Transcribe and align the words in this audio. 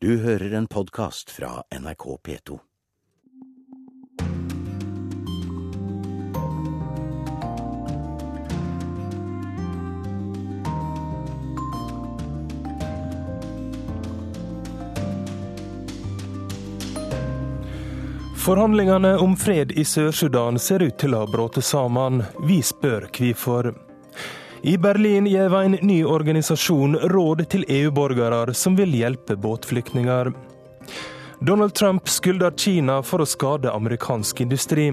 Du 0.00 0.18
hører 0.22 0.52
en 0.54 0.66
podkast 0.66 1.30
fra 1.30 1.62
NRK 1.74 2.04
P2. 2.26 2.58
Forhandlingene 18.36 19.16
om 19.18 19.34
fred 19.36 19.72
i 19.72 19.82
Sør-Sudan 19.84 20.62
ser 20.62 20.86
ut 20.86 20.94
til 21.02 21.18
å 21.18 21.26
bråte 21.26 21.58
sammen. 21.58 22.22
Vi 22.46 22.62
spør 22.62 23.10
hvorfor. 23.10 23.87
I 24.62 24.78
Berlin 24.78 25.26
gir 25.26 25.54
en 25.54 25.76
ny 25.82 26.04
organisasjon 26.04 26.96
råd 26.96 27.44
til 27.50 27.64
EU-borgere 27.68 28.54
som 28.54 28.76
vil 28.76 28.90
hjelpe 28.90 29.36
båtflyktninger. 29.36 30.32
Donald 31.40 31.74
Trump 31.74 32.08
skylder 32.08 32.50
Kina 32.56 32.98
for 33.02 33.22
å 33.22 33.26
skade 33.26 33.70
amerikansk 33.70 34.40
industri. 34.40 34.90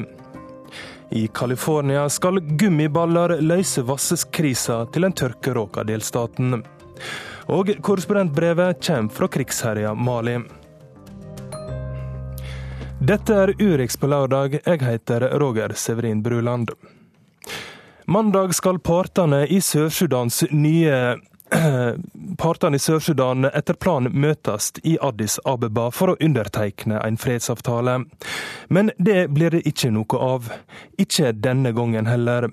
I 1.09 1.27
California 1.33 2.05
skal 2.09 2.39
gummiballer 2.39 3.39
løse 3.41 3.81
vasseskrisa 3.81 4.83
til 4.93 5.07
den 5.07 5.17
tørkeråka 5.17 5.83
delstaten. 5.83 6.61
Og 7.49 7.71
korrespondentbrevet 7.81 8.85
kommer 8.85 9.13
fra 9.13 9.29
krigsherja 9.33 9.93
Mali. 9.97 10.37
Dette 13.05 13.33
er 13.33 13.53
Urix 13.61 13.97
på 13.97 14.09
lørdag. 14.09 14.59
Jeg 14.65 14.81
heter 14.81 15.29
Roger 15.41 15.73
Severin 15.77 16.21
Bruland. 16.25 16.71
Mandag 18.07 18.55
skal 18.55 18.79
partene 18.79 19.45
i 19.47 19.61
Sør-Sudans 19.61 20.43
nye 20.51 21.15
Partene 22.37 22.75
i 22.75 22.81
Sør-Sudan 22.81 23.45
etter 23.45 23.77
planen 23.77 24.13
møtes 24.21 24.71
i 24.83 24.95
Addis 25.01 25.37
Abeba 25.45 25.87
for 25.93 26.13
å 26.13 26.15
undertegne 26.21 26.99
en 27.05 27.17
fredsavtale. 27.21 27.99
Men 28.67 28.91
det 28.97 29.27
blir 29.33 29.53
det 29.53 29.61
ikke 29.69 29.91
noe 29.93 30.19
av. 30.21 30.49
Ikke 31.01 31.31
denne 31.31 31.71
gangen 31.77 32.09
heller. 32.09 32.49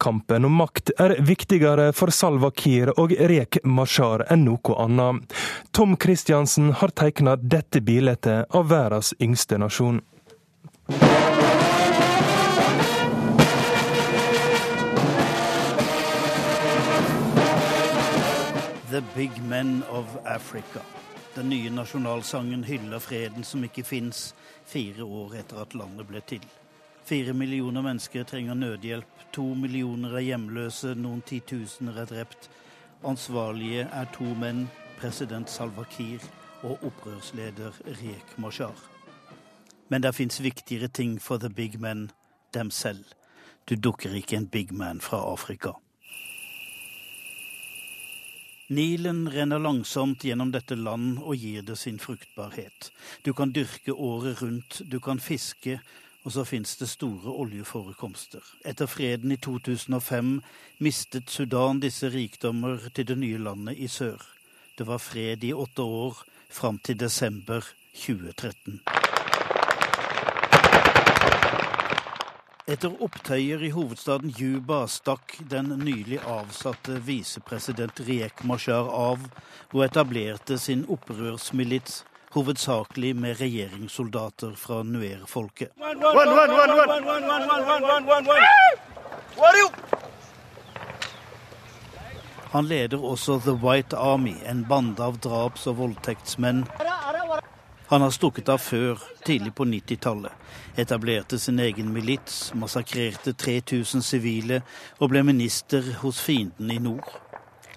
Kampen 0.00 0.44
om 0.44 0.60
makt 0.60 0.92
er 1.00 1.16
viktigere 1.24 1.90
for 1.96 2.12
Salva 2.12 2.52
Kiir 2.52 2.92
og 3.00 3.16
Rek 3.16 3.62
Mashar 3.64 4.26
enn 4.28 4.44
noe 4.48 4.78
annet. 4.84 5.36
Tom 5.72 5.96
Christiansen 6.00 6.72
har 6.80 6.92
tegna 6.96 7.36
dette 7.40 7.80
bildet 7.80 8.28
av 8.28 8.68
verdens 8.70 9.14
yngste 9.20 9.60
nasjon. 9.60 10.02
The 18.94 19.02
Big 19.14 19.42
Men 19.42 19.82
of 19.90 20.06
Africa. 20.24 20.80
Den 21.34 21.48
nye 21.48 21.70
nasjonalsangen 21.70 22.64
hyller 22.64 22.98
freden 22.98 23.44
som 23.44 23.64
ikke 23.66 23.82
fins, 23.82 24.34
fire 24.66 25.02
år 25.02 25.34
etter 25.40 25.58
at 25.64 25.74
landet 25.74 26.06
ble 26.06 26.20
til. 26.22 26.44
Fire 27.02 27.34
millioner 27.34 27.82
mennesker 27.82 28.22
trenger 28.22 28.54
nødhjelp, 28.54 29.24
to 29.32 29.48
millioner 29.58 30.14
er 30.14 30.22
hjemløse, 30.28 30.94
noen 30.94 31.24
titusener 31.26 31.98
er 32.04 32.06
drept. 32.12 32.46
Ansvarlige 33.02 33.88
er 33.90 34.06
to 34.14 34.30
menn, 34.38 34.68
president 35.00 35.50
Salva 35.50 35.82
Kiir 35.90 36.22
og 36.62 36.78
opprørsleder 36.86 37.74
Riek 37.98 38.38
Mashar. 38.38 38.78
Men 39.90 40.06
det 40.06 40.14
fins 40.14 40.38
viktigere 40.38 40.86
ting 40.86 41.18
for 41.22 41.42
the 41.42 41.50
big 41.50 41.80
men, 41.80 42.12
dem 42.54 42.70
selv. 42.70 43.02
Du 43.66 43.74
dukker 43.74 44.14
ikke 44.14 44.36
en 44.38 44.46
big 44.46 44.70
man 44.70 45.00
fra 45.00 45.24
Afrika. 45.32 45.74
Nilen 48.68 49.28
renner 49.28 49.58
langsomt 49.58 50.24
gjennom 50.24 50.48
dette 50.54 50.76
land 50.76 51.18
og 51.20 51.36
gir 51.36 51.66
det 51.68 51.76
sin 51.76 51.98
fruktbarhet. 52.00 52.88
Du 53.22 53.34
kan 53.36 53.52
dyrke 53.52 53.92
året 53.92 54.40
rundt, 54.40 54.80
du 54.88 55.00
kan 55.04 55.20
fiske, 55.20 55.80
og 56.24 56.32
så 56.32 56.46
fins 56.48 56.76
det 56.80 56.88
store 56.88 57.28
oljeforekomster. 57.44 58.40
Etter 58.64 58.88
freden 58.88 59.36
i 59.36 59.36
2005 59.36 60.38
mistet 60.80 61.28
Sudan 61.28 61.84
disse 61.84 62.08
rikdommer 62.08 62.88
til 62.94 63.12
det 63.12 63.18
nye 63.20 63.38
landet 63.38 63.76
i 63.76 63.88
sør. 63.88 64.16
Det 64.78 64.88
var 64.88 64.98
fred 64.98 65.44
i 65.44 65.52
åtte 65.52 65.84
år, 65.84 66.24
fram 66.48 66.78
til 66.78 66.96
desember 66.96 67.60
2013. 67.92 68.80
Etter 72.64 72.94
opptøyer 73.04 73.60
i 73.60 73.68
hovedstaden 73.74 74.30
Juba 74.38 74.86
stakk 74.88 75.34
den 75.52 75.66
nylig 75.82 76.16
avsatte 76.24 76.94
visepresident 77.04 77.98
Riek 78.06 78.40
Mashar 78.48 78.88
av 78.88 79.26
og 79.74 79.82
etablerte 79.84 80.56
sin 80.56 80.86
opprørsmilits, 80.88 82.06
hovedsakelig 82.32 83.10
med 83.20 83.36
regjeringssoldater 83.42 84.56
fra 84.56 84.80
Nuer-folket. 84.80 85.76
Han 92.54 92.72
leder 92.72 93.04
også 93.12 93.42
The 93.44 93.58
White 93.60 94.00
Army, 94.00 94.38
en 94.48 94.64
bande 94.64 95.04
av 95.04 95.20
draps- 95.20 95.68
og 95.68 95.82
voldtektsmenn 95.82 96.64
han 97.86 98.00
har 98.00 98.10
stukket 98.10 98.48
av 98.48 98.58
før, 98.58 99.00
tidlig 99.24 99.54
på 99.54 99.64
90-tallet. 99.64 100.32
Etablerte 100.76 101.38
sin 101.38 101.60
egen 101.60 101.92
milits, 101.92 102.54
massakrerte 102.56 103.34
3000 103.36 104.02
sivile 104.02 104.62
og 104.98 105.10
ble 105.12 105.22
minister 105.26 105.92
hos 106.00 106.20
fienden 106.24 106.72
i 106.72 106.78
nord. 106.80 107.10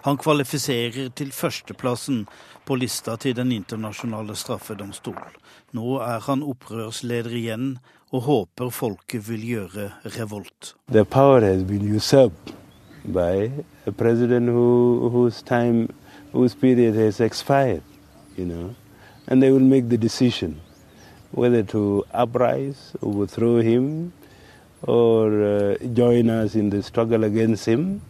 Han 0.08 0.18
kvalifiserer 0.18 1.10
til 1.12 1.34
førsteplassen 1.36 2.24
på 2.66 2.78
lista 2.80 3.18
til 3.20 3.36
Den 3.36 3.52
internasjonale 3.52 4.36
straffedomstolen. 4.36 5.36
Nå 5.76 6.00
er 6.00 6.24
han 6.24 6.44
opprørsleder 6.44 7.36
igjen 7.36 7.70
og 8.16 8.24
håper 8.24 8.72
folket 8.72 9.28
vil 9.28 9.44
gjøre 9.44 9.92
revolt. 10.16 10.76
The 10.88 11.04
power 11.04 11.42
has 11.44 11.64
been 11.64 11.84
usurped 11.96 12.56
by 13.04 13.52
a 13.86 13.92
president 13.92 14.50
who, 14.50 15.10
whose 15.12 15.42
time, 15.42 15.90
whose 16.32 16.56
expired, 17.20 17.84
you 18.38 18.46
know 18.46 18.76
and 19.28 19.42
they 19.44 19.52
will 19.52 19.70
make 19.76 19.90
the 19.90 19.98
decision 19.98 20.60
whether 21.32 21.64
to 21.64 22.04
uprise, 22.14 22.94
overthrow 23.02 23.62
him, 23.62 24.14
or 24.84 25.44
uh, 25.44 25.76
join 25.94 26.30
us 26.30 26.56
in 26.56 26.70
the 26.70 26.82
struggle 26.82 27.24
against 27.24 27.66
him. 27.66 28.02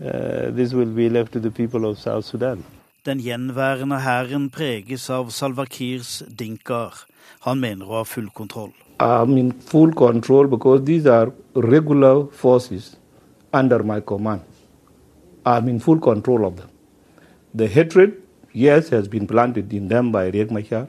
Uh, 0.00 0.50
this 0.50 0.72
will 0.72 0.86
be 0.86 1.08
left 1.08 1.32
to 1.32 1.40
the 1.40 1.50
people 1.50 1.84
of 1.84 1.98
South 1.98 2.24
Sudan. 2.24 2.64
Den 3.04 3.18
gjenværende 3.18 3.98
hæren 3.98 4.50
preges 4.50 5.10
av 5.10 5.30
Salva 5.30 5.64
Kirs 5.66 6.22
dinkaer. 6.38 6.94
Han 7.40 7.58
mener 7.60 7.86
å 7.86 7.98
ha 7.98 8.02
full 8.04 8.28
kontroll. 8.30 8.70
I'm 9.00 9.36
in 9.38 9.50
full 9.52 9.92
control 9.92 10.46
because 10.46 10.84
these 10.84 11.06
are 11.06 11.32
regular 11.54 12.26
forces 12.30 12.96
under 13.52 13.82
my 13.82 14.00
command. 14.00 14.42
I'm 15.44 15.68
in 15.68 15.80
full 15.80 15.98
control 15.98 16.46
of 16.46 16.56
them. 16.56 16.68
The 17.54 17.66
hatred 17.66 18.21
yes, 18.52 18.90
has 18.90 19.08
been 19.08 19.26
planted 19.26 19.72
in 19.72 19.88
them 19.88 20.12
by 20.12 20.30
Riek 20.30 20.50
Machar. 20.50 20.88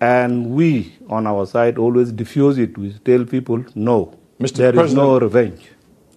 And 0.00 0.50
we, 0.52 0.96
on 1.08 1.26
our 1.26 1.46
side, 1.46 1.78
always 1.78 2.12
diffuse 2.12 2.58
it. 2.58 2.78
We 2.78 2.92
tell 3.04 3.24
people, 3.24 3.64
no, 3.74 4.18
Mr. 4.40 4.56
there 4.56 4.72
President. 4.72 4.88
is 4.88 4.94
no 4.94 5.18
revenge. 5.20 5.70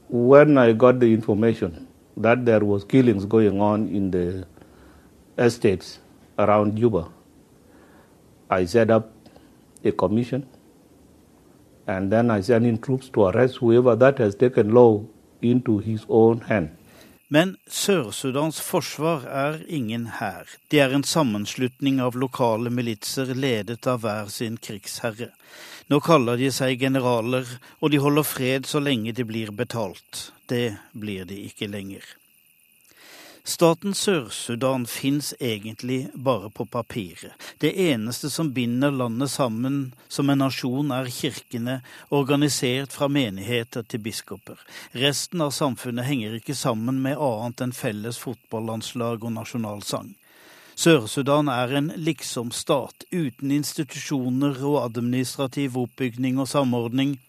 When 0.10 0.58
I 0.58 0.74
got 0.74 1.00
the 1.00 1.14
information 1.14 1.88
that 2.18 2.46
there 2.46 2.62
was 2.62 2.84
killings 2.84 3.26
going 3.26 3.62
on 3.62 3.90
in 3.90 4.12
the 4.12 4.48
estates 5.38 6.00
around 6.40 6.78
Juba, 6.78 7.10
I 8.50 8.66
set 8.66 8.92
up 8.92 9.12
a 9.84 9.92
commission, 9.92 10.48
and 11.88 12.12
then 12.12 12.32
I 12.32 12.42
sent 12.42 12.66
in 12.66 12.80
troops 12.80 13.10
to 13.10 13.26
arrest 13.26 13.58
whoever 13.58 13.96
that 13.98 14.20
has 14.20 14.36
taken 14.36 14.72
law 14.74 15.04
into 15.42 15.80
his 15.80 16.06
own 16.10 16.42
hand. 16.42 16.78
Men 17.28 17.56
Sør-Sudans 17.68 18.60
forsvar 18.62 19.24
er 19.26 19.64
ingen 19.68 20.06
hær. 20.20 20.50
De 20.70 20.80
er 20.84 20.94
en 20.94 21.04
sammenslutning 21.04 21.98
av 22.04 22.18
lokale 22.22 22.70
militser 22.70 23.34
ledet 23.34 23.88
av 23.90 24.04
hver 24.04 24.30
sin 24.30 24.60
krigsherre. 24.62 25.32
Nå 25.90 26.00
kaller 26.06 26.38
de 26.38 26.52
seg 26.54 26.80
generaler, 26.82 27.50
og 27.82 27.94
de 27.94 28.02
holder 28.02 28.26
fred 28.26 28.70
så 28.70 28.82
lenge 28.82 29.14
de 29.18 29.26
blir 29.26 29.50
betalt. 29.54 30.30
Det 30.50 30.78
blir 30.94 31.26
de 31.30 31.42
ikke 31.50 31.70
lenger. 31.70 32.06
Staten 33.48 33.94
Sør-Sudan 33.94 34.88
fins 34.90 35.36
egentlig 35.40 36.08
bare 36.14 36.50
på 36.50 36.66
papiret. 36.66 37.36
Det 37.62 37.70
eneste 37.78 38.30
som 38.34 38.50
binder 38.54 38.90
landet 38.92 39.30
sammen 39.30 39.94
som 40.10 40.32
en 40.34 40.42
nasjon, 40.42 40.90
er 40.90 41.12
kirkene, 41.14 41.76
organisert 42.10 42.96
fra 42.98 43.06
menigheter 43.06 43.86
til 43.86 44.02
biskoper. 44.02 44.58
Resten 44.98 45.46
av 45.46 45.54
samfunnet 45.54 46.10
henger 46.10 46.40
ikke 46.40 46.58
sammen 46.58 47.04
med 47.06 47.22
annet 47.22 47.62
enn 47.68 47.76
felles 47.78 48.18
fotballandslag 48.24 49.22
og 49.22 49.36
nasjonalsang. 49.38 50.16
Sør-Sudan 50.74 51.46
er 51.48 51.78
en 51.78 51.94
liksom-stat, 52.02 53.06
uten 53.14 53.54
institusjoner 53.54 54.58
og 54.66 54.82
administrativ 54.88 55.78
oppbygning 55.86 56.42
og 56.42 56.50
samordning. 56.50 57.20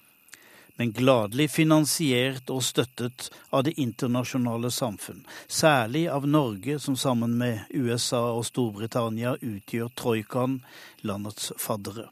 Men 0.76 0.92
gladelig 0.96 1.48
finansiert 1.50 2.50
og 2.52 2.64
støttet 2.64 3.30
av 3.50 3.64
det 3.66 3.76
internasjonale 3.80 4.70
samfunn, 4.74 5.24
særlig 5.48 6.06
av 6.12 6.28
Norge, 6.28 6.78
som 6.82 6.96
sammen 6.96 7.38
med 7.40 7.64
USA 7.74 8.26
og 8.34 8.44
Storbritannia 8.48 9.36
utgjør 9.40 9.92
troikaen, 9.96 10.60
landets 11.02 11.52
faddere. 11.60 12.10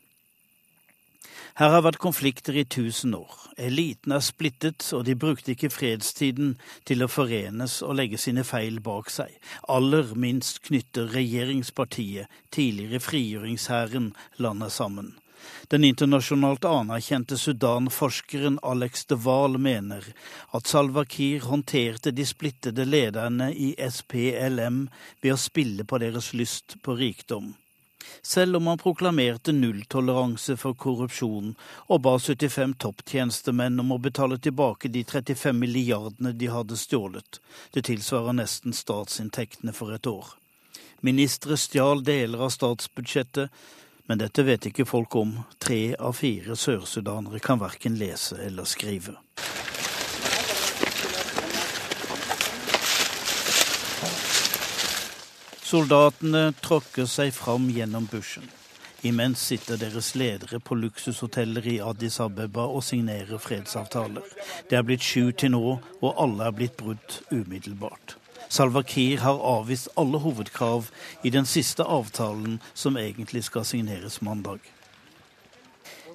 Her 1.54 1.70
har 1.70 1.84
vært 1.86 2.02
konflikter 2.02 2.56
i 2.58 2.64
tusen 2.66 3.12
år. 3.14 3.34
Eliten 3.62 4.10
er 4.16 4.22
splittet, 4.26 4.82
og 4.96 5.04
de 5.06 5.14
brukte 5.14 5.52
ikke 5.52 5.70
fredstiden 5.70 6.56
til 6.88 7.04
å 7.04 7.10
forenes 7.10 7.76
og 7.86 7.94
legge 8.00 8.18
sine 8.18 8.42
feil 8.42 8.80
bak 8.82 9.12
seg. 9.14 9.30
Aller 9.70 10.16
minst 10.18 10.64
knytter 10.66 11.12
regjeringspartiet, 11.14 12.26
tidligere 12.50 12.98
frigjøringshæren, 13.06 14.10
landet 14.42 14.74
sammen. 14.74 15.12
Den 15.72 15.84
internasjonalt 15.84 16.64
anerkjente 16.68 17.38
Sudan-forskeren 17.38 18.60
Alex 18.62 19.04
de 19.10 19.18
Waal 19.26 19.58
mener 19.58 20.06
at 20.50 20.70
Salwa 20.70 21.04
Kiir 21.04 21.48
håndterte 21.48 22.14
de 22.14 22.26
splittede 22.26 22.84
lederne 22.84 23.50
i 23.52 23.74
SPLM 23.78 24.86
ved 25.20 25.34
å 25.34 25.40
spille 25.40 25.84
på 25.84 26.00
deres 26.02 26.32
lyst 26.36 26.78
på 26.82 26.96
rikdom 27.00 27.54
selv 28.22 28.56
om 28.56 28.66
han 28.66 28.78
proklamerte 28.78 29.52
nulltoleranse 29.52 30.56
for 30.60 30.76
korrupsjon 30.80 31.52
og 31.86 32.02
ba 32.06 32.14
75 32.18 32.76
topptjenestemenn 32.84 33.80
om 33.80 33.92
å 33.94 34.00
betale 34.02 34.38
tilbake 34.38 34.88
de 34.88 35.04
35 35.04 35.58
milliardene 35.58 36.32
de 36.32 36.50
hadde 36.52 36.78
stjålet. 36.80 37.40
Det 37.72 37.84
tilsvarer 37.88 38.36
nesten 38.40 38.76
statsinntektene 38.76 39.74
for 39.76 39.94
et 39.94 40.06
år. 40.06 40.34
Ministre 41.04 41.58
stjal 41.60 42.04
deler 42.04 42.46
av 42.46 42.52
statsbudsjettet, 42.54 43.50
men 44.06 44.20
dette 44.20 44.44
vet 44.44 44.66
ikke 44.68 44.86
folk 44.88 45.16
om. 45.16 45.36
Tre 45.58 45.94
av 45.96 46.16
fire 46.18 46.56
sørsudanere 46.56 47.40
kan 47.40 47.60
verken 47.62 47.96
lese 48.00 48.38
eller 48.44 48.68
skrive. 48.68 49.16
Soldatene 55.64 56.52
tråkker 56.62 57.08
seg 57.10 57.32
fram 57.34 57.70
gjennom 57.72 58.04
bushen. 58.10 58.44
Imens 59.04 59.40
sitter 59.50 59.76
deres 59.76 60.14
ledere 60.14 60.60
på 60.60 60.76
luksushoteller 60.78 61.66
i 61.68 61.74
Addis 61.84 62.20
Abeba 62.24 62.64
og 62.64 62.84
signerer 62.86 63.40
fredsavtaler. 63.42 64.24
Det 64.70 64.78
er 64.78 64.86
blitt 64.86 65.04
sju 65.04 65.32
til 65.32 65.52
nå, 65.52 65.78
og 66.00 66.20
alle 66.24 66.46
er 66.48 66.56
blitt 66.56 66.76
brutt 66.80 67.18
umiddelbart. 67.32 68.16
Salva 68.48 68.82
Kiir 68.82 69.24
har 69.24 69.40
avvist 69.40 69.90
alle 69.96 70.20
hovedkrav 70.22 70.90
i 71.22 71.30
den 71.30 71.46
siste 71.46 71.84
avtalen, 71.84 72.60
som 72.74 72.96
egentlig 72.96 73.44
skal 73.44 73.64
signeres 73.64 74.20
mandag. 74.22 74.60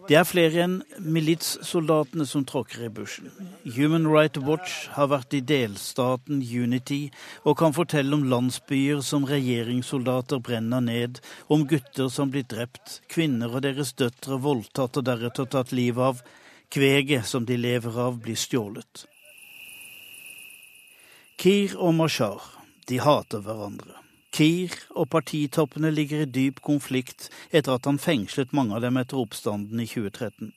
Det 0.09 0.15
er 0.17 0.25
flere 0.25 0.63
enn 0.63 0.79
militssoldatene 1.05 2.25
som 2.25 2.41
tråkker 2.49 2.87
i 2.87 2.89
bushen. 2.89 3.27
Human 3.75 4.07
Rights 4.09 4.41
Watch 4.41 4.87
har 4.95 5.11
vært 5.11 5.35
i 5.37 5.41
delstaten 5.45 6.39
Unity 6.41 7.11
og 7.43 7.59
kan 7.59 7.75
fortelle 7.77 8.17
om 8.17 8.25
landsbyer 8.31 9.03
som 9.05 9.27
regjeringssoldater 9.29 10.41
brenner 10.41 10.81
ned, 10.81 11.21
om 11.45 11.67
gutter 11.69 12.09
som 12.09 12.33
blir 12.33 12.47
drept, 12.49 13.03
kvinner 13.13 13.53
og 13.53 13.61
deres 13.67 13.93
døtre 14.01 14.41
voldtatt 14.41 14.97
og 14.97 15.05
deretter 15.11 15.45
tatt 15.45 15.77
livet 15.77 16.07
av, 16.07 16.25
kveget 16.73 17.29
som 17.29 17.45
de 17.45 17.61
lever 17.61 18.01
av, 18.01 18.17
blir 18.17 18.39
stjålet. 18.39 19.05
Kir 21.39 21.71
og 21.79 21.93
Mashar, 21.95 22.41
de 22.91 22.97
hater 22.99 23.39
hverandre. 23.39 23.93
Kir 24.35 24.73
og 24.91 25.05
partitoppene 25.13 25.87
ligger 25.87 26.25
i 26.25 26.31
dyp 26.35 26.57
konflikt 26.59 27.29
etter 27.55 27.77
at 27.77 27.85
han 27.87 27.99
fengslet 28.03 28.51
mange 28.51 28.75
av 28.75 28.83
dem 28.83 28.99
etter 28.99 29.21
oppstanden 29.21 29.79
i 29.79 29.85
2013. 29.87 30.49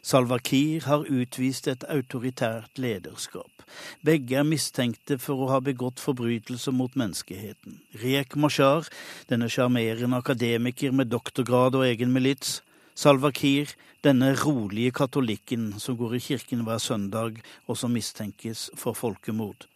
Salva 0.00 0.38
Kiir 0.40 0.86
har 0.88 1.04
utvist 1.04 1.68
et 1.68 1.84
autoritært 1.92 2.80
lederskap. 2.80 3.66
Begge 4.00 4.38
er 4.40 4.48
mistenkte 4.48 5.18
for 5.20 5.44
å 5.44 5.50
ha 5.52 5.58
begått 5.60 6.00
forbrytelser 6.00 6.72
mot 6.72 6.96
menneskeheten. 6.96 7.82
Riek 8.00 8.32
Mashar, 8.40 8.88
denne 9.28 9.50
sjarmerende 9.52 10.22
akademiker 10.24 10.96
med 10.96 11.12
doktorgrad 11.12 11.76
og 11.76 11.84
egen 11.90 12.16
milits. 12.16 12.62
Salva 12.96 13.28
Kiir, 13.28 13.76
denne 14.00 14.32
rolige 14.40 14.96
katolikken 15.02 15.74
som 15.84 16.00
går 16.00 16.16
i 16.16 16.24
kirken 16.30 16.64
hver 16.64 16.80
søndag, 16.80 17.44
og 17.68 17.76
som 17.76 17.92
mistenkes 17.92 18.70
for 18.72 18.96
folkemord. 18.96 19.68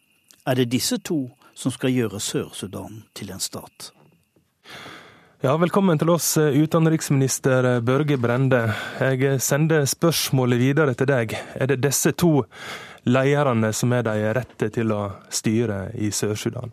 Er 0.49 0.57
det 0.57 0.71
disse 0.73 0.97
to 1.05 1.27
som 1.59 1.73
skal 1.75 1.93
gjøre 1.93 2.21
Sør-Sudan 2.23 3.03
til 3.19 3.33
en 3.35 3.43
stat. 3.43 3.91
Ja, 5.43 5.53
velkommen 5.59 5.99
til 6.01 6.11
oss, 6.11 6.33
utenriksminister 6.39 7.83
Børge 7.87 8.17
Brende. 8.19 8.63
Jeg 8.99 9.43
sender 9.43 9.85
spørsmålet 9.87 10.59
videre 10.63 10.95
til 10.99 11.11
deg. 11.11 11.35
Er 11.55 11.71
det 11.71 11.81
disse 11.83 12.15
to 12.17 12.47
lederne 13.07 13.73
som 13.75 13.93
er 13.95 14.07
de 14.07 14.33
rette 14.39 14.71
til 14.75 14.95
å 14.95 15.03
styre 15.31 15.91
i 15.99 16.09
Sør-Sudan? 16.15 16.73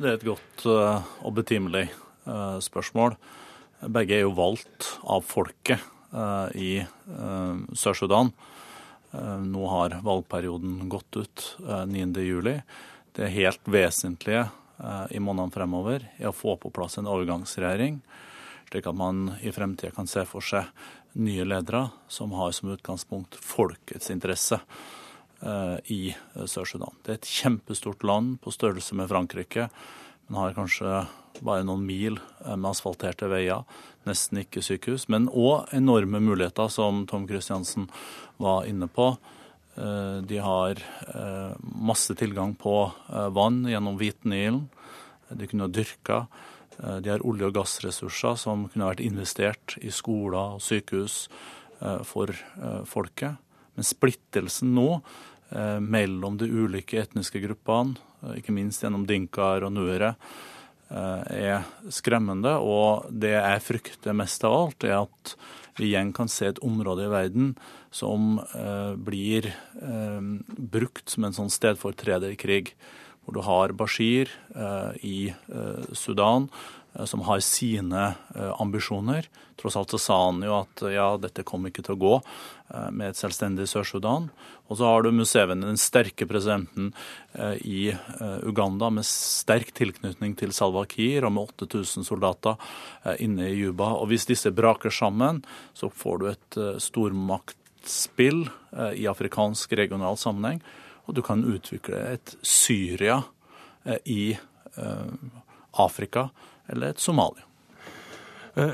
Det 0.00 0.08
er 0.08 0.16
et 0.16 0.26
godt 0.26 0.64
eh, 0.64 1.10
og 1.26 1.36
betimelig 1.36 1.84
eh, 1.90 2.58
spørsmål. 2.64 3.18
Begge 3.92 4.16
er 4.16 4.24
jo 4.24 4.32
valgt 4.38 4.94
av 5.04 5.26
folket 5.28 5.82
eh, 6.14 6.48
i 6.56 6.72
Sør-Sudan. 7.76 8.32
Nå 9.10 9.66
har 9.72 9.96
valgperioden 10.06 10.88
gått 10.92 11.16
ut 11.18 11.44
9.7 11.58 12.60
det 13.12 13.28
helt 13.28 13.68
vesentlige 13.68 14.48
eh, 14.78 15.06
i 15.10 15.20
månedene 15.20 15.54
fremover 15.54 16.06
er 16.16 16.30
å 16.30 16.36
få 16.36 16.56
på 16.60 16.70
plass 16.74 16.98
en 17.00 17.10
overgangsregjering, 17.10 18.00
slik 18.70 18.86
at 18.86 18.96
man 18.96 19.34
i 19.42 19.52
fremtiden 19.54 19.96
kan 19.96 20.10
se 20.10 20.24
for 20.28 20.44
seg 20.44 20.70
nye 21.18 21.44
ledere 21.44 21.88
som 22.08 22.32
har 22.38 22.52
som 22.54 22.70
utgangspunkt 22.70 23.38
folkets 23.42 24.12
interesse 24.14 24.60
eh, 25.42 25.76
i 25.90 26.02
Sør-Sudan. 26.34 26.94
Det 27.02 27.12
er 27.12 27.20
et 27.20 27.32
kjempestort 27.40 28.06
land 28.06 28.38
på 28.44 28.54
størrelse 28.54 28.96
med 28.98 29.10
Frankrike, 29.10 29.68
men 30.28 30.40
har 30.44 30.56
kanskje 30.56 31.02
bare 31.38 31.64
noen 31.66 31.84
mil 31.86 32.18
eh, 32.44 32.56
med 32.56 32.70
asfalterte 32.72 33.28
veier, 33.30 33.64
nesten 34.08 34.42
ikke 34.42 34.62
sykehus, 34.64 35.06
men 35.12 35.28
òg 35.28 35.70
enorme 35.76 36.22
muligheter, 36.24 36.70
som 36.72 37.04
Tom 37.10 37.26
Christiansen 37.28 37.88
var 38.40 38.66
inne 38.68 38.88
på. 38.90 39.12
Eh, 39.76 40.18
de 40.26 40.40
har 40.42 40.80
eh, 40.80 41.52
masse 41.60 42.16
tilgang 42.18 42.56
på 42.58 42.76
vann 43.36 43.62
gjennom 43.68 43.98
Hvitnilen. 44.00 44.66
De 45.30 45.46
kunne 45.46 45.70
dyrka. 45.70 46.24
De 46.80 47.10
har 47.12 47.22
olje- 47.28 47.46
og 47.46 47.54
gassressurser 47.54 48.38
som 48.40 48.64
kunne 48.72 48.88
vært 48.88 49.02
investert 49.04 49.76
i 49.84 49.92
skoler 49.92 50.56
og 50.56 50.62
sykehus 50.64 51.26
for 52.08 52.32
folket. 52.88 53.36
Men 53.76 53.86
splittelsen 53.86 54.72
nå 54.74 54.86
mellom 55.84 56.38
de 56.40 56.48
ulike 56.48 56.98
etniske 57.02 57.42
gruppene, 57.44 58.00
ikke 58.32 58.56
minst 58.56 58.82
gjennom 58.82 59.04
dinkaer 59.08 59.68
og 59.68 59.74
nuere, 59.76 60.14
er 60.90 61.66
skremmende. 61.92 62.56
Og 62.58 63.06
det 63.10 63.36
jeg 63.36 63.64
frykter 63.66 64.16
mest 64.16 64.44
av 64.46 64.56
alt, 64.56 64.86
er 64.86 64.96
at 65.04 65.34
vi 65.80 65.92
igjen 65.92 66.12
kan 66.12 66.28
se 66.28 66.50
et 66.50 66.62
område 66.66 67.06
i 67.06 67.12
verden 67.12 67.52
som 67.94 68.38
eh, 68.54 68.94
blir 69.00 69.48
eh, 69.50 70.20
brukt 70.74 71.10
som 71.10 71.26
en 71.26 71.36
sånn 71.36 71.52
stedfortrederkrig. 71.52 72.74
Hvor 73.24 73.36
du 73.36 73.42
har 73.46 73.74
Bashir 73.76 74.30
eh, 74.54 74.92
i 75.06 75.18
eh, 75.30 75.94
Sudan 75.96 76.48
eh, 76.48 76.79
som 77.06 77.22
har 77.28 77.42
sine 77.44 78.14
eh, 78.34 78.54
ambisjoner. 78.62 79.28
Tross 79.60 79.76
alt 79.76 79.92
så 79.94 80.00
sa 80.00 80.18
han 80.26 80.40
jo 80.44 80.54
at 80.62 80.82
ja, 80.90 81.12
dette 81.20 81.44
kommer 81.46 81.70
ikke 81.70 81.84
til 81.86 81.98
å 81.98 82.00
gå 82.00 82.14
med 82.94 83.10
et 83.10 83.18
selvstendig 83.18 83.66
Sør-Sudan. 83.68 84.28
Og 84.70 84.78
så 84.78 84.86
har 84.86 85.02
du 85.02 85.10
Museveni, 85.12 85.66
den 85.66 85.80
sterke 85.80 86.24
presidenten 86.30 86.92
i 87.66 87.90
Uganda 88.46 88.92
med 88.94 89.04
sterk 89.04 89.74
tilknytning 89.76 90.36
til 90.38 90.54
Salwa 90.54 90.84
Kiir 90.88 91.26
og 91.26 91.34
med 91.34 91.50
8000 91.66 92.06
soldater 92.06 92.56
inne 93.18 93.50
i 93.50 93.58
Juba. 93.58 93.90
Og 93.98 94.12
hvis 94.12 94.28
disse 94.30 94.54
braker 94.54 94.94
sammen, 94.94 95.42
så 95.74 95.90
får 95.90 96.22
du 96.22 96.28
et 96.30 96.60
stormakt 96.86 97.58
spill 97.84 98.48
eh, 98.76 98.92
i 98.92 99.06
afrikansk 99.06 99.72
regional 99.72 100.16
sammenheng. 100.16 100.60
Og 101.08 101.16
du 101.16 101.22
kan 101.26 101.44
utvikle 101.44 102.00
et 102.14 102.36
Syria 102.42 103.22
eh, 103.84 103.98
i 104.04 104.22
eh, 104.76 105.12
Afrika 105.80 106.28
eller 106.72 106.94
et 106.94 107.02
Somalia. 107.02 107.46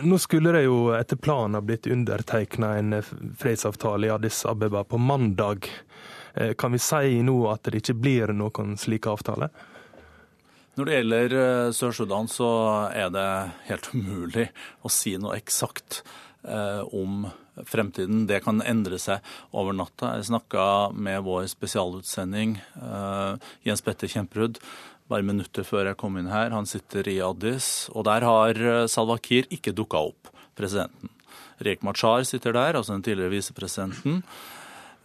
Nå 0.02 0.16
skulle 0.18 0.54
det 0.56 0.62
jo 0.64 0.90
etter 0.96 1.18
planen 1.20 1.58
ha 1.58 1.60
blitt 1.60 1.86
undertegna 1.92 2.74
en 2.80 2.96
fredsavtale 3.38 4.08
i 4.08 4.12
Addis 4.14 4.40
Abeba 4.48 4.84
på 4.88 4.98
mandag. 4.98 5.68
Kan 6.58 6.72
vi 6.72 6.80
si 6.80 7.22
nå 7.24 7.36
at 7.52 7.68
det 7.68 7.82
ikke 7.82 7.96
blir 8.00 8.32
noen 8.36 8.76
slik 8.80 9.06
avtale? 9.10 9.50
Når 10.76 10.88
det 10.88 10.96
gjelder 10.96 11.34
Sør-Sudan, 11.76 12.26
så 12.28 12.48
er 12.92 13.12
det 13.12 13.28
helt 13.68 13.86
umulig 13.94 14.48
å 14.84 14.92
si 14.92 15.14
noe 15.20 15.36
eksakt 15.38 16.02
om 16.92 17.28
fremtiden. 17.64 18.26
Det 18.28 18.42
kan 18.44 18.60
endre 18.60 18.98
seg 19.00 19.24
over 19.56 19.76
natta. 19.76 20.16
Jeg 20.18 20.28
snakka 20.28 20.66
med 20.92 21.24
vår 21.24 21.48
spesialutsending 21.52 22.58
Jens 23.64 23.84
Petter 23.84 24.12
Kjemperud 24.12 24.60
bare 25.10 25.26
minutter 25.26 25.66
før 25.66 25.90
jeg 25.90 25.98
kom 26.00 26.18
inn 26.18 26.32
her. 26.32 26.54
Han 26.54 26.68
sitter 26.68 27.06
i 27.10 27.18
Addis, 27.25 27.88
og 27.94 28.06
der 28.08 28.26
har 28.26 28.58
eh, 28.58 28.84
Salwa 28.90 29.18
Kiir 29.22 29.48
ikke 29.54 29.75
dukka 29.76 30.02
opp, 30.10 30.32
presidenten. 30.58 31.12
Rek 31.64 31.82
Machar 31.86 32.26
sitter 32.28 32.52
der, 32.52 32.76
altså 32.76 32.96
den 32.96 33.04
tidligere 33.06 33.32
visepresidenten. 33.32 34.22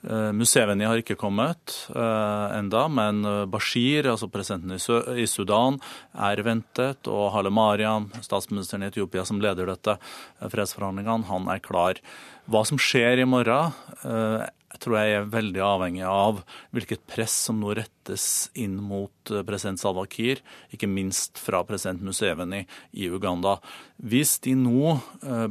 Eh, 0.02 0.32
Museveni 0.34 0.88
har 0.90 1.00
ikke 1.00 1.16
kommet 1.20 1.76
uh, 1.94 2.50
enda, 2.58 2.88
men 2.90 3.22
Bashir, 3.54 4.10
altså 4.10 4.28
presidenten 4.34 4.74
i, 5.22 5.28
Sudan, 5.30 5.78
er 6.18 6.42
ventet. 6.44 7.08
Og 7.08 7.30
Hale 7.36 7.54
Mariam, 7.54 8.10
statsministeren 8.26 8.84
i 8.84 8.90
Etiopia 8.90 9.24
som 9.28 9.40
leder 9.44 9.70
dette 9.70 10.00
fredsforhandlingene, 10.42 11.30
han 11.30 11.52
er 11.54 11.62
klar. 11.64 12.02
Hva 12.50 12.66
som 12.68 12.82
skjer 12.82 13.22
i 13.22 13.30
morgen, 13.30 13.78
uh, 14.02 14.50
tror 14.82 14.98
jeg 15.00 15.18
er 15.18 15.30
veldig 15.32 15.62
avhengig 15.66 16.06
av 16.10 16.42
hvilket 16.76 17.06
press 17.10 17.36
som 17.48 17.60
nå 17.62 17.76
rettes 17.78 18.50
inn 18.58 18.80
mot 18.82 19.34
president 19.48 19.82
Salwa 19.82 20.08
Kiir, 20.10 20.42
ikke 20.74 20.90
minst 20.90 21.38
fra 21.42 21.62
president 21.68 22.02
Museveni 22.06 22.64
i 22.98 23.10
Uganda. 23.12 23.60
Hvis 24.02 24.40
de 24.42 24.56
nå 24.58 24.98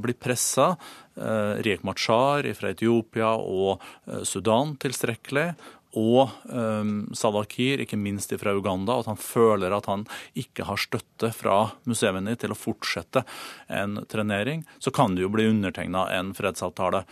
blir 0.02 0.18
pressa 0.18 0.75
Eh, 1.20 1.62
Riek 1.62 1.82
Machar 1.84 2.46
fra 2.56 2.70
Etiopia 2.72 3.34
og 3.37 3.82
eh, 4.08 4.22
Sudan 4.25 4.76
tilstrekkelig. 4.80 5.50
Og 5.99 6.30
um, 6.47 7.09
Sadakir, 7.16 7.82
ikke 7.82 7.99
minst 7.99 8.30
fra 8.38 8.54
Uganda, 8.54 8.94
og 8.94 9.04
at 9.04 9.11
han 9.11 9.20
føler 9.20 9.75
at 9.75 9.88
han 9.90 10.04
ikke 10.38 10.68
har 10.68 10.78
støtte 10.78 11.32
fra 11.35 11.56
Museveni 11.90 12.37
til 12.38 12.54
å 12.54 12.59
fortsette 12.59 13.25
en 13.66 13.99
trenering, 14.11 14.62
så 14.78 14.92
kan 14.94 15.16
det 15.16 15.25
jo 15.25 15.32
bli 15.35 15.49
undertegna 15.50 16.06
en 16.14 16.35
fredsavtale 16.37 17.02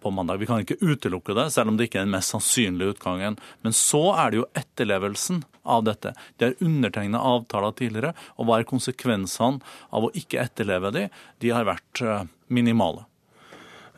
på 0.00 0.10
mandag. 0.10 0.38
Vi 0.38 0.46
kan 0.46 0.60
ikke 0.60 0.80
utelukke 0.80 1.34
det, 1.34 1.50
selv 1.54 1.70
om 1.70 1.76
det 1.78 1.86
ikke 1.86 2.00
er 2.00 2.08
den 2.08 2.14
mest 2.14 2.34
sannsynlige 2.34 2.96
utgangen. 2.96 3.38
Men 3.62 3.76
så 3.76 4.02
er 4.18 4.32
det 4.32 4.40
jo 4.40 4.48
etterlevelsen 4.58 5.44
av 5.62 5.84
dette. 5.86 6.14
De 6.36 6.48
har 6.48 6.64
undertegna 6.64 7.22
avtaler 7.22 7.76
tidligere, 7.78 8.14
og 8.36 8.48
hva 8.48 8.58
er 8.58 8.68
konsekvensene 8.70 9.62
av 9.94 10.08
å 10.08 10.12
ikke 10.18 10.42
etterleve 10.42 10.90
de? 10.96 11.06
De 11.38 11.54
har 11.54 11.68
vært 11.68 12.02
minimale. 12.50 13.06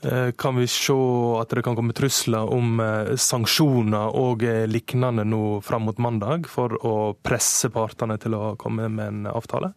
Eh, 0.04 0.32
kan 0.32 0.56
vi 0.56 0.66
se 0.66 0.94
at 1.38 1.52
det 1.54 1.62
kan 1.62 1.76
komme 1.78 1.94
trusler 1.94 2.50
om 2.50 2.80
eh, 2.82 3.14
sanksjoner 3.14 4.16
og 4.18 4.42
eh, 4.42 4.64
lignende 4.66 5.22
nå 5.22 5.60
fram 5.62 5.86
mot 5.86 5.98
mandag, 6.02 6.48
for 6.50 6.74
å 6.82 6.94
presse 7.22 7.70
partene 7.70 8.18
til 8.18 8.34
å 8.34 8.42
komme 8.58 8.88
med 8.90 9.06
en 9.06 9.30
avtale? 9.30 9.70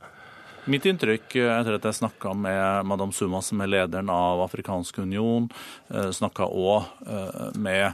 Mitt 0.66 0.88
inntrykk 0.90 1.36
etter 1.38 1.76
at 1.78 1.86
jeg 1.86 2.00
snakka 2.00 2.34
med 2.34 2.88
Madame 2.90 3.14
Suma, 3.14 3.44
som 3.46 3.62
er 3.62 3.70
lederen 3.70 4.10
av 4.10 4.42
Afrikansk 4.48 4.98
union, 5.04 5.46
snakka 5.94 6.48
òg 6.50 6.88
med 7.62 7.94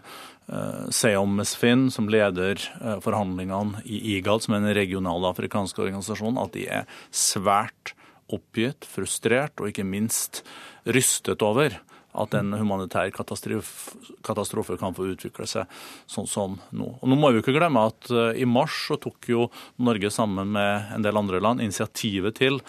Seom 0.95 1.35
Mesfin, 1.35 1.89
som 1.91 2.07
leder 2.07 2.63
forhandlingene 3.03 3.83
i 3.83 3.99
IGAD, 4.13 4.45
som 4.45 4.55
er 4.55 4.63
den 4.63 4.77
regionale 4.79 5.33
afrikanske 5.33 5.83
organisasjonen, 5.83 6.39
at 6.39 6.55
de 6.55 6.63
er 6.79 6.87
svært 7.11 7.91
oppgitt, 8.31 8.87
frustrert 8.87 9.59
og 9.59 9.73
ikke 9.73 9.83
minst 9.83 10.45
rystet 10.87 11.43
over 11.43 11.75
at 12.13 12.37
en 12.37 12.53
humanitær 12.57 13.11
katastrofe, 13.15 13.97
katastrofe, 14.25 14.77
kan 14.81 14.95
få 14.97 15.11
utvikle 15.13 15.47
seg 15.49 15.69
sånn 16.11 16.29
som 16.29 16.57
nå. 16.75 16.93
Og 16.99 17.11
nå 17.11 17.17
må 17.19 17.31
vi 17.31 17.43
ikke 17.43 17.55
glemme 17.55 17.87
at 17.91 18.11
uh, 18.13 18.31
i 18.35 18.47
mars 18.47 18.85
så 18.89 18.99
tok 19.01 19.29
jo 19.31 19.49
Norge 19.81 20.11
sammen 20.13 20.51
med 20.55 20.95
en 20.95 21.05
del 21.05 21.19
andre 21.19 21.41
land 21.43 21.63
initiativet 21.63 22.39
til 22.41 22.59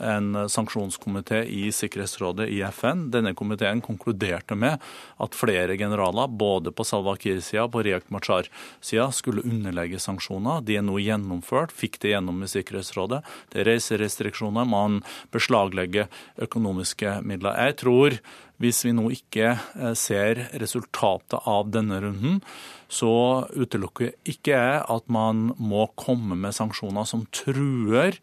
en 0.00 0.48
sanksjonskomité 0.50 1.44
i 1.46 1.72
Sikkerhetsrådet 1.72 2.48
i 2.50 2.60
FN. 2.74 3.08
Denne 3.14 3.34
komiteen 3.34 3.82
konkluderte 3.84 4.56
med 4.58 4.82
at 5.22 5.36
flere 5.38 5.76
generaler, 5.78 6.28
både 6.28 6.72
på 6.74 6.86
Salwa 6.86 7.16
Kiir-sida 7.20 7.66
og 7.66 7.74
på 7.76 7.84
Riek 7.86 8.08
Machar-sida, 8.14 9.10
skulle 9.14 9.44
underlegge 9.46 10.00
sanksjoner. 10.02 10.64
De 10.66 10.78
er 10.78 10.86
nå 10.86 10.98
gjennomført, 11.02 11.74
fikk 11.74 12.00
det 12.02 12.14
gjennom 12.14 12.42
i 12.42 12.50
Sikkerhetsrådet. 12.50 13.22
Det 13.52 13.62
er 13.62 13.70
reiserestriksjoner, 13.70 14.66
man 14.66 15.02
beslaglegger 15.34 16.10
økonomiske 16.48 17.20
midler. 17.22 17.54
Jeg 17.68 17.78
tror 17.84 18.18
hvis 18.62 18.84
vi 18.86 18.94
nå 18.94 19.08
ikke 19.14 19.52
eh, 19.54 19.92
ser 19.98 20.46
resultatet 20.60 21.38
av 21.50 21.70
denne 21.74 22.00
runden, 22.04 22.40
så 22.88 23.46
utelukker 23.54 24.14
ikke 24.28 24.54
jeg 24.54 24.82
at 24.94 25.06
man 25.12 25.48
må 25.58 25.88
komme 25.98 26.38
med 26.38 26.54
sanksjoner 26.54 27.08
som 27.08 27.26
truer 27.34 28.20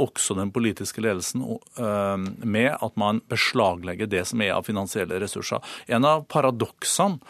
også 0.00 0.36
den 0.38 0.52
politiske 0.52 1.02
ledelsen 1.04 1.44
eh, 1.44 2.16
med 2.44 2.72
at 2.72 2.96
man 3.00 3.22
beslaglegger 3.30 4.10
det 4.10 4.26
som 4.30 4.42
er 4.44 4.56
av 4.56 4.66
finansielle 4.68 5.20
ressurser. 5.20 5.62
En 5.88 6.08
av 6.08 6.26
paradoksene 6.32 7.20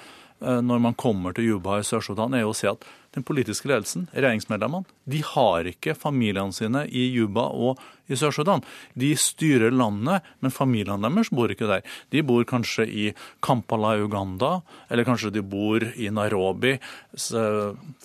eh, 0.43 0.61
når 0.65 0.83
man 0.89 0.99
kommer 0.99 1.37
til 1.37 1.53
Juba 1.53 1.81
i 1.81 1.87
Sør-Sudan, 1.87 2.35
er 2.35 2.47
jo 2.47 2.55
å 2.55 2.59
si 2.59 2.71
at 2.71 2.87
den 3.15 3.25
politiske 3.27 3.67
ledelsen, 3.67 4.07
regjeringsmedlemmene, 4.15 4.87
de 5.11 5.23
har 5.27 5.67
ikke 5.67 5.97
familiene 5.99 6.55
sine 6.55 6.85
i 6.87 7.09
Juba 7.11 7.49
og 7.51 7.81
i 8.11 8.19
Sør-Sudan. 8.19 8.63
De 8.99 9.11
styrer 9.19 9.75
landet, 9.75 10.27
men 10.43 10.55
familiene 10.55 11.11
deres 11.11 11.33
bor 11.35 11.51
ikke 11.51 11.69
der. 11.71 11.83
De 12.15 12.23
bor 12.27 12.47
kanskje 12.47 12.87
i 12.87 13.09
Kampala 13.43 13.97
i 13.97 14.05
Uganda, 14.05 14.61
eller 14.91 15.09
kanskje 15.09 15.33
de 15.35 15.43
bor 15.43 15.83
i 15.83 16.11
Nairobi, 16.15 16.77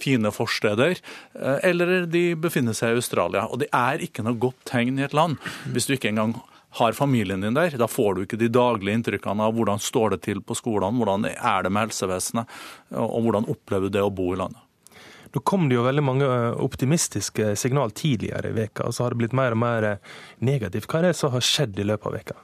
fine 0.02 0.34
forsteder, 0.34 0.98
eh, 1.38 1.60
eller 1.70 2.10
de 2.10 2.26
befinner 2.36 2.74
seg 2.74 2.96
i 2.96 3.00
Australia. 3.04 3.46
Og 3.46 3.62
det 3.62 3.70
er 3.74 4.02
ikke 4.02 4.26
noe 4.26 4.42
godt 4.42 4.66
tegn 4.66 5.00
i 5.00 5.06
et 5.06 5.14
land 5.14 5.38
hvis 5.70 5.86
du 5.86 5.96
ikke 5.96 6.14
engang 6.14 6.38
har 6.76 6.92
familien 6.98 7.42
din 7.42 7.56
der. 7.56 7.78
Da 7.78 7.88
får 7.88 8.16
du 8.16 8.26
ikke 8.26 8.40
de 8.42 8.52
daglige 8.52 8.98
inntrykkene 9.00 9.48
av 9.48 9.56
hvordan 9.56 9.80
står 9.80 10.16
det 10.16 10.24
til 10.28 10.42
på 10.44 10.58
skolene, 10.58 10.98
hvordan 11.00 11.30
er 11.32 11.64
det 11.64 11.72
med 11.72 11.88
helsevesenet, 11.88 12.52
og 13.00 13.20
hvordan 13.24 13.48
opplever 13.54 13.88
du 13.88 13.96
det 13.96 14.04
å 14.04 14.12
bo 14.14 14.34
i 14.34 14.40
landet. 14.42 14.65
Nå 15.36 15.42
kom 15.44 15.66
det 15.68 15.76
jo 15.76 15.82
veldig 15.84 16.00
mange 16.06 16.28
eh, 16.32 16.54
optimistiske 16.64 17.58
signal 17.60 17.92
tidligere 17.92 18.50
i 18.54 18.56
veka, 18.56 18.88
og 18.88 18.94
så 18.96 19.04
har 19.04 19.12
det 19.12 19.20
blitt 19.20 19.36
mer 19.36 19.52
og 19.52 19.60
mer 19.60 19.84
eh, 19.90 20.00
negativt. 20.40 20.88
Hva 20.88 21.02
er 21.02 21.10
det 21.10 21.20
som 21.20 21.34
har 21.34 21.44
skjedd 21.44 21.76
i 21.76 21.84
løpet 21.90 22.08
av 22.08 22.16
veka? 22.16 22.40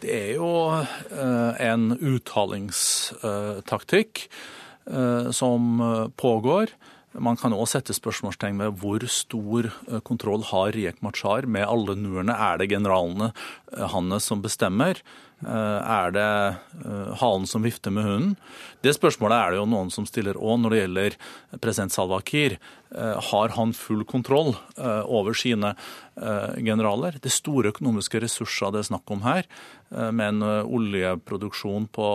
Det 0.00 0.10
er 0.16 0.32
jo 0.40 0.50
eh, 0.74 1.52
en 1.70 1.94
uttalingstaktikk 1.94 4.12
som 5.36 5.62
pågår. 6.18 6.66
Man 7.22 7.36
kan 7.38 7.54
òg 7.54 7.68
sette 7.70 7.94
spørsmålstegn 7.94 8.58
ved 8.58 8.74
hvor 8.80 8.98
stor 9.12 9.68
kontroll 10.08 10.42
har 10.48 10.72
Riek 10.74 10.98
Machar 11.04 11.46
med 11.46 11.68
alle 11.68 11.94
nuerne. 12.00 12.34
Er 12.34 12.58
det 12.58 12.72
generalene 12.72 13.28
hans 13.92 14.24
som 14.26 14.42
bestemmer? 14.42 14.98
Eh, 15.40 15.80
er 15.88 16.12
det 16.12 16.24
eh, 16.84 17.12
halen 17.16 17.46
som 17.48 17.64
vifter 17.64 17.92
med 17.94 18.04
hunden? 18.04 18.34
Det 18.84 18.92
spørsmålet 18.92 19.38
er 19.38 19.52
det 19.52 19.60
jo 19.60 19.68
noen 19.72 19.92
som 19.92 20.04
stiller 20.08 20.36
òg 20.36 20.58
når 20.60 20.74
det 20.74 20.80
gjelder 20.82 21.16
president 21.62 21.94
Salwa 21.94 22.18
Kiir. 22.28 22.58
Eh, 22.92 23.16
har 23.30 23.54
han 23.56 23.72
full 23.76 24.04
kontroll 24.04 24.52
over 24.80 25.36
sine 25.36 25.74
generaler? 26.60 27.16
Det 27.16 27.30
er 27.30 27.32
store 27.32 27.70
økonomiske 27.72 28.20
ressurser 28.20 28.72
det 28.74 28.82
er 28.82 28.88
snakk 28.90 29.12
om 29.12 29.22
her, 29.24 29.46
med 29.88 30.24
en 30.26 30.42
oljeproduksjon 30.68 31.86
på 31.94 32.08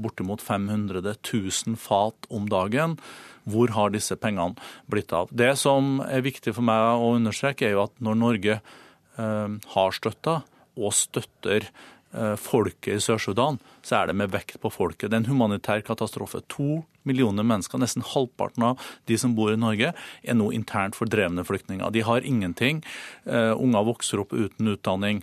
bortimot 0.00 0.40
500 0.44 1.02
000 1.04 1.76
fat 1.80 2.28
om 2.32 2.48
dagen. 2.48 2.96
Hvor 3.50 3.72
har 3.76 3.92
disse 3.92 4.16
pengene 4.20 4.56
blitt 4.90 5.12
av? 5.16 5.32
Det 5.32 5.52
som 5.60 5.98
er 6.06 6.24
viktig 6.24 6.54
for 6.56 6.64
meg 6.64 7.02
å 7.02 7.12
understreke, 7.18 7.68
er 7.68 7.76
jo 7.76 7.84
at 7.84 7.96
når 8.00 8.20
Norge 8.20 8.60
har 9.20 9.96
støtta 9.96 10.40
og 10.80 10.94
støtter 10.96 11.68
folket 12.40 12.96
i 12.96 13.02
Sør-Sudan, 13.02 13.60
så 13.86 14.00
er 14.00 14.08
det 14.10 14.16
med 14.18 14.32
vekt 14.32 14.56
på 14.62 14.70
folket. 14.72 15.10
Det 15.10 15.14
er 15.14 15.22
en 15.22 15.30
humanitær 15.30 15.84
katastrofe. 15.86 16.40
To 16.50 16.80
millioner 17.08 17.46
mennesker, 17.46 17.80
nesten 17.80 18.04
halvparten 18.04 18.66
av 18.70 18.88
de 19.08 19.18
som 19.20 19.36
bor 19.36 19.52
i 19.52 19.60
Norge, 19.60 19.92
er 19.94 20.36
nå 20.36 20.50
internt 20.56 20.98
fordrevne 20.98 21.44
flyktninger. 21.46 21.92
De 21.94 22.02
har 22.06 22.26
ingenting. 22.26 22.82
Uh, 23.28 23.54
unger 23.54 23.86
vokser 23.92 24.24
opp 24.24 24.34
uten 24.34 24.74
utdanning. 24.74 25.22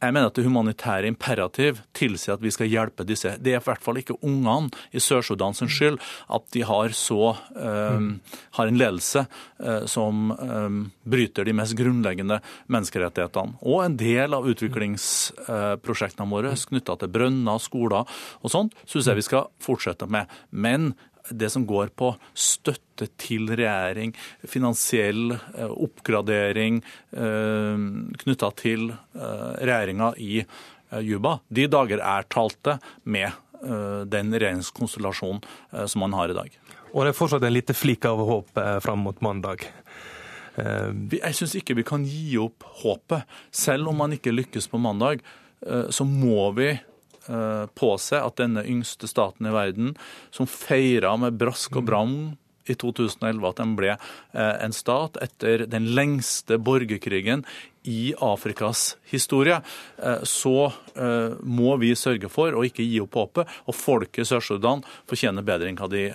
Jeg 0.00 0.14
mener 0.16 0.30
at 0.30 0.38
det 0.38 0.46
humanitære 0.46 1.10
imperativ 1.10 1.80
tilsier 1.96 2.38
at 2.38 2.44
vi 2.44 2.52
skal 2.54 2.70
hjelpe 2.72 3.04
disse. 3.04 3.34
Det 3.36 3.52
er 3.52 3.60
i 3.60 3.64
hvert 3.66 3.82
fall 3.84 4.00
ikke 4.00 4.16
ungene 4.24 4.70
i 4.96 5.02
Sør-Sudan 5.02 5.56
sin 5.56 5.68
skyld 5.68 5.98
at 6.32 6.46
de 6.54 6.62
har, 6.64 6.94
så, 6.96 7.34
um, 7.52 8.08
har 8.56 8.70
en 8.70 8.80
ledelse 8.80 9.26
uh, 9.26 9.84
som 9.90 10.32
um, 10.32 10.80
bryter 11.04 11.44
de 11.44 11.54
mest 11.56 11.76
grunnleggende 11.76 12.40
menneskerettighetene. 12.72 13.60
Og 13.60 13.84
en 13.84 13.98
del 14.00 14.36
av 14.36 14.48
utviklingsprosjektene 14.48 16.32
våre 16.32 16.54
knytta 16.56 16.96
til 17.00 17.12
brønner, 17.12 17.60
skoler 17.60 18.08
og 18.40 18.52
sånt, 18.52 18.76
syns 18.88 19.10
jeg 19.10 19.20
vi 19.20 19.28
skal 19.28 19.50
fortsette 19.60 20.08
med. 20.08 20.32
Men 20.50 20.94
det 21.30 21.50
som 21.50 21.66
går 21.66 21.92
på 21.96 22.12
støtte 22.34 23.08
til 23.20 23.48
regjering, 23.48 24.12
finansiell 24.48 25.34
eh, 25.34 25.70
oppgradering 25.70 26.80
eh, 27.12 27.86
knytta 28.24 28.50
til 28.58 28.90
eh, 28.92 29.52
regjeringa 29.60 30.12
i 30.18 30.42
Juba, 31.06 31.36
de 31.46 31.68
dager 31.70 32.00
er 32.02 32.24
talte 32.26 32.80
med 33.06 33.30
den 34.10 34.32
regjeringskonstellasjonen 34.34 35.84
som 35.86 36.02
man 36.02 36.16
har 36.18 36.32
i 36.32 36.34
dag. 36.34 36.56
Og 36.90 37.04
det 37.04 37.12
er 37.12 37.14
fortsatt 37.14 37.44
en 37.46 37.54
liten 37.54 37.76
flik 37.78 38.08
av 38.08 38.18
håp 38.26 38.58
fram 38.82 39.04
mot 39.06 39.20
mandag? 39.22 39.62
Jeg 40.56 41.36
syns 41.36 41.54
ikke 41.60 41.76
vi 41.78 41.84
kan 41.86 42.02
gi 42.02 42.40
opp 42.42 42.66
håpet. 42.80 43.22
Selv 43.54 43.92
om 43.92 44.02
man 44.02 44.16
ikke 44.16 44.34
lykkes 44.34 44.66
på 44.72 44.80
mandag, 44.82 45.22
så 45.94 46.08
må 46.08 46.48
vi 46.56 46.72
Eh, 47.30 47.66
på 47.78 47.92
seg 48.02 48.24
at 48.26 48.40
denne 48.40 48.64
yngste 48.66 49.06
staten 49.06 49.46
i 49.46 49.54
verden, 49.54 49.92
som 50.34 50.48
feira 50.50 51.12
med 51.20 51.36
brask 51.38 51.76
og 51.78 51.86
bram 51.86 52.14
i 52.66 52.74
2011 52.74 53.44
at 53.46 53.60
den 53.60 53.74
ble 53.78 53.92
eh, 53.94 54.56
en 54.64 54.74
stat 54.74 55.18
etter 55.22 55.62
den 55.70 55.86
lengste 55.94 56.58
borgerkrigen 56.58 57.44
i 57.88 58.14
Afrikas 58.20 58.96
historie, 59.10 59.60
så 60.22 60.72
må 61.42 61.76
vi 61.80 61.94
sørge 61.96 62.28
for 62.32 62.56
å 62.56 62.64
ikke 62.66 62.84
gi 62.84 63.00
opp 63.02 63.16
håpet. 63.16 63.54
Og 63.70 63.76
folket 63.76 64.24
i 64.24 64.28
Sør-Sudan 64.28 64.84
fortjener 65.08 65.46
bedre 65.46 65.70
enn 65.70 65.80
hva 65.80 65.88
de 65.92 66.08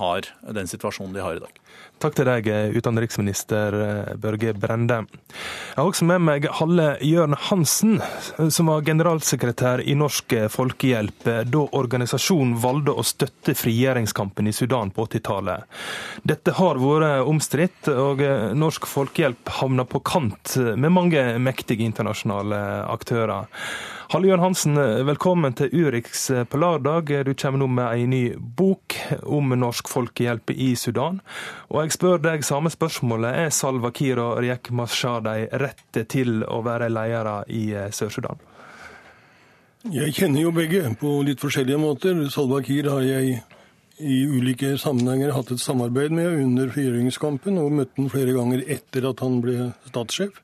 har, 0.00 0.30
den 0.56 0.70
situasjonen 0.70 1.16
de 1.16 1.24
har 1.24 1.36
i 1.36 1.44
dag. 1.44 1.60
Takk 2.02 2.16
til 2.18 2.26
deg, 2.28 2.48
utenriksminister 2.74 3.74
Børge 4.20 4.52
Brende. 4.58 5.00
Jeg 5.34 5.76
har 5.78 5.88
også 5.88 6.06
med 6.06 6.22
meg 6.26 6.46
Halle 6.58 6.88
Jørn 7.02 7.36
Hansen, 7.48 7.96
som 8.52 8.70
var 8.70 8.84
generalsekretær 8.86 9.82
i 9.82 9.96
Norsk 9.98 10.34
Folkehjelp 10.52 11.26
da 11.50 11.62
organisasjonen 11.78 12.56
valgte 12.62 12.94
å 12.94 13.06
støtte 13.06 13.54
frigjøringskampen 13.58 14.50
i 14.50 14.54
Sudan 14.54 14.92
på 14.94 15.06
80-tallet. 15.08 15.66
Dette 16.26 16.54
har 16.58 16.82
vært 16.82 17.30
omstridt, 17.30 17.90
og 17.90 18.22
Norsk 18.58 18.86
Folkehjelp 18.90 19.54
havna 19.60 19.86
på 19.88 20.02
kant 20.04 20.56
med 20.74 20.93
mange 20.94 21.22
mektige 21.42 21.84
internasjonale 21.84 22.58
aktører. 22.92 23.48
Halle 24.12 24.28
Jørn 24.28 24.44
Hansen, 24.44 24.78
velkommen 25.08 25.56
til 25.58 25.72
Urix 25.74 26.28
på 26.50 26.60
lørdag. 26.60 27.10
Du 27.26 27.32
kommer 27.34 27.62
nå 27.64 27.68
med 27.72 28.04
en 28.04 28.12
ny 28.12 28.22
bok 28.36 28.94
om 29.22 29.54
Norsk 29.58 29.88
Folkehjelp 29.90 30.52
i 30.54 30.74
Sudan. 30.78 31.18
Og 31.72 31.82
jeg 31.82 31.96
spør 31.96 32.22
deg 32.22 32.46
samme 32.46 32.70
spørsmålet. 32.70 33.40
Er 33.46 33.54
Salva 33.54 33.90
Kiir 33.94 34.20
og 34.22 34.38
Riek 34.44 34.70
Mashar 34.70 35.24
de 35.24 35.48
rette 35.64 36.04
til 36.10 36.44
å 36.46 36.60
være 36.66 36.92
ledere 36.92 37.40
i 37.50 37.64
Sør-Sudan? 37.90 38.38
Jeg 39.92 40.14
kjenner 40.16 40.46
jo 40.46 40.54
begge 40.54 40.86
på 41.00 41.18
litt 41.26 41.42
forskjellige 41.42 41.80
måter. 41.80 42.22
Salva 42.32 42.62
Kiir 42.64 42.92
har 42.92 43.02
jeg 43.04 43.42
i 43.98 44.22
ulike 44.26 44.76
sammenhenger 44.80 45.34
hatt 45.36 45.52
et 45.54 45.62
samarbeid 45.62 46.14
med 46.14 46.40
under 46.42 46.70
frigjøringskampen, 46.72 47.58
og 47.62 47.76
møtte 47.80 48.00
han 48.00 48.10
flere 48.12 48.34
ganger 48.34 48.64
etter 48.76 49.06
at 49.10 49.20
han 49.22 49.38
ble 49.44 49.70
statssjef. 49.90 50.43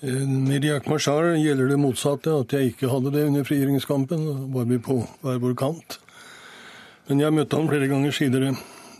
Med 0.00 0.64
Riak 0.64 0.86
Mashar 0.92 1.30
gjelder 1.40 1.70
det 1.70 1.76
motsatte, 1.80 2.28
at 2.28 2.52
jeg 2.52 2.74
ikke 2.74 2.88
hadde 2.92 3.14
det 3.14 3.22
under 3.30 3.44
frigjøringskampen. 3.48 4.24
Var 4.52 4.64
vi 4.68 4.76
på 4.76 4.98
hver 5.24 5.38
vår 5.40 5.54
kant. 5.56 5.96
Men 7.08 7.22
jeg 7.22 7.32
møtte 7.32 7.56
ham 7.56 7.68
flere 7.70 7.88
ganger 7.88 8.12
sidere, 8.12 8.50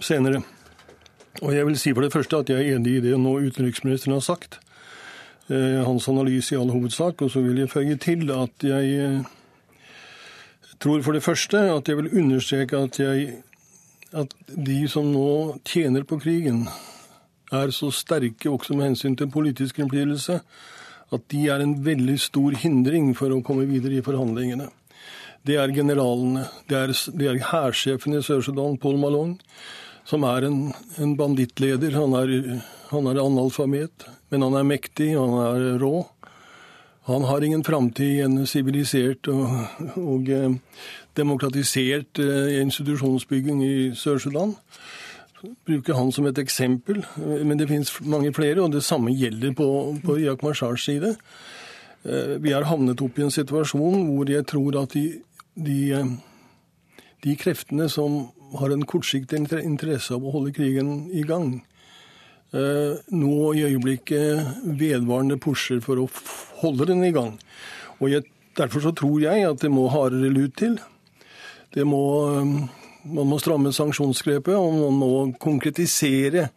senere. 0.00 0.40
Og 1.42 1.52
jeg 1.52 1.66
vil 1.68 1.76
si 1.76 1.92
for 1.92 2.00
det 2.00 2.14
første 2.14 2.38
at 2.40 2.48
jeg 2.48 2.62
er 2.62 2.78
enig 2.78 2.94
i 2.96 3.02
det 3.04 3.18
nå 3.20 3.34
utenriksministeren 3.44 4.16
har 4.16 4.24
sagt. 4.24 4.56
Hans 5.50 6.08
analyse 6.08 6.54
i 6.54 6.58
all 6.58 6.72
hovedsak. 6.72 7.20
Og 7.20 7.30
så 7.30 7.42
vil 7.44 7.60
jeg 7.60 7.70
føye 7.74 7.98
til 8.00 8.32
at 8.32 8.64
jeg 8.64 9.24
tror 10.80 11.02
for 11.04 11.12
det 11.12 11.22
første 11.22 11.60
at 11.74 11.88
jeg 11.88 11.98
vil 12.00 12.08
understreke 12.22 12.80
at, 12.88 13.00
jeg, 13.00 13.34
at 14.16 14.32
de 14.48 14.78
som 14.88 15.12
nå 15.12 15.58
tjener 15.60 16.08
på 16.08 16.16
krigen, 16.24 16.64
er 17.52 17.70
så 17.70 17.92
sterke 17.92 18.48
også 18.50 18.74
med 18.74 18.88
hensyn 18.94 19.16
til 19.16 19.28
politisk 19.30 19.78
innflytelse 19.78 20.40
at 21.14 21.28
de 21.30 21.46
er 21.52 21.62
en 21.62 21.76
veldig 21.84 22.16
stor 22.20 22.56
hindring 22.62 23.12
for 23.18 23.32
å 23.32 23.42
komme 23.46 23.66
videre 23.68 24.00
i 24.00 24.04
forhandlingene. 24.04 24.68
Det 25.46 25.58
er 25.62 25.74
generalene. 25.74 26.48
Det 26.66 26.78
er, 26.78 26.94
det 27.14 27.36
hærsjefen 27.52 28.16
i 28.18 28.22
Sør-Sudan, 28.24 28.78
Paul 28.82 28.98
Malong, 28.98 29.36
som 30.06 30.26
er 30.26 30.48
en, 30.48 30.58
en 30.98 31.14
bandittleder. 31.18 31.94
Han 31.94 32.16
er, 32.18 32.34
han 32.90 33.06
er 33.10 33.22
analfabet, 33.22 34.08
men 34.32 34.42
han 34.42 34.58
er 34.58 34.66
mektig, 34.66 35.12
han 35.14 35.38
er 35.44 35.78
rå. 35.82 35.94
Han 37.06 37.22
har 37.30 37.44
ingen 37.46 37.62
framtid 37.62 38.16
i 38.16 38.22
en 38.24 38.40
sivilisert 38.50 39.28
og, 39.30 39.46
og 39.94 40.30
eh, 40.34 40.56
demokratisert 41.14 42.18
eh, 42.18 42.56
institusjonsbygging 42.64 43.60
i 43.62 43.76
Sør-Sudan 43.94 44.56
bruke 45.66 45.94
han 45.96 46.12
som 46.14 46.26
et 46.28 46.38
eksempel, 46.40 47.02
men 47.16 47.58
det 47.58 47.68
finnes 47.70 47.92
mange 48.04 48.32
flere, 48.36 48.62
og 48.62 48.72
det 48.74 48.84
samme 48.84 49.14
gjelder 49.14 49.52
på, 49.56 49.68
på 50.04 50.18
Iak 50.22 50.44
Mashars 50.46 50.86
side. 50.88 51.16
Eh, 52.06 52.36
vi 52.42 52.54
har 52.54 52.68
havnet 52.68 53.02
opp 53.02 53.18
i 53.18 53.24
en 53.26 53.34
situasjon 53.34 54.06
hvor 54.12 54.30
jeg 54.30 54.46
tror 54.48 54.78
at 54.82 54.94
de, 54.94 55.20
de, 55.58 55.78
eh, 55.96 56.12
de 57.24 57.36
kreftene 57.40 57.88
som 57.92 58.28
har 58.56 58.72
en 58.72 58.86
kortsiktig 58.86 59.40
interesse 59.58 60.14
av 60.14 60.24
å 60.24 60.34
holde 60.34 60.54
krigen 60.56 61.10
i 61.10 61.24
gang, 61.26 61.58
eh, 62.54 62.96
nå 63.10 63.36
i 63.58 63.66
øyeblikket 63.66 64.70
vedvarende 64.78 65.40
pusher 65.42 65.82
for 65.82 66.04
å 66.04 66.08
holde 66.62 66.88
den 66.92 67.04
i 67.04 67.14
gang. 67.16 67.36
Og 68.00 68.10
jeg, 68.14 68.30
Derfor 68.56 68.80
så 68.80 68.88
tror 68.96 69.18
jeg 69.20 69.42
at 69.44 69.60
det 69.60 69.68
må 69.68 69.82
hardere 69.92 70.30
lut 70.32 70.54
til. 70.56 70.78
Det 71.76 71.82
må 71.84 72.00
man 73.06 73.28
må 73.30 73.38
stramme 73.40 73.72
sanksjonsgrepet, 73.74 74.54
og 74.54 74.74
man 74.74 74.98
må 75.00 75.10
konkretisere 75.42 76.48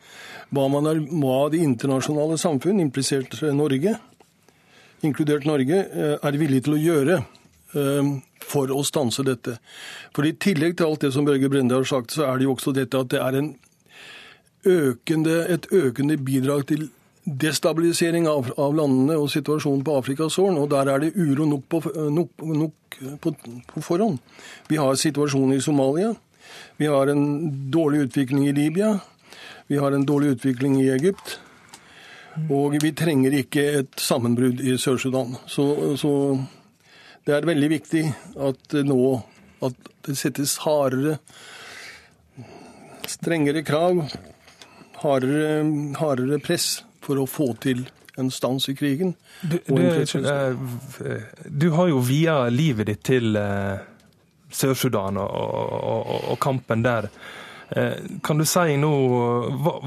hva, 0.50 0.66
er, 0.66 1.02
hva 1.22 1.40
det 1.54 1.64
internasjonale 1.64 2.40
samfunn, 2.42 2.82
implisert 2.84 3.38
Norge, 3.56 3.96
inkludert 5.06 5.48
Norge, 5.48 5.84
eh, 5.86 6.16
er 6.18 6.40
villig 6.42 6.64
til 6.66 6.76
å 6.76 6.82
gjøre 6.82 7.20
eh, 7.22 8.12
for 8.50 8.74
å 8.74 8.84
stanse 8.88 9.26
dette. 9.28 9.58
For 10.16 10.28
I 10.28 10.36
tillegg 10.42 10.78
til 10.78 10.90
alt 10.90 11.06
det 11.06 11.14
som 11.16 11.28
Børge 11.28 11.52
Brende 11.52 11.78
har 11.78 11.88
sagt, 11.88 12.16
så 12.16 12.28
er 12.28 12.40
det 12.40 12.48
jo 12.50 12.56
også 12.56 12.76
dette 12.76 13.00
at 13.00 13.12
det 13.14 13.22
er 13.24 13.42
økende, 14.70 15.44
et 15.48 15.70
økende 15.72 16.18
bidrag 16.18 16.66
til 16.72 16.90
destabilisering 17.30 18.28
av, 18.30 18.50
av, 18.58 18.74
landene 18.76 19.18
og 19.20 19.30
situasjonen 19.32 19.84
på 19.86 19.98
Afrikas 20.00 20.40
Horn. 20.40 20.58
Og 20.58 20.70
der 20.72 20.90
er 20.90 21.04
det 21.04 21.14
uro 21.16 21.46
nok 21.46 21.68
på, 21.70 21.82
nok, 22.10 22.34
nok 22.42 22.98
på, 23.22 23.34
på 23.70 23.84
forhånd. 23.86 24.18
Vi 24.70 24.80
har 24.82 24.98
situasjonen 24.98 25.58
i 25.58 25.64
Somalia. 25.64 26.16
Vi 26.78 26.88
har 26.88 27.12
en 27.12 27.26
dårlig 27.72 28.08
utvikling 28.08 28.48
i 28.48 28.56
Libya. 28.56 28.98
Vi 29.68 29.78
har 29.78 29.92
en 29.92 30.06
dårlig 30.06 30.38
utvikling 30.38 30.80
i 30.82 30.90
Egypt. 30.94 31.40
Og 32.50 32.78
vi 32.82 32.92
trenger 32.96 33.36
ikke 33.42 33.66
et 33.82 34.00
sammenbrudd 34.00 34.62
i 34.62 34.78
Sør-Sudan. 34.80 35.36
Så, 35.50 35.66
så, 36.00 36.12
det 37.28 37.36
er 37.36 37.48
veldig 37.50 37.70
viktig 37.74 38.04
at 38.48 38.80
nå 38.88 39.04
at 39.66 39.90
det 40.08 40.16
settes 40.18 40.56
hardere, 40.64 41.18
strengere 43.10 43.64
krav, 43.68 44.06
hardere, 45.04 45.64
hardere 46.00 46.40
press 46.44 46.80
for 47.04 47.20
å 47.20 47.28
få 47.28 47.52
til 47.64 47.84
en 48.20 48.32
stans 48.32 48.70
i 48.72 48.76
krigen. 48.76 49.14
Du, 49.42 49.58
du, 49.68 49.80
eh, 49.80 51.24
du 51.46 51.70
har 51.76 51.92
jo 51.92 52.02
via 52.04 52.42
livet 52.52 52.90
ditt 52.92 53.04
til 53.08 53.36
eh, 53.40 53.80
Sør-Sudan 54.52 55.20
og, 55.22 55.30
og, 55.30 56.10
og, 56.32 56.40
kampen 56.42 56.84
der. 56.86 57.10
Eh, 57.70 57.94
kan 58.26 58.38
du 58.40 58.46
si 58.50 58.78
nå 58.82 58.92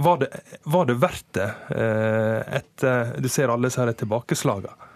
Var 0.06 0.18
det, 0.20 0.28
var 0.70 0.86
det 0.86 0.94
verdt 1.02 1.32
det, 1.34 1.48
eh, 1.74 2.58
etter 2.58 3.16
du 3.18 3.28
ser 3.28 3.50
alle 3.50 3.70
disse 3.70 3.92
tilbakeslagene? 4.04 4.90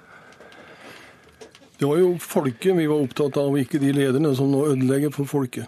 Det 1.76 1.84
var 1.84 1.98
jo 2.00 2.14
folket 2.22 2.76
vi 2.76 2.86
var 2.88 3.02
opptatt 3.04 3.36
av, 3.36 3.56
ikke 3.58 3.82
de 3.82 3.90
lederne 3.92 4.30
som 4.36 4.48
nå 4.48 4.62
ødelegger 4.70 5.10
for 5.12 5.28
folket. 5.28 5.66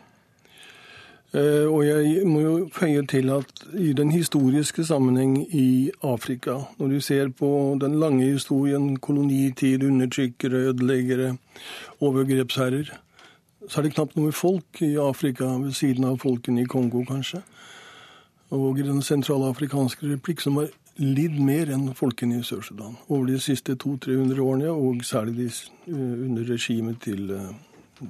Eh, 1.37 1.67
og 1.69 1.83
jeg 1.85 2.23
må 2.25 2.41
jo 2.41 2.53
føye 2.73 3.03
til 3.11 3.29
at 3.35 3.67
i 3.77 3.91
den 3.93 4.09
historiske 4.15 4.87
sammenheng 4.89 5.43
i 5.53 5.91
Afrika, 6.01 6.63
når 6.79 6.95
du 6.95 7.01
ser 7.05 7.29
på 7.29 7.51
den 7.83 7.99
lange 8.01 8.25
historien, 8.25 8.95
kolonitid, 8.97 9.85
undertrykkere, 9.85 10.71
ødeleggere, 10.71 11.35
overgrepsherrer, 12.01 12.95
så 13.69 13.81
er 13.81 13.87
det 13.87 13.95
knapt 13.95 14.17
noe 14.17 14.33
folk 14.33 14.83
i 14.85 14.95
Afrika 15.01 15.51
ved 15.61 15.77
siden 15.77 16.07
av 16.09 16.21
folkene 16.23 16.65
i 16.65 16.69
Kongo, 16.69 17.05
kanskje. 17.09 17.43
Og 18.57 18.79
i 18.81 18.83
Den 18.87 19.03
sentralafrikanske 19.05 20.09
replikk 20.09 20.41
som 20.41 20.57
har 20.57 20.71
lidd 20.99 21.37
mer 21.39 21.71
enn 21.71 21.93
folkene 21.95 22.41
i 22.41 22.47
Sør-Sudan 22.47 22.97
over 23.07 23.29
de 23.29 23.39
siste 23.43 23.77
200-300 23.77 24.41
årene, 24.43 24.71
og 24.73 25.05
særlig 25.07 25.37
de, 25.37 25.49
eh, 25.93 26.25
under 26.27 26.49
regimet 26.49 27.01
til 27.05 27.31
eh, 27.31 27.53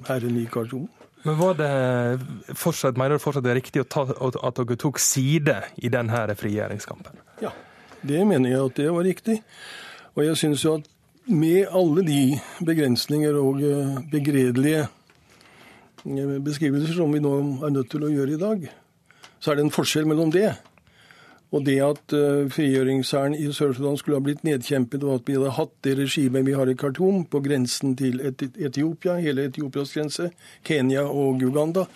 herren 0.07 0.37
i 0.39 0.45
Khartoum. 0.45 0.87
Men 1.23 1.35
var 1.35 1.53
det 1.59 2.55
fortsatt, 2.55 2.97
Mener 2.97 3.17
du 3.17 3.19
fortsatt 3.19 3.43
det 3.43 3.51
er 3.51 3.59
riktig 3.59 3.83
ta, 3.91 4.05
at 4.07 4.55
dere 4.55 4.77
tok 4.79 4.99
side 4.99 5.57
i 5.77 5.89
denne 5.91 6.35
frigjøringskampen? 6.39 7.19
Ja, 7.41 7.51
det 8.01 8.25
mener 8.27 8.49
jeg 8.49 8.63
at 8.63 8.75
det 8.77 8.93
var 8.93 9.03
riktig. 9.03 9.41
Og 10.15 10.23
jeg 10.23 10.37
syns 10.37 10.63
jo 10.63 10.77
at 10.79 10.87
med 11.29 11.67
alle 11.75 12.05
de 12.07 12.39
begrensninger 12.65 13.35
og 13.37 13.61
eh, 13.61 13.99
begredelige 14.11 14.87
beskrivelser 16.03 16.95
som 16.97 17.13
vi 17.13 17.21
nå 17.23 17.35
er 17.65 17.75
nødt 17.75 17.91
til 17.91 18.05
å 18.05 18.11
gjøre 18.13 18.35
i 18.35 18.41
dag, 18.41 18.67
så 19.39 19.51
er 19.51 19.59
det 19.59 19.67
en 19.67 19.73
forskjell 19.75 20.07
mellom 20.09 20.33
det 20.33 20.51
og 21.49 21.65
det 21.65 21.79
at 21.81 22.13
uh, 22.13 22.45
frigjøringshæren 22.53 23.33
i 23.33 23.47
Sør-Sudan 23.53 23.97
skulle 23.97 24.19
ha 24.19 24.23
blitt 24.23 24.43
nedkjempet, 24.45 25.03
og 25.03 25.15
at 25.15 25.27
vi 25.29 25.37
hadde 25.37 25.55
hatt 25.57 25.71
det 25.85 25.95
regimet 25.97 26.45
vi 26.45 26.53
har 26.53 26.69
i 26.69 26.75
Khartoum, 26.77 27.23
på 27.25 27.41
grensen 27.45 27.95
til 27.97 28.21
Etiopia, 28.21 29.17
hele 29.17 29.47
Etiopias 29.49 29.93
grense, 29.95 30.29
Kenya 30.65 31.07
og 31.09 31.41
Uganda, 31.41 31.87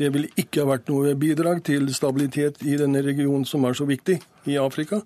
det 0.00 0.12
ville 0.14 0.32
ikke 0.40 0.64
ha 0.64 0.70
vært 0.72 0.88
noe 0.88 1.12
bidrag 1.20 1.60
til 1.68 1.92
stabilitet 1.94 2.64
i 2.64 2.78
denne 2.80 3.04
regionen 3.04 3.44
som 3.48 3.68
er 3.68 3.76
så 3.76 3.88
viktig 3.88 4.16
i 4.48 4.56
Afrika. 4.56 5.02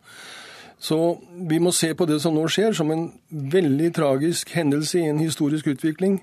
Så 0.79 1.16
vi 1.49 1.59
må 1.59 1.73
se 1.75 1.90
på 1.97 2.07
det 2.07 2.21
som 2.23 2.37
nå 2.37 2.47
skjer, 2.53 2.77
som 2.77 2.92
en 2.92 3.09
veldig 3.31 3.90
tragisk 3.97 4.53
hendelse 4.55 5.01
i 5.01 5.11
en 5.11 5.19
historisk 5.19 5.73
utvikling 5.73 6.21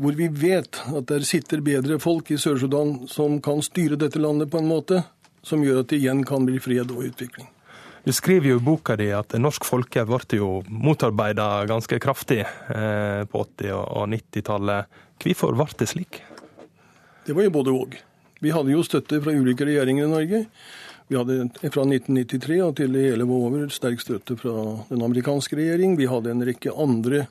hvor 0.00 0.16
vi 0.18 0.28
vet 0.28 0.78
at 0.92 1.08
der 1.10 1.24
sitter 1.26 1.62
bedre 1.64 1.98
folk 2.02 2.30
i 2.30 2.38
Sør-Sudan 2.40 3.06
som 3.10 3.40
kan 3.44 3.62
styre 3.64 3.98
dette 4.00 4.20
landet 4.22 4.50
på 4.52 4.60
en 4.62 4.70
måte 4.70 5.02
som 5.46 5.62
gjør 5.62 5.82
at 5.82 5.92
det 5.92 6.00
igjen 6.00 6.24
kan 6.26 6.46
bli 6.46 6.58
fred 6.62 6.90
og 6.90 7.04
utvikling. 7.06 7.48
Du 8.06 8.12
skriver 8.14 8.52
jo 8.52 8.60
i 8.60 8.62
boka 8.62 8.94
di 8.98 9.08
at 9.10 9.34
norsk 9.34 9.64
folkehjelp 9.66 10.12
ble 10.12 10.38
jo 10.38 10.50
motarbeida 10.70 11.66
ganske 11.66 11.98
kraftig 12.02 12.44
eh, 12.44 13.22
på 13.26 13.42
80- 13.58 13.72
og 13.74 14.04
90-tallet. 14.12 14.98
Hvorfor 15.22 15.56
ble 15.58 15.66
det 15.80 15.88
slik? 15.90 16.20
Det 17.26 17.34
var 17.34 17.48
jo 17.48 17.54
både 17.58 17.74
òg. 17.74 17.96
Vi 18.38 18.52
hadde 18.54 18.70
jo 18.70 18.84
støtte 18.86 19.18
fra 19.24 19.34
ulike 19.34 19.66
regjeringer 19.66 20.06
i 20.06 20.12
Norge. 20.12 20.42
Vi 21.08 21.18
hadde 21.18 21.48
fra 21.62 21.82
1993 21.86 22.60
og 22.62 22.76
til 22.78 22.94
det 22.94 23.04
hele 23.08 23.26
var 23.26 23.46
over 23.48 23.74
sterk 23.74 24.02
støtte 24.02 24.36
fra 24.38 24.54
den 24.90 25.02
amerikanske 25.02 25.58
regjering. 25.58 25.98
Vi 25.98 26.06
hadde 26.10 26.30
en 26.30 26.46
rekke 26.46 26.74
andre 26.78 27.26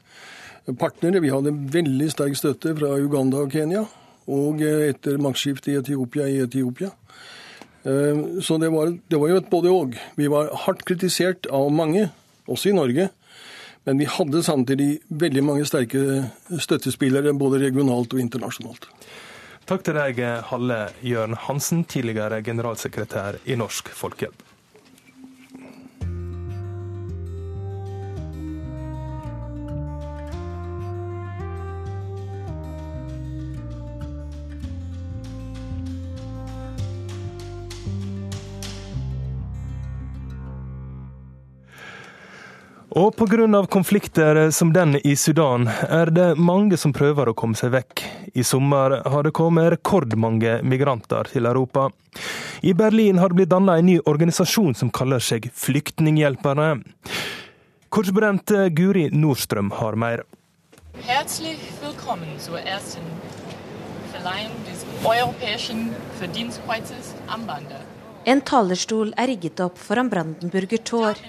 partnere. 0.73 1.21
Vi 1.21 1.33
hadde 1.33 1.53
veldig 1.73 2.09
sterk 2.13 2.37
støtte 2.37 2.73
fra 2.77 2.95
Uganda 2.97 3.43
og 3.45 3.53
Kenya. 3.53 3.85
Og 4.31 4.63
eh, 4.65 4.89
etter 4.91 5.19
maktskiftet 5.21 5.73
i 5.73 5.79
Etiopia 5.79 6.27
i 6.29 6.41
Etiopia. 6.45 6.89
Eh, 7.85 8.41
så 8.41 8.57
det 8.61 8.71
var, 8.73 8.95
det 8.95 9.19
var 9.21 9.31
jo 9.31 9.41
et 9.41 9.51
både 9.51 9.73
og. 9.73 9.99
Vi 10.17 10.31
var 10.31 10.49
hardt 10.65 10.85
kritisert 10.87 11.49
av 11.53 11.69
mange, 11.73 12.09
også 12.49 12.71
i 12.71 12.77
Norge. 12.77 13.09
Men 13.85 14.01
vi 14.01 14.09
hadde 14.09 14.41
samtidig 14.41 14.89
veldig 15.13 15.43
mange 15.45 15.67
sterke 15.69 16.25
støttespillere, 16.49 17.35
både 17.37 17.61
regionalt 17.61 18.15
og 18.17 18.23
internasjonalt. 18.23 18.89
Takk 19.69 19.85
til 19.85 19.97
deg, 19.97 20.21
Halle 20.49 20.79
Jørn 21.05 21.37
Hansen, 21.45 21.85
tidligere 21.89 22.41
generalsekretær 22.45 23.39
i 23.45 23.57
Norsk 23.57 23.89
Folkehjelp. 23.93 24.44
Og 42.95 43.15
pga. 43.15 43.65
konflikter 43.67 44.51
som 44.51 44.73
den 44.73 44.95
i 44.95 45.15
Sudan, 45.15 45.67
er 45.67 46.05
det 46.05 46.37
mange 46.39 46.77
som 46.77 46.93
prøver 46.93 47.27
å 47.27 47.33
komme 47.35 47.55
seg 47.59 47.73
vekk. 47.73 48.03
I 48.33 48.43
sommer 48.43 49.01
har 49.03 49.23
det 49.27 49.33
kommet 49.35 49.67
rekordmange 49.73 50.61
migranter 50.63 51.27
til 51.27 51.45
Europa. 51.45 51.89
I 52.63 52.71
Berlin 52.73 53.19
har 53.19 53.29
det 53.29 53.35
blitt 53.35 53.49
dannet 53.51 53.81
en 53.81 53.85
ny 53.85 53.97
organisasjon 53.99 54.77
som 54.79 54.89
kaller 54.95 55.19
seg 55.19 55.49
Flyktninghjelperne. 55.51 56.69
Korrespondent 57.91 58.53
Guri 58.71 59.09
Nordstrøm 59.11 59.73
har 59.75 59.99
mer. 59.99 60.23
Herzlich 61.03 61.59
willkommen 61.81 62.39
zur 62.39 62.63
ersten 62.63 63.03
Verleihung 64.13 64.55
des 64.71 64.85
Europäischen 65.03 65.91
Verdienstkreuzes 66.21 67.11
am 67.27 67.43
Bande. 67.43 67.83
En 68.23 68.39
talerstol 68.39 69.11
er 69.17 69.27
rigget 69.27 69.59
opp 69.59 69.75
foran 69.77 70.07
Brandenburger 70.09 70.79
Tor 70.79 71.19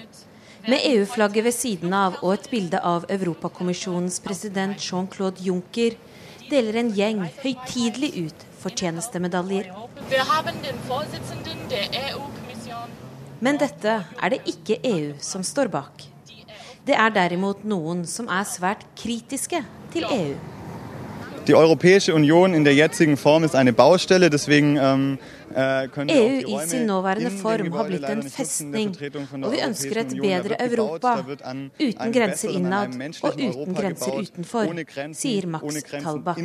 med 0.67 0.83
EU-flagget 0.83 1.45
ved 1.45 1.55
siden 1.55 1.93
av 1.95 2.17
og 2.19 2.33
et 2.33 2.49
bilde 2.51 2.79
av 2.83 3.05
Europakommisjonens 3.11 4.19
president 4.23 4.81
Jean-Claude 4.83 5.39
Juncker, 5.45 5.95
deler 6.49 6.81
en 6.81 6.91
gjeng 6.95 7.21
høytidelig 7.39 8.09
ut 8.27 8.43
fortjenestemedaljer. 8.59 9.71
Men 13.39 13.59
dette 13.61 13.95
er 14.03 14.33
det 14.33 14.41
ikke 14.51 14.79
EU 14.91 15.15
som 15.23 15.45
står 15.45 15.71
bak. 15.71 16.07
Det 16.87 16.95
er 16.95 17.15
derimot 17.15 17.63
noen 17.67 18.03
som 18.07 18.27
er 18.31 18.47
svært 18.47 18.83
kritiske 18.99 19.63
til 19.95 20.07
EU. 20.07 20.56
Die 21.47 21.55
Europäische 21.55 22.13
Union 22.13 22.53
in 22.53 22.65
der 22.65 22.75
jetzigen 22.75 23.15
Form 23.15 23.45
ist 23.45 23.55
eine 23.55 23.71
Baustelle, 23.71 24.29
deswegen 24.29 24.75
ähm, 24.75 25.17
EU 25.55 26.59
i 26.59 26.67
sin 26.67 26.85
nåværende 26.85 27.31
form 27.31 27.71
har 27.71 27.85
blitt 27.85 28.03
en 28.03 28.23
festning, 28.23 28.89
og 29.43 29.53
vi 29.53 29.61
ønsker 29.63 30.01
et 30.01 30.11
bedre 30.19 30.57
Europa, 30.59 31.13
uten 31.79 32.11
grenser 32.11 32.51
innad 32.51 32.91
og 33.23 33.39
uten 33.39 33.79
grenser 33.79 34.19
utenfor, 34.19 34.75
sier 35.15 35.47
Max 35.47 35.87
Talbach. 36.03 36.43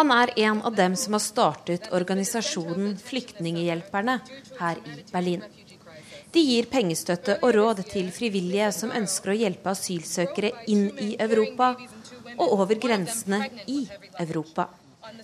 Han 0.00 0.16
er 0.16 0.36
en 0.48 0.62
av 0.62 0.76
dem 0.76 0.96
som 0.96 1.12
har 1.12 1.20
startet 1.20 1.92
organisasjonen 1.92 2.96
Flyktninghjelperne 2.96 4.20
her 4.58 4.80
i 4.88 5.02
Berlin. 5.12 5.44
De 6.32 6.40
gir 6.40 6.64
pengestøtte 6.72 7.42
og 7.42 7.50
råd 7.54 7.82
til 7.92 8.06
frivillige 8.08 8.72
som 8.72 8.94
ønsker 8.96 9.34
å 9.34 9.42
hjelpe 9.44 9.74
asylsøkere 9.76 10.54
inn 10.72 10.88
i 10.96 11.12
Europa 11.20 11.74
og 12.38 12.60
over 12.60 12.78
grensene 12.80 13.48
i 13.66 13.84
Europa. 14.20 14.68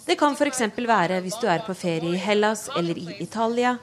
Det 0.06 0.16
kan 0.18 0.34
f.eks. 0.34 0.62
være 0.76 1.20
hvis 1.24 1.38
du 1.40 1.46
er 1.48 1.62
på 1.66 1.74
ferie 1.76 2.16
i 2.16 2.20
Hellas 2.20 2.66
eller 2.76 2.98
i 2.98 3.18
Italia 3.22 3.76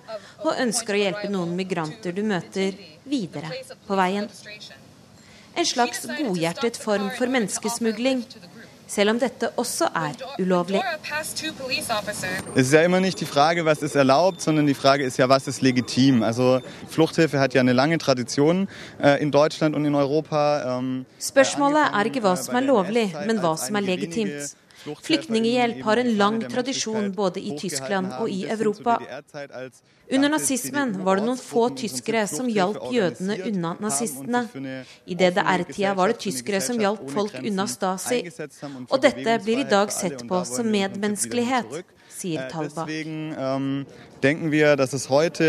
og 0.44 0.60
ønsker 0.60 0.96
å 0.96 1.00
hjelpe 1.00 1.30
noen 1.32 1.56
migranter 1.58 2.16
du 2.16 2.22
møter, 2.28 2.76
videre 3.06 3.52
på 3.88 3.98
veien. 3.98 4.28
En 5.56 5.68
slags 5.68 6.04
godhjertet 6.10 6.78
form 6.82 7.08
for 7.16 7.32
menneskesmugling, 7.32 8.26
selv 8.88 9.10
om 9.12 9.20
dette 9.20 9.50
også 9.58 9.88
er 9.96 10.14
ulovlig. 10.40 10.82
Es 12.56 12.68
ist 12.68 12.74
ja 12.74 12.82
immer 12.82 13.00
nicht 13.00 13.20
die 13.20 13.26
Frage, 13.26 13.66
was 13.66 13.82
ist 13.82 13.96
erlaubt, 13.96 14.42
sondern 14.42 14.66
die 14.68 14.74
Frage 14.74 15.04
ist 15.04 15.18
ja, 15.18 15.30
was 15.30 15.48
ist 15.48 15.62
legitim. 15.62 16.24
Also 16.24 16.62
Fluchthilfe 16.90 17.40
hat 17.40 17.54
ja 17.54 17.62
eine 17.62 17.74
lange 17.74 17.98
Tradition 17.98 18.68
äh, 19.02 19.22
in 19.22 19.32
Deutschland 19.32 19.76
und 19.76 19.86
in 19.86 19.96
Europa. 19.96 20.78
Ähm, 20.78 21.06
Spørsmålet 21.20 21.92
er 21.94 22.06
ikke 22.06 22.22
hva 22.22 22.36
som 22.38 22.56
er 22.56 22.62
lovlig, 22.62 23.10
men 23.26 23.42
hva 23.42 23.56
som 23.58 23.76
er 23.76 23.82
legitimt. 23.82 24.56
Flyktninghjelp 24.86 25.82
har 25.86 25.98
en 25.98 26.12
lang 26.18 26.40
tradisjon 26.46 27.12
både 27.16 27.42
i 27.42 27.58
Tyskland 27.58 28.14
og 28.20 28.30
i 28.30 28.46
Europa. 28.46 29.00
Under 30.12 30.30
nazismen 30.30 30.94
var 31.06 31.20
det 31.20 31.26
noen 31.26 31.40
få 31.42 31.70
tyskere 31.80 32.26
som 32.30 32.50
hjalp 32.52 32.92
jødene 32.94 33.40
unna 33.50 33.74
nazistene. 33.82 34.46
I 35.06 35.18
DDR-tida 35.18 35.96
var 35.98 36.14
det 36.14 36.20
tyskere 36.26 36.62
som 36.62 36.80
hjalp 36.82 37.10
folk 37.16 37.40
unna 37.42 37.68
Stasi. 37.70 38.22
Og 38.90 38.98
dette 39.02 39.40
blir 39.46 39.66
i 39.66 39.70
dag 39.70 39.94
sett 39.94 40.26
på 40.30 40.44
som 40.50 40.70
medmenneskelighet, 40.70 41.84
sier 42.16 42.50
Talba 42.52 42.86
denken 44.26 44.52
wir, 44.52 44.76
dass 44.76 44.94
es 44.94 45.10
heute 45.10 45.46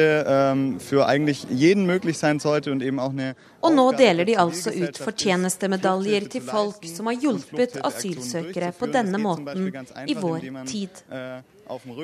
für 0.79 1.07
eigentlich 1.07 1.47
jeden 1.51 1.87
möglich 1.87 2.19
sein 2.19 2.41
sollte 2.41 2.73
und 2.73 2.83
eben 2.83 2.99
auch 2.99 3.11
eine 3.11 3.35
Og 3.61 3.73
nå 3.75 3.93
deler 3.93 4.25
de 4.25 4.37
altså 4.39 4.71
ut 4.71 4.99
fortjenestemedaljer 4.99 6.29
til 6.31 6.43
folk 6.45 6.85
som 6.87 7.09
har 7.11 7.17
hjulpet 7.25 7.79
asylsøkere 7.89 8.73
på 8.79 8.87
denne 8.87 9.19
måten 9.19 9.73
i 10.07 10.15
vår 10.15 10.45
tid. 10.69 11.03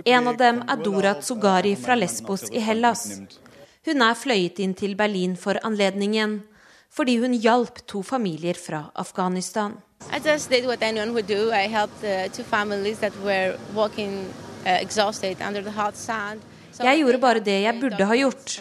En 0.05 0.29
av 0.29 0.37
dem 0.37 0.63
er 0.67 0.77
Dora 0.83 1.15
Tsugari 1.21 1.77
fra 1.77 1.95
Lesbos 1.95 2.49
i 2.51 2.59
Hellas. 2.59 3.05
Hun 3.87 4.03
er 4.03 4.15
fløyet 4.19 4.59
inn 4.63 4.75
til 4.79 4.97
Berlin 4.99 5.37
for 5.37 5.59
anledningen 5.63 6.43
fordi 6.93 7.17
hun 7.23 7.33
hjalp 7.33 7.79
to 7.89 8.03
familier 8.05 8.59
fra 8.59 8.91
Afghanistan. 8.95 9.79
I 10.13 10.21
Jeg 16.79 17.01
gjorde 17.03 17.19
bare 17.21 17.41
det 17.45 17.57
jeg 17.65 17.79
burde 17.81 18.07
ha 18.09 18.17
gjort. 18.17 18.55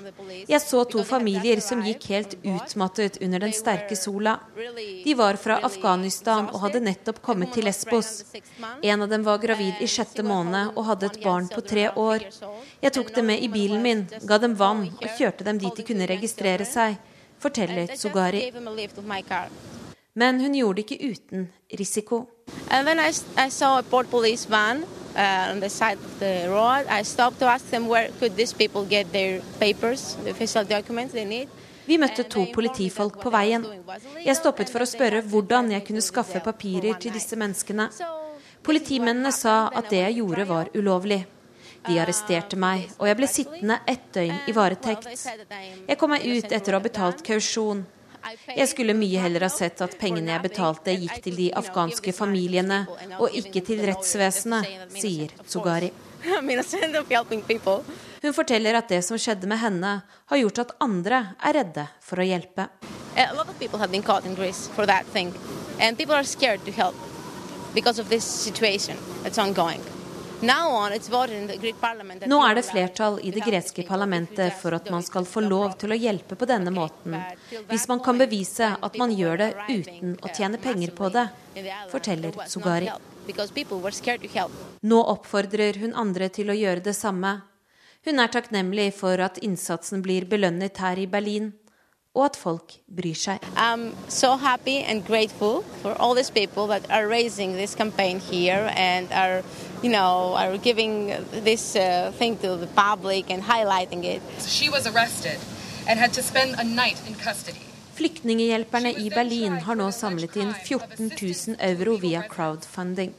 Jeg 0.49 0.61
så 0.63 0.83
to 0.89 1.03
familier 1.07 1.61
som 1.63 1.83
gikk 1.85 2.07
helt 2.11 2.35
utmattet 2.41 3.19
under 3.23 3.45
den 3.45 3.53
sterke 3.55 3.95
sola. 3.95 4.37
De 5.05 5.15
var 5.17 5.39
fra 5.41 5.59
Afghanistan 5.63 6.49
og 6.51 6.59
hadde 6.65 6.83
nettopp 6.83 7.21
kommet 7.23 7.53
til 7.55 7.67
Lesbos. 7.67 8.11
En 8.83 9.05
av 9.05 9.09
dem 9.11 9.23
var 9.27 9.41
gravid 9.43 9.79
i 9.81 9.89
sjette 9.89 10.25
måned 10.27 10.75
og 10.75 10.87
hadde 10.89 11.11
et 11.11 11.21
barn 11.23 11.47
på 11.51 11.63
tre 11.63 11.87
år. 11.95 12.27
Jeg 12.81 12.95
tok 12.97 13.13
dem 13.15 13.31
med 13.31 13.45
i 13.45 13.51
bilen 13.51 13.81
min, 13.85 14.05
ga 14.27 14.41
dem 14.41 14.57
vann 14.59 14.87
og 14.91 15.07
kjørte 15.17 15.47
dem 15.47 15.61
dit 15.61 15.77
de 15.77 15.87
kunne 15.87 16.09
registrere 16.09 16.67
seg, 16.67 16.99
forteller 17.41 17.95
Sugari. 17.97 18.49
Men 20.13 20.41
hun 20.43 20.55
gjorde 20.55 20.81
det 20.81 20.85
ikke 20.85 21.13
uten 21.15 21.49
risiko. 21.79 22.25
And 22.69 22.87
then 22.87 22.99
I, 22.99 23.11
I 23.37 23.49
saw 23.49 23.79
a 23.79 23.83
port 23.83 24.09
police 24.09 24.45
van 24.45 24.83
uh, 25.15 25.51
on 25.51 25.59
the 25.59 25.69
side 25.69 25.97
of 25.97 26.19
the 26.19 26.47
road. 26.47 26.85
I 26.89 27.03
stopped 27.03 27.39
to 27.39 27.45
ask 27.45 27.69
them 27.69 27.87
where 27.87 28.09
could 28.19 28.35
these 28.35 28.53
people 28.53 28.85
get 28.85 29.11
their 29.11 29.41
papers, 29.59 30.15
the 30.23 30.31
official 30.31 30.63
documents 30.63 31.13
they 31.13 31.25
need. 31.25 31.49
Vi 31.85 31.97
møtte 31.97 32.23
to 32.29 32.45
politifolk 32.53 33.17
på 33.19 33.31
veien. 33.33 33.65
Jeg 34.23 34.37
stoppet 34.37 34.69
for 34.71 34.85
å 34.85 34.87
spørre 34.87 35.23
hvordan 35.27 35.71
jeg 35.73 35.83
kunne 35.87 36.03
skaffe 36.05 36.39
papirer 36.45 36.99
til 37.01 37.11
disse 37.11 37.35
menneskene. 37.35 37.89
Politimennene 38.63 39.31
sa 39.33 39.65
at 39.73 39.89
det 39.89 40.03
jeg 40.03 40.19
gjorde 40.21 40.45
var 40.47 40.69
ulovlig. 40.77 41.23
De 41.87 41.97
arresterte 41.97 42.59
meg, 42.61 42.91
og 42.99 43.07
jeg 43.09 43.17
ble 43.17 43.27
sittende 43.27 43.79
ett 43.89 44.03
døgn 44.13 44.43
i 44.45 44.53
varetekt. 44.53 45.09
Jeg 45.89 45.97
kom 45.97 46.13
meg 46.13 46.27
ut 46.29 46.53
etter 46.53 46.75
å 46.75 46.77
ha 46.77 46.85
betalt 46.85 47.23
kausjon. 47.25 47.81
Jeg 48.55 48.67
skulle 48.69 48.95
mye 48.97 49.21
heller 49.23 49.45
ha 49.45 49.49
sett 49.51 49.81
at 49.83 49.97
pengene 49.99 50.33
jeg 50.33 50.43
betalte, 50.45 50.93
gikk 50.93 51.23
til 51.25 51.37
de 51.39 51.47
afghanske 51.57 52.13
familiene, 52.15 52.83
og 53.17 53.33
ikke 53.37 53.63
til 53.65 53.81
rettsvesenet, 53.87 54.67
sier 54.93 55.33
Tsugari. 55.45 55.91
Hun 58.21 58.33
forteller 58.37 58.77
at 58.77 58.91
det 58.93 59.01
som 59.05 59.17
skjedde 59.17 59.49
med 59.49 59.57
henne, 59.63 59.95
har 60.05 60.41
gjort 60.43 60.61
at 60.65 60.75
andre 60.83 61.23
er 61.41 61.57
redde 61.57 61.87
for 62.05 62.21
å 62.21 62.27
hjelpe. 62.27 62.67
Nå 70.41 72.37
er 72.45 72.55
det 72.55 72.63
flertall 72.65 73.19
i 73.21 73.31
det 73.31 73.43
greske 73.45 73.83
parlamentet 73.85 74.55
for 74.57 74.73
at 74.73 74.89
man 74.89 75.03
skal 75.05 75.25
få 75.29 75.43
lov 75.45 75.75
til 75.77 75.93
å 75.93 75.97
hjelpe 76.01 76.33
på 76.35 76.47
denne 76.49 76.73
måten, 76.73 77.13
hvis 77.69 77.85
man 77.91 78.01
kan 78.01 78.17
bevise 78.17 78.71
at 78.73 78.97
man 78.97 79.13
gjør 79.13 79.37
det 79.43 79.51
uten 79.69 80.15
å 80.17 80.33
tjene 80.33 80.57
penger 80.57 80.95
på 80.97 81.11
det, 81.13 81.27
forteller 81.93 82.33
Sugari. 82.49 82.89
Nå 84.81 84.99
oppfordrer 85.13 85.77
hun 85.83 85.93
andre 85.93 86.29
til 86.33 86.49
å 86.49 86.57
gjøre 86.57 86.81
det 86.89 86.97
samme. 86.97 87.37
Hun 88.01 88.17
er 88.17 88.33
takknemlig 88.33 88.95
for 88.97 89.21
at 89.21 89.37
innsatsen 89.45 90.01
blir 90.01 90.25
belønnet 90.25 90.81
her 90.81 90.97
i 90.97 91.05
Berlin, 91.05 91.53
og 92.13 92.25
at 92.25 92.35
folk 92.35 92.73
bryr 92.91 93.15
seg. 93.15 93.39
I'm 93.55 93.93
so 94.09 94.35
happy 94.35 94.83
and 94.83 95.05
grateful 95.05 95.63
for 95.81 95.93
all 95.93 96.13
these 96.15 96.29
people 96.29 96.67
that 96.67 96.83
are 96.89 97.07
raising 97.07 97.53
this 97.55 97.75
campaign 97.75 98.19
here 98.19 98.69
and 98.75 99.07
are, 99.11 99.43
you 99.81 99.89
know, 99.89 100.35
are 100.35 100.57
giving 100.57 101.13
this 101.31 101.75
uh, 101.75 102.11
thing 102.19 102.37
to 102.37 102.57
the 102.57 102.67
public 102.75 103.31
and 103.31 103.43
highlighting 103.43 104.03
it. 104.03 104.21
She 104.45 104.69
was 104.69 104.87
arrested 104.87 105.39
and 105.87 105.99
had 105.99 106.13
to 106.13 106.23
spend 106.23 106.55
a 106.59 106.63
night 106.63 106.99
in 107.07 107.15
custody. 107.15 107.59
Flyktninghjelperne 107.95 108.91
i 108.93 109.09
Berlin 109.09 109.59
har 109.61 109.75
nå 109.75 109.91
samlet 109.91 110.35
inn 110.35 110.53
14 110.53 111.11
000 111.11 111.57
euro 111.59 111.97
via 112.01 112.23
crowdfunding. 112.27 113.13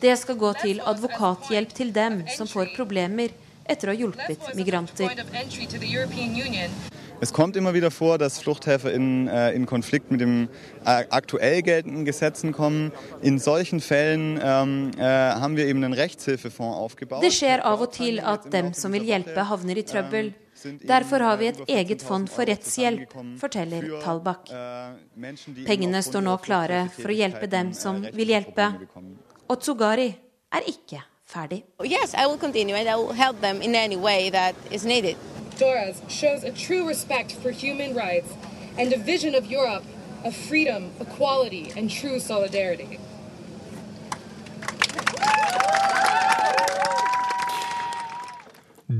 Det 0.00 0.16
skal 0.18 0.36
gå 0.36 0.52
til 0.58 0.80
advokathjelp 0.84 1.74
til 1.74 1.92
dem 1.94 2.24
som 2.36 2.48
får 2.50 2.72
problemer 2.76 3.30
etter 3.64 3.88
å 3.88 3.94
ha 3.94 4.00
hjulpet 4.00 4.48
migranter. 4.58 5.12
Es 7.22 7.32
kommt 7.32 7.56
immer 7.56 7.72
wieder 7.72 7.92
vor, 7.92 8.18
dass 8.18 8.40
Fluchthelfer 8.40 8.92
in, 8.92 9.28
äh, 9.28 9.52
in 9.52 9.64
Konflikt 9.64 10.10
mit 10.10 10.20
den 10.20 10.48
äh, 10.84 11.04
aktuell 11.08 11.62
geltenden 11.62 12.04
Gesetzen 12.04 12.50
kommen. 12.50 12.90
In 13.22 13.38
solchen 13.38 13.78
Fällen 13.78 14.40
ähm, 14.42 14.90
äh, 14.98 15.02
haben 15.04 15.56
wir 15.56 15.66
eben 15.66 15.84
einen 15.84 15.92
Rechtshilfefonds 15.92 16.76
aufgebaut. 16.76 17.22
Det 17.22 17.30
skjer 17.30 17.62
av 17.62 17.78
og 17.78 17.92
til 17.94 18.18
at 18.18 18.48
dem 18.50 18.72
som 18.74 18.90
vil 18.90 19.06
hjelpe, 19.06 19.44
havner 19.46 19.78
i 19.78 19.84
trøbbel. 19.86 20.32
Derfor 20.82 21.22
har 21.22 21.38
vi 21.38 21.52
et 21.52 21.60
eget 21.68 22.02
fond 22.02 22.26
for 22.26 22.42
rettshjelp, 22.42 23.14
forteller 23.38 23.86
Talbakk. 24.02 24.50
Pengene 25.62 26.02
står 26.02 26.26
nå 26.26 26.34
klare 26.42 26.88
for 26.96 27.14
å 27.14 27.16
hjelpe 27.20 27.46
dem 27.46 27.70
som 27.70 28.02
vil 28.02 28.34
hjelpe. 28.34 28.66
Og 29.46 29.62
Tsugari 29.62 30.08
er 30.50 30.66
ikke 30.74 31.04
ferdig. 31.22 31.62
Yes, 31.86 32.18
I 32.18 32.26
will 32.26 32.42
continue 32.42 32.74
and 32.74 32.90
I 32.90 32.98
will 32.98 33.14
help 33.14 33.40
them 33.40 33.62
in 33.62 33.78
any 33.78 33.96
way 33.96 34.28
that 34.30 34.58
is 34.72 34.82
needed. 34.84 35.14
Torres 35.52 36.02
shows 36.08 36.44
a 36.44 36.50
true 36.50 36.86
respect 36.86 37.32
for 37.32 37.50
human 37.50 37.94
rights 37.94 38.32
and 38.78 38.92
a 38.92 38.98
vision 38.98 39.34
of 39.34 39.46
Europe 39.46 39.84
of 40.24 40.34
freedom, 40.34 40.92
equality, 41.00 41.72
and 41.76 41.90
true 41.90 42.20
solidarity. 42.20 42.98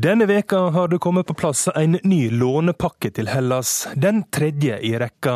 Denne 0.00 0.26
veka 0.26 0.58
har 0.58 0.88
det 0.88 0.98
kommet 0.98 1.26
på 1.26 1.34
plass 1.34 1.68
en 1.76 1.98
ny 2.02 2.30
lånepakke 2.30 3.10
til 3.12 3.26
Hellas, 3.28 3.88
den 3.94 4.22
tredje 4.32 4.78
i 4.80 4.94
rekka. 4.96 5.34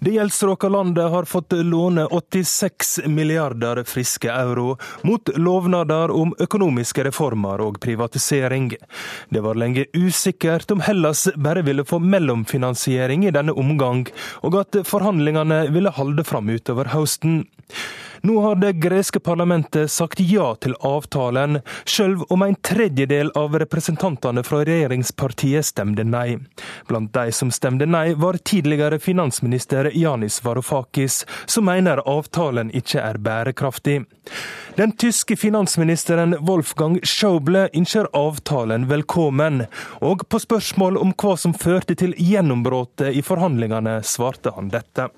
Det 0.00 0.14
gjeldsråka 0.14 0.70
landet 0.72 1.10
har 1.12 1.28
fått 1.28 1.52
låne 1.52 2.06
86 2.08 3.02
milliarder 3.06 3.82
friske 3.84 4.32
euro, 4.32 4.78
mot 5.02 5.28
lovnader 5.36 6.14
om 6.16 6.32
økonomiske 6.40 7.04
reformer 7.10 7.60
og 7.60 7.76
privatisering. 7.84 8.72
Det 9.28 9.44
var 9.44 9.60
lenge 9.60 9.84
usikkert 9.92 10.72
om 10.72 10.80
Hellas 10.80 11.28
bare 11.36 11.66
ville 11.66 11.84
få 11.84 12.00
mellomfinansiering 12.00 13.28
i 13.28 13.34
denne 13.36 13.52
omgang, 13.52 14.06
og 14.40 14.62
at 14.64 14.80
forhandlingene 14.88 15.66
ville 15.76 15.92
holde 15.92 16.24
fram 16.24 16.48
utover 16.48 16.94
høsten. 16.96 17.42
Nå 18.22 18.40
har 18.40 18.56
det 18.56 18.72
greske 18.72 19.20
parlamentet 19.20 19.90
sagt 19.90 20.20
ja 20.20 20.50
til 20.60 20.74
avtalen, 20.84 21.60
sjøl 21.88 22.18
om 22.28 22.42
en 22.44 22.56
tredjedel 22.60 23.30
av 23.38 23.54
representantene 23.62 24.42
fra 24.44 24.60
regjeringspartiet 24.68 25.64
stemte 25.70 26.04
nei. 26.04 26.36
Blant 26.88 27.14
de 27.14 27.32
som 27.32 27.52
stemte 27.54 27.88
nei, 27.88 28.12
var 28.20 28.36
tidligere 28.44 28.98
finansminister 29.00 29.88
Janis 29.96 30.40
Varoufakis, 30.44 31.22
som 31.46 31.64
mener 31.70 32.02
avtalen 32.04 32.72
ikke 32.76 33.00
er 33.00 33.20
bærekraftig. 33.24 34.02
Den 34.76 34.92
tyske 34.92 35.36
finansministeren 35.40 36.36
Wolfgang 36.44 37.00
Schauble 37.04 37.68
ønsker 37.72 38.10
avtalen 38.16 38.84
velkommen, 38.90 39.64
og 40.04 40.26
på 40.28 40.42
spørsmål 40.44 41.00
om 41.00 41.16
hva 41.16 41.38
som 41.40 41.56
førte 41.56 41.96
til 41.96 42.12
gjennombruddet 42.20 43.16
i 43.16 43.24
forhandlingene, 43.24 44.02
svarte 44.04 44.52
han 44.56 44.68
dette. 44.72 45.08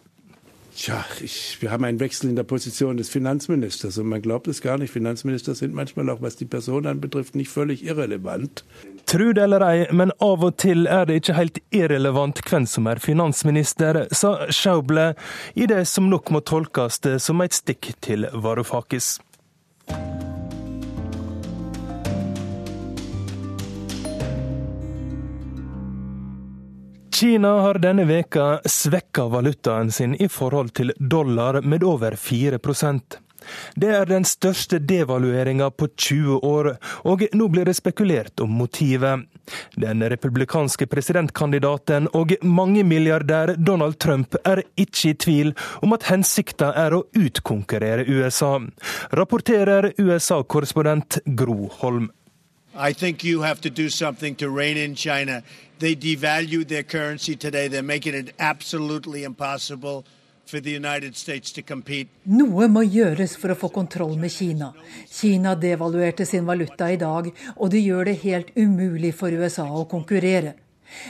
Tja, 0.75 1.05
ich, 1.21 1.59
wir 1.61 1.71
haben 1.71 1.85
einen 1.85 2.01
Wechsel 2.01 2.31
in 2.31 2.37
der 2.37 2.45
Position 2.45 2.97
des 2.97 3.11
Finanzministers 3.11 3.99
und 3.99 4.07
man 4.07 4.23
glaubt 4.23 4.49
es 4.49 4.63
gar 4.63 4.79
nicht. 4.79 4.91
Finanzminister 4.91 5.55
sind 5.55 5.75
manchmal 5.75 6.09
auch, 6.09 6.23
was 6.23 6.37
die 6.37 6.47
Person 6.47 6.87
anbetrifft, 6.87 7.37
nicht 7.37 7.51
völlig 7.51 7.85
irrelevant. 7.85 8.65
Tro 9.07 9.33
det 9.33 9.43
eller 9.43 9.61
ei, 9.61 9.87
men 9.93 10.13
av 10.19 10.45
og 10.47 10.57
til 10.57 10.87
er 10.87 11.05
det 11.07 11.21
ikke 11.21 11.37
helt 11.37 11.59
irrelevant 11.71 12.41
hvem 12.49 12.67
som 12.67 12.89
er 12.89 13.03
finansminister, 13.05 14.07
sa 14.17 14.47
Schauble 14.49 15.13
i 15.55 15.69
det 15.69 15.85
som 15.93 16.09
nok 16.09 16.33
må 16.33 16.41
tolkes 16.41 17.03
som 17.21 17.45
et 17.45 17.53
stikk 17.53 17.93
til 18.01 18.31
Varoufakis. 18.33 19.19
Kina 27.13 27.49
har 27.49 27.75
denne 27.75 28.05
veka 28.09 28.61
svekka 28.65 29.27
valutaen 29.29 29.91
sin 29.93 30.15
i 30.15 30.29
forhold 30.29 30.73
til 30.73 30.93
dollar 30.97 31.61
med 31.61 31.85
over 31.85 32.17
4% 32.17 33.19
Det 33.75 33.91
er 33.91 34.07
den 34.07 34.25
største 34.25 34.79
devalueringa 34.79 35.67
på 35.71 35.89
20 35.97 36.39
år, 36.47 36.69
og 37.05 37.25
nå 37.35 37.49
blir 37.53 37.69
det 37.69 37.75
spekulert 37.77 38.41
om 38.41 38.55
motivet. 38.55 39.27
Den 39.77 40.05
republikanske 40.09 40.87
presidentkandidaten 40.87 42.09
og 42.17 42.37
mangemilliardær 42.43 43.57
Donald 43.59 43.99
Trump 43.99 44.39
er 44.47 44.63
ikke 44.77 45.11
i 45.11 45.19
tvil 45.27 45.53
om 45.83 45.93
at 45.99 46.07
hensikta 46.09 46.71
er 46.87 46.97
å 46.97 47.05
utkonkurrere 47.19 48.07
USA, 48.09 48.55
rapporterer 49.13 49.93
USA-korrespondent 49.99 51.21
Gro 51.27 51.67
Holm. 51.83 52.09
I 52.75 52.93
think 52.95 53.23
you 53.23 53.43
have 53.43 53.61
to 53.63 53.71
do 53.71 53.91
something 53.91 54.35
to 54.37 54.49
rein 54.49 54.77
in 54.77 54.95
China. 54.95 55.43
They 55.79 55.95
devalued 55.95 56.69
their 56.69 56.83
currency 56.83 57.37
today. 57.37 57.69
They're 57.69 57.83
making 57.83 58.15
it 58.15 58.35
absolutely 58.39 59.25
impossible 59.25 60.05
for 60.47 60.61
the 60.61 60.71
United 60.71 61.17
States 61.17 61.53
to 61.53 61.63
compete. 61.63 62.09
Noe 62.25 62.69
må 62.69 62.83
gjøres 62.85 63.37
for 63.37 63.53
å 63.53 63.59
få 63.59 63.69
kontroll 63.73 64.17
med 64.21 64.33
Kina. 64.33 64.73
Kina 65.11 65.55
devaluerte 65.55 66.27
sin 66.27 66.47
valuta 66.49 66.91
i 66.93 66.97
dag, 66.97 67.31
og 67.57 67.71
det 67.71 67.85
gjør 67.85 68.11
det 68.11 68.19
helt 68.25 68.57
umulig 68.57 69.15
for 69.15 69.33
USA 69.33 69.69
å 69.69 69.87
konkurrere. 69.89 70.57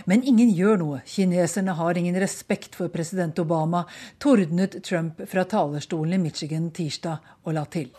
Men 0.04 0.22
ingen 0.22 0.50
gjør 0.54 0.80
noe. 0.80 1.00
Kineserne 1.06 1.74
har 1.78 1.98
ingen 1.98 2.18
respekt 2.20 2.76
for 2.78 2.92
president 2.92 3.38
Obama, 3.42 3.84
tordnet 4.22 4.78
Trump 4.84 5.20
fra 5.28 5.44
talerstolen 5.48 6.16
i 6.16 6.22
Michigan 6.22 6.70
tirsdag 6.74 7.18
og 7.44 7.56
la 7.56 7.64
til. 7.66 7.90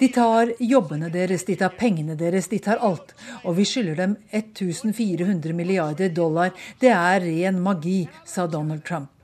De 0.00 0.08
tar 0.12 0.52
jobbene 0.60 1.10
deres, 1.12 1.44
de 1.44 1.56
tar 1.56 1.74
pengene 1.80 2.16
deres, 2.20 2.48
de 2.52 2.58
tar 2.58 2.84
alt. 2.84 3.14
Og 3.44 3.56
vi 3.56 3.64
skylder 3.64 4.00
dem 4.04 4.16
1400 4.30 5.52
milliarder 5.56 6.08
dollar. 6.08 6.54
Det 6.80 6.92
er 6.92 7.20
ren 7.24 7.60
magi, 7.62 8.00
sa 8.24 8.46
Donald 8.46 8.84
Trump. 8.84 9.15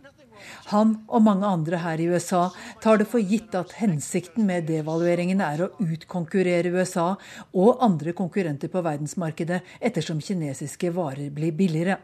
Han 0.73 0.95
og 1.09 1.25
mange 1.27 1.49
andre 1.49 1.81
her 1.83 2.01
i 2.01 2.09
USA 2.09 2.47
tar 2.83 3.01
det 3.01 3.09
for 3.11 3.21
gitt 3.21 3.55
at 3.59 3.75
hensikten 3.81 4.47
med 4.49 4.69
devalueringen 4.71 5.43
er 5.45 5.67
å 5.67 5.73
utkonkurrere 5.83 6.73
USA 6.73 7.13
og 7.53 7.83
andre 7.85 8.15
konkurrenter 8.17 8.73
på 8.73 8.85
verdensmarkedet 8.85 9.61
ettersom 9.81 10.23
kinesiske 10.25 10.93
varer 10.97 11.29
blir 11.35 11.55
billigere. 11.57 11.99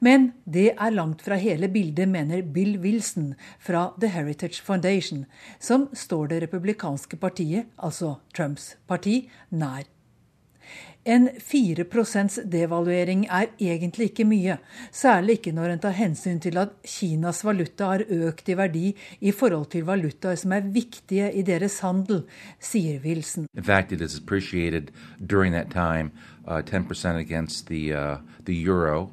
Men 0.00 0.30
det 0.48 0.70
er 0.72 0.94
langt 0.94 1.22
fra 1.26 1.36
hele 1.40 1.68
bildet, 1.68 2.08
mener 2.08 2.42
Bill 2.42 2.78
Wilson 2.80 3.34
fra 3.60 3.90
The 4.00 4.08
Heritage 4.14 4.62
Foundation, 4.64 5.26
som 5.60 5.88
står 5.92 6.32
det 6.32 6.42
republikanske 6.46 7.20
partiet, 7.20 7.68
altså 7.76 8.16
Trumps 8.32 8.74
parti, 8.88 9.26
nær. 9.50 9.84
En 11.06 11.28
4 11.40 11.84
devaluering 12.44 13.26
er 13.30 13.46
egentlig 13.60 14.10
ikke 14.10 14.24
mye, 14.24 14.58
særlig 14.92 15.38
ikke 15.38 15.52
når 15.52 15.72
en 15.72 15.78
tar 15.78 15.94
hensyn 15.96 16.40
til 16.40 16.58
at 16.58 16.74
Kinas 16.84 17.44
valuta 17.44 17.84
har 17.84 18.04
økt 18.08 18.48
i 18.48 18.56
verdi 18.56 18.96
i 19.20 19.30
forhold 19.30 19.70
til 19.70 19.84
valutaer 19.84 20.36
som 20.36 20.52
er 20.52 20.60
viktige 20.60 21.32
i 21.32 21.42
deres 21.42 21.80
handel, 21.80 22.24
sier 22.60 23.00
Wilson. 23.04 23.46
In 23.54 23.64
fact, 23.64 23.92
it 23.92 24.00
is 24.00 24.18
appreciated 24.18 24.90
during 25.20 25.54
that 25.54 25.70
time, 25.70 26.10
uh, 26.46 26.60
10% 26.62 27.16
against 27.16 27.70
uh, 27.70 28.18
euro. 28.48 29.10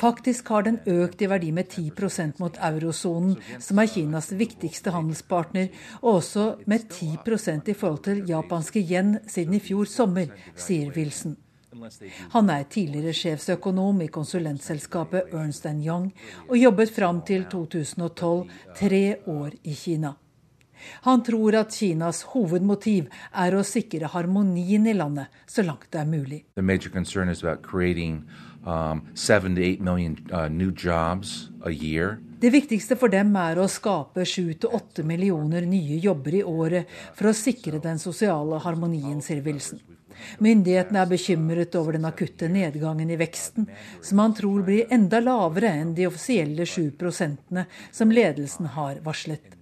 Faktisk 0.00 0.48
har 0.48 0.64
den 0.64 0.78
økt 0.88 1.22
i 1.22 1.28
verdi 1.28 1.50
med 1.52 1.68
10% 1.68 2.40
mot 2.40 2.56
eurosonen, 2.70 3.36
som 3.60 3.78
er 3.82 3.90
Kinas 3.92 4.30
viktigste 4.32 4.94
handelspartner, 4.94 5.68
og 6.00 6.22
også 6.22 6.46
med 6.66 6.88
10% 6.88 7.68
i 7.68 7.76
forhold 7.76 8.04
til 8.08 8.24
japanske 8.28 8.80
yen 8.80 9.18
siden 9.28 9.58
i 9.58 9.60
fjor 9.60 9.84
sommer, 9.84 10.32
sier 10.56 10.94
Wilson. 10.96 11.36
Han 12.32 12.50
er 12.50 12.64
tidligere 12.72 13.12
sjefsøkonom 13.12 14.00
i 14.00 14.12
konsulentselskapet 14.12 15.34
Ernst 15.36 15.66
Young 15.68 16.12
og 16.48 16.56
jobbet 16.56 16.94
fram 16.96 17.20
til 17.28 17.44
2012 17.52 18.48
tre 18.78 19.16
år 19.26 19.50
i 19.64 19.74
Kina. 19.76 20.16
Han 21.06 21.22
tror 21.26 21.56
at 21.62 21.74
Kinas 21.74 22.22
hovedmotiv 22.32 23.08
er 23.32 23.56
å 23.56 23.64
sikre 23.66 24.10
harmonien 24.12 24.86
i 24.86 24.94
landet 24.96 25.26
så 25.46 25.64
langt 25.66 25.88
det 25.92 26.02
er 26.02 26.10
mulig. 26.10 26.44
Um, 28.66 29.02
uh, 30.32 30.48
det 32.42 32.50
viktigste 32.50 32.96
for 32.98 33.12
dem 33.14 33.36
er 33.38 33.60
å 33.62 33.68
skape 33.70 34.24
7-8 34.26 35.04
millioner 35.06 35.68
nye 35.70 36.00
jobber 36.02 36.34
i 36.40 36.42
året 36.42 36.90
for 37.14 37.30
å 37.30 37.36
sikre 37.36 37.78
den 37.82 38.02
sosiale 38.02 38.58
harmonien, 38.64 39.22
sier 39.22 39.44
Wilson. 39.46 39.78
Myndighetene 40.42 41.02
er 41.02 41.10
bekymret 41.10 41.76
over 41.78 41.96
den 41.96 42.08
akutte 42.08 42.48
nedgangen 42.52 43.10
i 43.12 43.18
veksten, 43.20 43.68
som 44.02 44.22
han 44.22 44.34
tror 44.36 44.64
blir 44.66 44.92
enda 44.92 45.20
lavere 45.22 45.72
enn 45.80 45.94
de 45.96 46.08
offisielle 46.10 46.66
7 46.66 46.90
prosentene 47.00 47.66
som 47.92 48.12
ledelsen 48.12 48.72
har 48.76 49.00
varslet. 49.04 49.55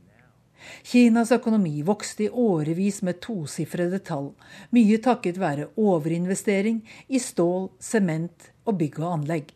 Kinas 0.84 1.32
økonomi 1.34 1.82
vokste 1.86 2.26
i 2.26 2.30
årevis 2.30 3.02
med 3.02 3.20
tosifrede 3.24 4.00
tall, 4.04 4.32
mye 4.74 5.00
takket 5.02 5.40
være 5.40 5.70
overinvestering 5.76 6.80
i 7.08 7.20
stål, 7.22 7.70
sement 7.80 8.50
og 8.64 8.80
bygg 8.80 8.98
og 9.02 9.12
anlegg. 9.18 9.52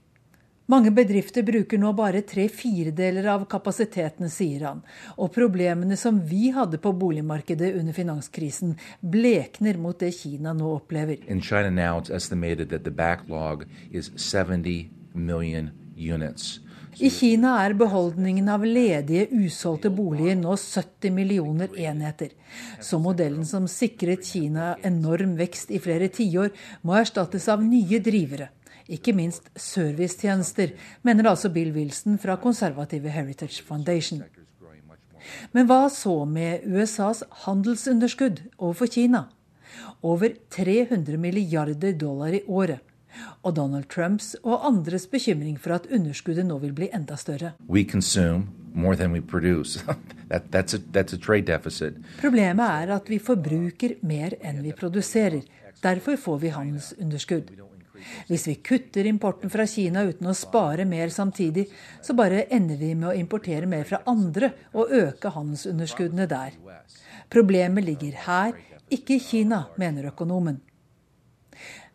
Mange 0.69 0.91
bedrifter 0.93 1.41
bruker 1.49 1.81
nå 1.81 1.95
bare 1.97 2.21
tre 2.29 2.45
firedeler 2.53 3.25
av 3.33 3.47
kapasiteten, 3.49 4.29
sier 4.29 4.67
han, 4.69 4.83
og 5.17 5.31
problemene 5.33 5.97
som 5.97 6.19
vi 6.29 6.51
hadde 6.53 6.77
på 6.85 6.93
boligmarkedet 6.93 7.71
under 7.79 7.97
finanskrisen, 7.97 8.75
blekner 9.01 9.81
mot 9.81 9.97
det 9.97 10.13
Kina 10.19 10.53
nå 10.53 10.75
opplever. 10.75 11.25
In 11.25 11.41
China 11.41 11.71
now 11.71 11.97
it's 11.97 12.13
estimated 12.13 12.69
that 12.69 12.85
the 12.85 12.93
backlog 12.93 13.65
is 13.91 14.13
70 14.17 14.91
million 15.15 15.71
units. 15.97 16.61
I 16.99 17.11
Kina 17.15 17.53
er 17.63 17.77
beholdningen 17.79 18.49
av 18.51 18.65
ledige, 18.67 19.29
usolgte 19.31 19.91
boliger 19.95 20.35
nå 20.35 20.57
70 20.59 21.13
millioner 21.15 21.77
enheter. 21.79 22.33
Så 22.83 22.99
modellen 22.99 23.45
som 23.47 23.69
sikret 23.71 24.27
Kina 24.27 24.73
enorm 24.83 25.37
vekst 25.39 25.71
i 25.71 25.79
flere 25.79 26.09
tiår, 26.11 26.51
må 26.83 26.97
erstattes 26.99 27.47
av 27.55 27.63
nye 27.63 28.01
drivere. 28.03 28.49
Ikke 28.91 29.15
minst 29.15 29.47
servicetjenester, 29.55 30.75
mener 31.07 31.31
altså 31.31 31.53
Bill 31.55 31.71
Wilson 31.77 32.19
fra 32.19 32.35
konservative 32.43 33.15
Heritage 33.15 33.63
Foundation. 33.63 34.25
Men 35.55 35.71
hva 35.71 35.85
så 35.95 36.25
med 36.27 36.67
USAs 36.67 37.23
handelsunderskudd 37.45 38.43
overfor 38.57 38.91
Kina? 38.91 39.29
Over 40.03 40.35
300 40.51 41.15
milliarder 41.21 41.95
dollar 41.95 42.35
i 42.35 42.43
året 42.49 42.88
og 43.43 43.57
Donald 43.57 43.89
Trumps 43.93 44.35
og 44.43 44.67
andres 44.67 45.07
bekymring 45.11 45.59
for 45.61 45.77
at 45.79 45.89
underskuddet 45.93 46.47
nå 46.47 46.59
vil 46.63 46.75
bli 46.77 46.91
enda 46.95 47.17
større. 47.17 47.55
that, 50.31 50.51
that's 50.51 50.75
a, 50.75 50.79
that's 50.93 51.15
a 51.15 51.19
Problemet 52.21 52.67
er 52.83 52.95
at 52.99 53.09
vi 53.11 53.19
forbruker 53.19 53.99
mer 54.03 54.37
enn 54.41 54.63
vi 54.63 54.75
produserer. 54.77 55.43
Derfor 55.83 56.17
får 56.17 56.39
vi 56.39 56.53
handelsunderskudd. 56.55 57.51
Hvis 58.29 58.47
vi 58.47 58.55
kutter 58.63 59.07
importen 59.11 59.51
fra 59.51 59.67
Kina 59.67 60.05
uten 60.07 60.31
å 60.31 60.37
spare 60.37 60.87
mer 60.87 61.11
samtidig, 61.11 61.67
så 62.03 62.15
bare 62.15 62.47
ender 62.55 62.79
vi 62.79 62.93
med 62.95 63.11
å 63.11 63.17
importere 63.19 63.67
mer 63.67 63.85
fra 63.89 64.03
andre 64.07 64.53
og 64.73 64.95
øke 64.95 65.33
handelsunderskuddene 65.35 66.29
der. 66.31 66.55
Problemet 67.29 67.85
ligger 67.85 68.23
her, 68.25 68.55
ikke 68.89 69.19
i 69.19 69.23
Kina, 69.23 69.67
mener 69.77 70.13
økonomen. 70.13 70.63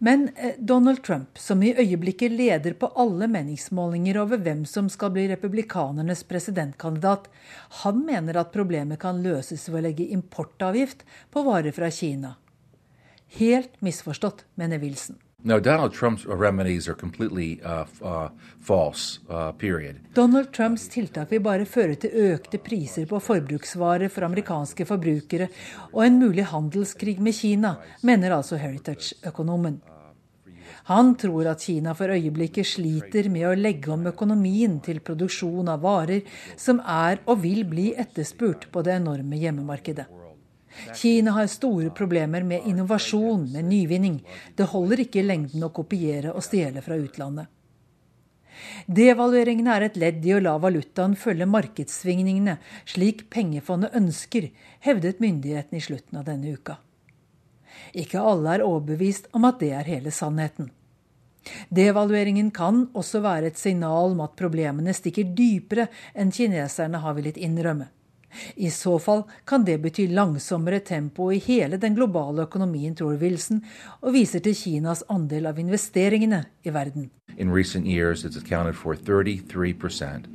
Men 0.04 0.30
eh, 0.36 0.52
Donald 0.60 1.04
Trump, 1.04 1.38
som 1.38 1.64
i 1.64 1.76
øyeblikket 1.80 2.32
leder 2.32 2.74
på 2.74 2.90
alle 3.00 3.28
meningsmålinger 3.32 4.18
over 4.20 4.42
hvem 4.44 4.66
som 4.68 4.90
skal 4.92 5.14
bli 5.16 5.30
republikanernes 5.32 6.26
presidentkandidat, 6.28 7.30
han 7.84 8.02
mener 8.04 8.36
at 8.42 8.52
problemet 8.52 9.00
kan 9.00 9.22
løses 9.24 9.70
ved 9.70 9.80
å 9.80 9.84
legge 9.86 10.10
importavgift 10.12 11.06
på 11.32 11.44
varer 11.48 11.72
fra 11.72 11.88
Kina. 11.88 12.34
Helt 13.38 13.80
misforstått, 13.80 14.44
mener 14.60 14.84
Wilson. 14.84 15.22
No, 15.46 15.60
Donald 15.60 15.96
Trump's 15.96 16.28
remedies 16.28 16.90
are 16.90 16.96
completely 17.00 17.62
uh, 17.64 17.86
uh, 18.02 18.28
false, 18.60 19.22
uh, 19.30 19.52
period. 19.52 20.04
Donald 20.14 20.52
Trumps 20.52 20.90
tiltak 20.92 21.32
vil 21.32 21.44
bare 21.44 21.64
føre 21.68 21.96
til 21.96 22.12
økte 22.34 22.60
priser 22.64 23.08
på 23.08 23.24
forbruksvarer 23.24 24.12
for 24.12 24.28
amerikanske 24.28 24.88
forbrukere 24.88 25.48
og 25.94 26.04
en 26.06 26.20
mulig 26.20 26.48
handelskrig 26.52 27.18
med 27.24 27.40
Kina, 27.40 27.76
mener 28.04 28.36
altså 28.36 28.60
Heritage-økonomen. 28.60 29.82
Han 30.90 31.14
tror 31.16 31.48
at 31.48 31.64
Kina 31.64 31.94
for 31.96 32.12
øyeblikket 32.12 32.68
sliter 32.68 33.30
med 33.32 33.48
å 33.48 33.56
legge 33.56 33.92
om 33.94 34.04
økonomien 34.10 34.82
til 34.84 35.00
produksjon 35.00 35.72
av 35.72 35.86
varer 35.86 36.26
som 36.60 36.82
er 36.84 37.22
og 37.24 37.40
vil 37.46 37.64
bli 37.70 37.94
etterspurt 37.96 38.68
på 38.72 38.84
det 38.84 38.98
enorme 39.00 39.40
hjemmemarkedet. 39.40 40.10
Kina 40.98 41.32
har 41.38 41.48
store 41.48 41.92
problemer 41.96 42.44
med 42.44 42.68
innovasjon, 42.68 43.46
med 43.54 43.70
nyvinning. 43.70 44.22
Det 44.58 44.68
holder 44.74 45.06
ikke 45.06 45.22
i 45.22 45.28
lengden 45.28 45.64
å 45.64 45.72
kopiere 45.72 46.34
og 46.34 46.44
stjele 46.44 46.82
fra 46.84 46.98
utlandet. 47.00 47.48
Devalueringen 48.86 49.68
er 49.72 49.88
et 49.88 49.98
ledd 49.98 50.26
i 50.26 50.34
å 50.36 50.42
la 50.44 50.58
valutaen 50.62 51.16
følge 51.20 51.48
markedssvingningene, 51.50 52.58
slik 52.90 53.28
pengefondet 53.34 53.96
ønsker, 53.98 54.50
hevdet 54.86 55.22
myndighetene 55.24 55.80
i 55.80 55.86
slutten 55.86 56.20
av 56.20 56.28
denne 56.28 56.54
uka. 56.54 56.78
Ikke 57.94 58.22
alle 58.22 58.58
er 58.58 58.66
overbevist 58.66 59.30
om 59.38 59.46
at 59.46 59.60
det 59.62 59.72
er 59.78 59.90
hele 59.90 60.12
sannheten. 60.12 60.72
Devalueringen 61.70 62.52
kan 62.56 62.88
også 62.96 63.20
være 63.24 63.52
et 63.52 63.60
signal 63.60 64.14
om 64.16 64.22
at 64.24 64.38
problemene 64.40 64.94
stikker 64.96 65.34
dypere 65.36 65.90
enn 66.16 66.32
kineserne 66.32 67.02
har 67.04 67.18
villet 67.18 67.38
innrømme. 67.38 67.90
I 68.56 68.72
så 68.74 68.96
fall 68.98 69.24
kan 69.46 69.62
det 69.66 69.76
bety 69.84 70.08
langsommere 70.10 70.80
tempo 70.80 71.28
i 71.32 71.38
hele 71.38 71.78
den 71.78 71.94
globale 71.94 72.48
økonomien, 72.48 72.96
tror 72.96 73.20
Wilson, 73.22 73.62
og 74.02 74.16
viser 74.16 74.42
til 74.42 74.56
Kinas 74.58 75.04
andel 75.10 75.46
av 75.52 75.60
investeringene 75.62 76.44
i 76.66 76.74
verden. 76.74 77.12
In 77.38 77.54
recent 77.54 77.86
years, 77.86 78.26
it's 78.26 78.38
accounted 78.38 78.76
for 78.76 78.96
33%, 78.96 80.26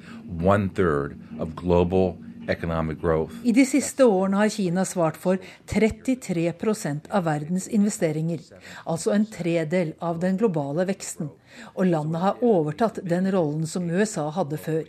one 0.45 0.69
third 0.69 1.19
of 1.41 1.57
global 1.57 2.15
i 2.49 3.53
de 3.53 3.65
siste 3.69 4.05
årene 4.09 4.39
har 4.41 4.49
Kina 4.49 4.85
svart 4.89 5.17
for 5.21 5.37
33 5.69 6.53
av 7.11 7.25
verdens 7.27 7.69
investeringer, 7.69 8.41
altså 8.87 9.13
en 9.13 9.27
tredel 9.29 9.93
av 10.01 10.21
den 10.23 10.39
globale 10.41 10.87
veksten. 10.89 11.29
Og 11.77 11.91
landet 11.91 12.23
har 12.23 12.41
overtatt 12.41 13.03
den 13.05 13.29
rollen 13.33 13.67
som 13.67 13.91
USA 13.91 14.31
hadde 14.31 14.57
før. 14.57 14.87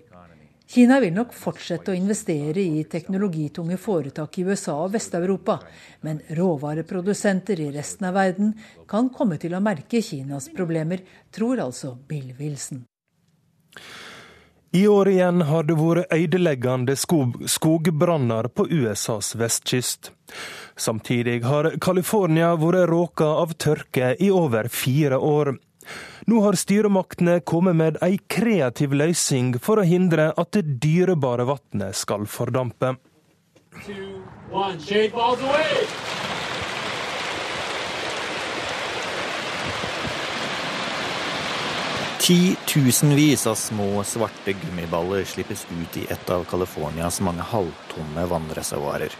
Kina 0.70 1.00
vil 1.02 1.16
nok 1.16 1.34
fortsette 1.34 1.92
å 1.92 1.98
investere 1.98 2.62
i 2.62 2.84
teknologitunge 2.86 3.76
foretak 3.82 4.38
i 4.38 4.44
USA 4.46 4.76
og 4.84 4.94
Vest-Europa, 4.94 5.58
men 6.06 6.22
råvareprodusenter 6.38 7.60
i 7.60 7.72
resten 7.74 8.06
av 8.08 8.20
verden 8.20 8.54
kan 8.88 9.10
komme 9.10 9.40
til 9.42 9.58
å 9.58 9.64
merke 9.66 10.04
Kinas 10.06 10.48
problemer, 10.54 11.02
tror 11.34 11.66
altså 11.66 11.98
Bill 12.08 12.36
Wilson. 12.38 12.86
I 14.72 14.88
år 14.88 15.10
igjen 15.10 15.42
har 15.50 15.64
det 15.66 15.76
vært 15.80 16.12
ødeleggende 16.14 16.94
skog, 17.00 17.40
skogbranner 17.50 18.52
på 18.54 18.68
USAs 18.70 19.32
vestkyst. 19.40 20.12
Samtidig 20.78 21.40
har 21.44 21.72
California 21.82 22.52
vært 22.60 22.86
råka 22.92 23.26
av 23.42 23.56
tørke 23.58 24.14
i 24.22 24.30
over 24.30 24.70
fire 24.70 25.18
år. 25.18 25.56
Nå 26.30 26.42
har 26.46 26.60
styremaktene 26.62 27.40
kommet 27.42 27.80
med 27.80 27.98
ei 28.06 28.20
kreativ 28.30 28.94
løsning 28.94 29.56
for 29.58 29.82
å 29.82 29.88
hindre 29.90 30.30
at 30.38 30.54
det 30.54 30.78
dyrebare 30.84 31.50
vannet 31.50 31.98
skal 31.98 32.30
fordampe. 32.30 32.94
Two, 33.86 34.22
one, 34.54 34.78
Titusenvis 42.20 43.48
av 43.48 43.56
små, 43.56 44.04
svarte 44.04 44.54
gummiballer 44.54 45.24
slippes 45.24 45.68
ut 45.82 45.98
i 45.98 46.06
et 46.12 46.30
av 46.30 46.44
Californias 46.44 47.22
mange 47.22 47.42
halvtomme 47.42 48.26
vannreservoarer. 48.28 49.16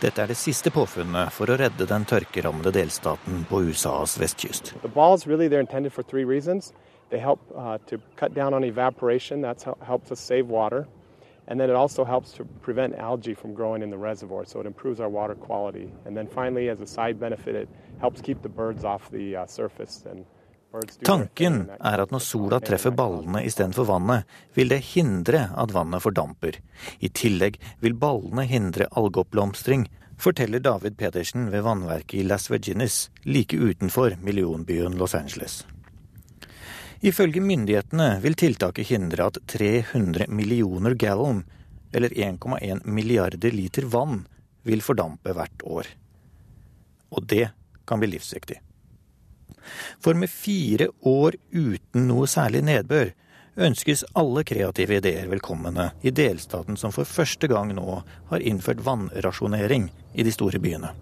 Dette 0.00 0.22
er 0.22 0.30
det 0.30 0.36
siste 0.38 0.70
påfunnet 0.70 1.34
for 1.34 1.50
å 1.50 1.56
redde 1.58 1.88
den 1.90 2.06
tørkerammede 2.06 2.70
delstaten 2.76 3.42
på 3.50 3.62
USAs 3.70 4.18
vestkyst. 4.22 4.74
Really 5.26 5.48
they 5.48 7.18
help 7.18 7.40
uh, 7.56 7.78
to 7.86 7.98
cut 8.14 8.34
down 8.34 8.54
on 8.54 8.62
evaporation. 8.64 9.40
That 9.42 9.64
helps 9.80 10.12
us 10.12 10.20
save 10.20 10.46
water. 10.46 10.86
And 11.48 11.60
then 11.60 11.70
it 11.70 11.76
also 11.76 12.04
helps 12.04 12.32
to 12.32 12.44
prevent 12.62 12.94
algae 12.94 13.34
from 13.34 13.54
growing 13.54 13.82
in 13.82 13.90
the 13.90 13.98
reservoir, 13.98 14.44
so 14.44 14.60
it 14.60 14.66
improves 14.66 15.00
our 15.00 15.08
water 15.08 15.34
quality. 15.34 15.92
And 16.04 16.16
then 16.16 16.28
finally, 16.28 16.68
as 16.68 16.80
a 16.80 16.86
side 16.86 17.18
benefit, 17.18 17.54
it 17.54 17.68
helps 18.00 18.20
keep 18.20 18.42
the 18.42 18.48
uh, 19.36 19.46
Tanken 21.04 21.60
er 21.76 22.02
at 22.02 22.12
når 22.12 22.22
sola 22.24 22.58
treffer 22.60 22.94
ballene 22.96 23.42
istedenfor 23.46 23.86
vannet, 23.88 24.26
vil 24.54 24.72
det 24.72 24.82
hindre 24.92 25.46
at 25.56 25.72
vannet 25.74 26.02
fordamper. 26.04 26.58
I 26.98 27.08
tillegg 27.08 27.60
vil 27.84 27.96
ballene 27.98 28.46
hindre 28.48 28.88
algeoppblomstring, 28.90 29.86
forteller 30.18 30.62
David 30.64 30.96
Pedersen 30.96 31.50
ved 31.52 31.64
vannverket 31.66 32.20
i 32.20 32.26
Las 32.26 32.50
Virginis, 32.50 33.10
like 33.24 33.56
utenfor 33.56 34.16
millionbyen 34.20 34.96
Los 34.98 35.14
Angeles. 35.14 35.64
Ifølge 37.00 37.40
myndighetene 37.44 38.16
vil 38.22 38.34
tiltaket 38.34 38.88
hindre 38.88 39.28
at 39.28 39.38
300 39.52 40.30
millioner 40.32 40.96
gallon, 40.96 41.44
eller 41.92 42.08
1,1 42.08 42.86
milliarder 42.88 43.52
liter 43.52 43.84
vann, 43.92 44.24
vil 44.66 44.82
fordampe 44.82 45.32
hvert 45.36 45.62
år. 45.62 45.90
Og 47.12 47.28
det 47.28 47.50
kan 47.86 48.00
bli 48.00 48.10
livsviktig. 48.16 48.58
For 50.02 50.18
med 50.18 50.30
fire 50.32 50.90
år 51.06 51.38
uten 51.52 52.08
noe 52.08 52.28
særlig 52.30 52.64
nedbør, 52.66 53.12
ønskes 53.56 54.04
alle 54.12 54.44
kreative 54.44 54.98
ideer 55.00 55.30
velkomne 55.32 55.90
i 56.04 56.12
delstaten 56.12 56.76
som 56.76 56.92
for 56.92 57.08
første 57.08 57.48
gang 57.48 57.72
nå 57.76 58.02
har 58.30 58.44
innført 58.44 58.84
vannrasjonering 58.84 59.88
i 60.14 60.26
de 60.26 60.34
store 60.34 60.60
byene. 60.60 60.92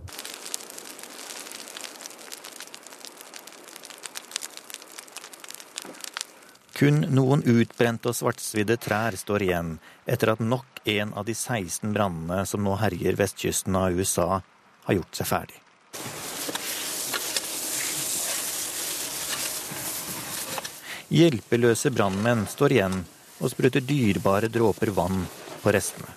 Kun 6.75 7.05
noen 7.15 7.45
utbrente 7.47 8.11
og 8.11 8.17
svartsvidde 8.19 8.75
trær 8.83 9.15
står 9.15 9.45
igjen 9.47 9.77
etter 10.11 10.33
at 10.33 10.43
nok 10.43 10.83
en 10.91 11.13
av 11.15 11.27
de 11.29 11.35
16 11.35 11.95
brannene 11.95 12.43
som 12.51 12.65
nå 12.67 12.75
herjer 12.81 13.15
vestkysten 13.19 13.79
av 13.79 13.95
USA, 13.95 14.43
har 14.85 14.99
gjort 14.99 15.17
seg 15.17 15.31
ferdig. 15.31 15.61
Hjelpeløse 21.15 21.93
brannmenn 21.95 22.41
står 22.51 22.73
igjen 22.75 22.95
og 23.39 23.51
spruter 23.53 23.85
dyrebare 23.87 24.49
dråper 24.51 24.91
vann 24.97 25.21
på 25.63 25.71
restene. 25.77 26.11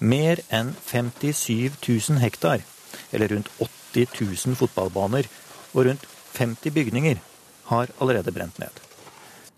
Mer 0.00 0.40
enn 0.48 0.70
57 0.86 1.76
000 1.76 2.22
hektar, 2.22 2.64
eller 3.12 3.34
rundt 3.34 3.50
80 3.60 4.16
000 4.16 4.56
fotballbaner 4.56 5.28
og 5.74 5.84
rundt 5.90 6.08
50 6.38 6.72
bygninger, 6.72 7.20
har 7.68 7.92
allerede 8.00 8.32
brent 8.32 8.62
ned. 8.62 8.72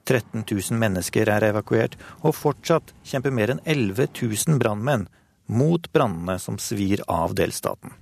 13 0.05 0.43
000 0.43 0.83
mennesker 0.83 1.31
er 1.31 1.47
evakuert, 1.53 1.95
og 2.27 2.35
fortsatt 2.35 2.91
kjemper 3.07 3.31
mer 3.31 3.55
enn 3.55 3.63
11 3.63 4.11
000 4.19 4.59
brannmenn 4.59 5.07
mot 5.47 5.87
brannene 5.95 6.41
som 6.43 6.59
svir 6.59 7.07
av 7.07 7.39
delstaten. 7.39 7.95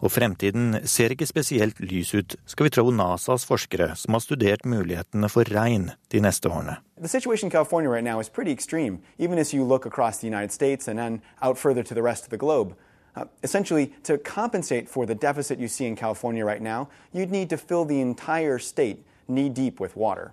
Og 0.00 0.12
fremtiden 0.12 0.80
ser 0.84 1.14
ikke 1.14 1.26
spesielt 1.26 1.80
lys 1.80 2.14
ut, 2.14 2.36
skal 2.46 2.68
vi 2.68 2.74
tro 2.76 2.90
NASAs 2.90 3.46
forskere, 3.48 3.92
som 3.96 4.16
har 4.16 4.24
studert 4.24 4.64
mulighetene 4.64 5.28
for 5.32 5.48
regn 5.50 5.90
de 6.12 6.22
neste 6.24 6.50
årene. 6.50 6.78
The 7.00 7.08
situation 7.08 7.46
in 7.48 7.50
California 7.50 7.90
right 7.90 8.04
now 8.04 8.20
is 8.20 8.28
pretty 8.28 8.52
extreme, 8.52 9.00
even 9.18 9.38
as 9.38 9.52
you 9.52 9.64
look 9.64 9.86
across 9.86 10.18
the 10.18 10.26
United 10.26 10.52
States 10.52 10.88
and 10.88 10.98
then 10.98 11.22
out 11.42 11.58
further 11.58 11.82
to 11.82 11.94
the 11.94 12.02
rest 12.02 12.24
of 12.24 12.30
the 12.30 12.38
globe. 12.38 12.74
Uh, 13.16 13.24
essentially, 13.42 13.92
to 14.02 14.18
compensate 14.18 14.88
for 14.88 15.06
the 15.06 15.14
deficit 15.14 15.58
you 15.58 15.68
see 15.68 15.86
in 15.86 15.94
California 15.94 16.44
right 16.44 16.62
now, 16.62 16.88
you'd 17.12 17.30
need 17.30 17.48
to 17.50 17.56
fill 17.56 17.84
the 17.84 18.00
entire 18.00 18.58
state 18.58 19.04
knee 19.28 19.48
deep 19.48 19.78
with 19.80 19.96
water. 19.96 20.32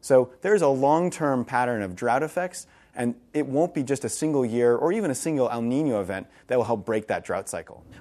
So 0.00 0.30
there's 0.40 0.62
a 0.62 0.68
long 0.68 1.10
term 1.10 1.44
pattern 1.44 1.82
of 1.82 1.96
drought 1.96 2.22
effects, 2.22 2.66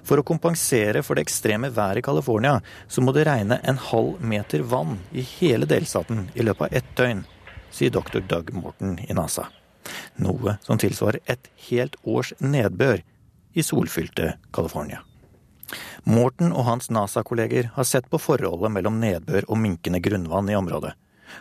For 0.04 0.22
å 0.22 0.26
kompensere 0.26 1.04
for 1.06 1.18
det 1.18 1.28
ekstreme 1.28 1.70
været 1.74 2.02
i 2.02 2.06
California, 2.06 2.60
så 2.88 3.04
må 3.06 3.14
det 3.16 3.28
regne 3.30 3.60
en 3.64 3.82
halv 3.90 4.24
meter 4.24 4.66
vann 4.66 4.98
i 5.12 5.26
hele 5.38 5.70
delstaten 5.70 6.28
i 6.34 6.46
løpet 6.46 6.68
av 6.68 6.80
ett 6.82 6.96
døgn, 6.98 7.26
sier 7.72 7.94
dr. 7.94 8.24
Doug 8.26 8.54
Morton 8.58 8.98
i 9.06 9.14
NASA. 9.14 9.50
Noe 10.22 10.58
som 10.66 10.82
tilsvarer 10.82 11.22
et 11.30 11.52
helt 11.70 11.96
års 12.04 12.34
nedbør 12.40 13.04
i 13.54 13.66
solfylte 13.66 14.36
California. 14.54 15.04
Morton 16.10 16.50
og 16.50 16.66
hans 16.66 16.90
NASA-kolleger 16.90 17.70
har 17.76 17.86
sett 17.86 18.10
på 18.10 18.18
forholdet 18.22 18.74
mellom 18.74 18.98
nedbør 19.02 19.46
og 19.48 19.62
minkende 19.62 20.02
grunnvann 20.02 20.50
i 20.50 20.58
området 20.58 20.96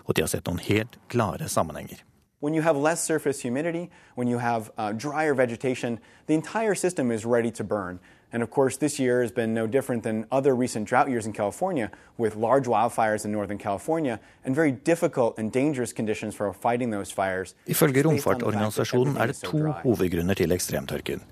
og 0.04 0.14
de 0.14 0.24
har 0.24 0.30
sett 0.30 0.46
noen 0.48 0.62
helt 0.68 0.98
klare 1.12 1.48
sammenhenger. 1.48 2.02
When 2.40 2.54
you 2.54 2.62
have 2.62 2.76
less 2.76 3.02
surface 3.02 3.40
humidity, 3.40 3.90
when 4.14 4.28
you 4.28 4.38
have 4.38 4.70
uh, 4.78 4.92
drier 4.92 5.34
vegetation, 5.34 5.98
the 6.26 6.34
entire 6.34 6.76
system 6.76 7.10
is 7.10 7.24
ready 7.24 7.50
to 7.50 7.64
burn. 7.64 7.98
And 8.32 8.44
of 8.44 8.50
course, 8.50 8.76
this 8.76 9.00
year 9.00 9.22
has 9.22 9.32
been 9.32 9.54
no 9.54 9.66
different 9.66 10.04
than 10.04 10.24
other 10.30 10.54
recent 10.54 10.86
drought 10.86 11.08
years 11.08 11.26
in 11.26 11.32
California, 11.32 11.90
with 12.16 12.36
large 12.36 12.66
wildfires 12.66 13.24
in 13.24 13.32
Northern 13.32 13.58
California 13.58 14.20
and 14.44 14.54
very 14.54 14.70
difficult 14.70 15.36
and 15.38 15.50
dangerous 15.50 15.92
conditions 15.92 16.36
for 16.36 16.52
fighting 16.52 16.90
those 16.90 17.10
fires. 17.10 17.54
Ifølge 17.66 18.02
romfartorganisasjonen 18.06 19.16
er 19.16 19.26
det 19.26 19.40
to 19.42 19.72
hovedgrunner 19.82 20.34
til 20.34 20.52
ekstremtørken. 20.52 21.22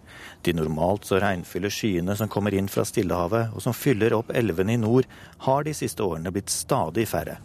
De 0.43 0.53
normalt 0.53 1.07
så 1.07 1.21
regnfylle 1.23 1.71
skyene 1.71 2.17
som 2.17 2.29
kommer 2.29 2.55
inn 2.55 2.69
fra 2.69 2.85
Stillehavet, 2.85 3.55
og 3.55 3.63
som 3.63 3.77
fyller 3.77 4.17
opp 4.17 4.35
elvene 4.35 4.75
i 4.75 4.81
nord, 4.81 5.07
har 5.47 5.63
de 5.63 5.75
siste 5.75 6.03
årene 6.03 6.35
blitt 6.35 6.51
stadig 6.51 7.07
færre 7.07 7.39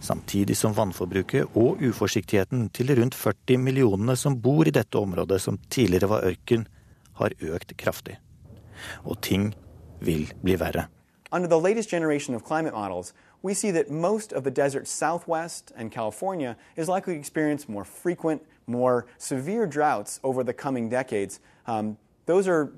samtidig 0.00 0.56
som 0.56 0.74
vannforbruket 0.76 1.56
og 1.56 1.82
uforsiktigheten 1.84 2.68
til 2.74 2.90
de 2.90 2.96
rundt 3.00 3.14
40 3.14 3.58
millionene 3.60 4.16
som 4.16 4.38
bor 4.40 4.68
i 4.68 4.74
dette 4.74 4.98
området 4.98 5.40
som 5.40 5.58
tidligere 5.70 6.08
var 6.10 6.26
ørken, 6.32 6.66
har 7.20 7.36
økt 7.40 7.76
kraftig. 7.76 8.16
Og 9.04 9.20
ting 9.22 9.52
vil 10.00 10.32
bli 10.42 10.56
verre. 10.60 10.88
Under 11.32 11.48
the 11.48 11.60
latest 11.60 11.90
generation 11.90 12.34
of 12.34 12.42
climate 12.42 12.74
models, 12.74 13.14
we 13.42 13.54
see 13.54 13.70
that 13.70 13.90
most 13.90 14.32
of 14.32 14.42
the 14.42 14.50
desert 14.50 14.88
southwest 14.88 15.72
and 15.76 15.92
California 15.92 16.56
is 16.76 16.88
likely 16.88 17.14
to 17.14 17.20
experience 17.20 17.68
more 17.68 17.84
frequent, 17.84 18.42
more 18.66 19.06
severe 19.18 19.66
droughts 19.66 20.20
over 20.22 20.42
the 20.42 20.52
coming 20.52 20.88
decades. 20.90 21.40
Um, 21.66 21.96
those 22.26 22.48
are 22.48 22.72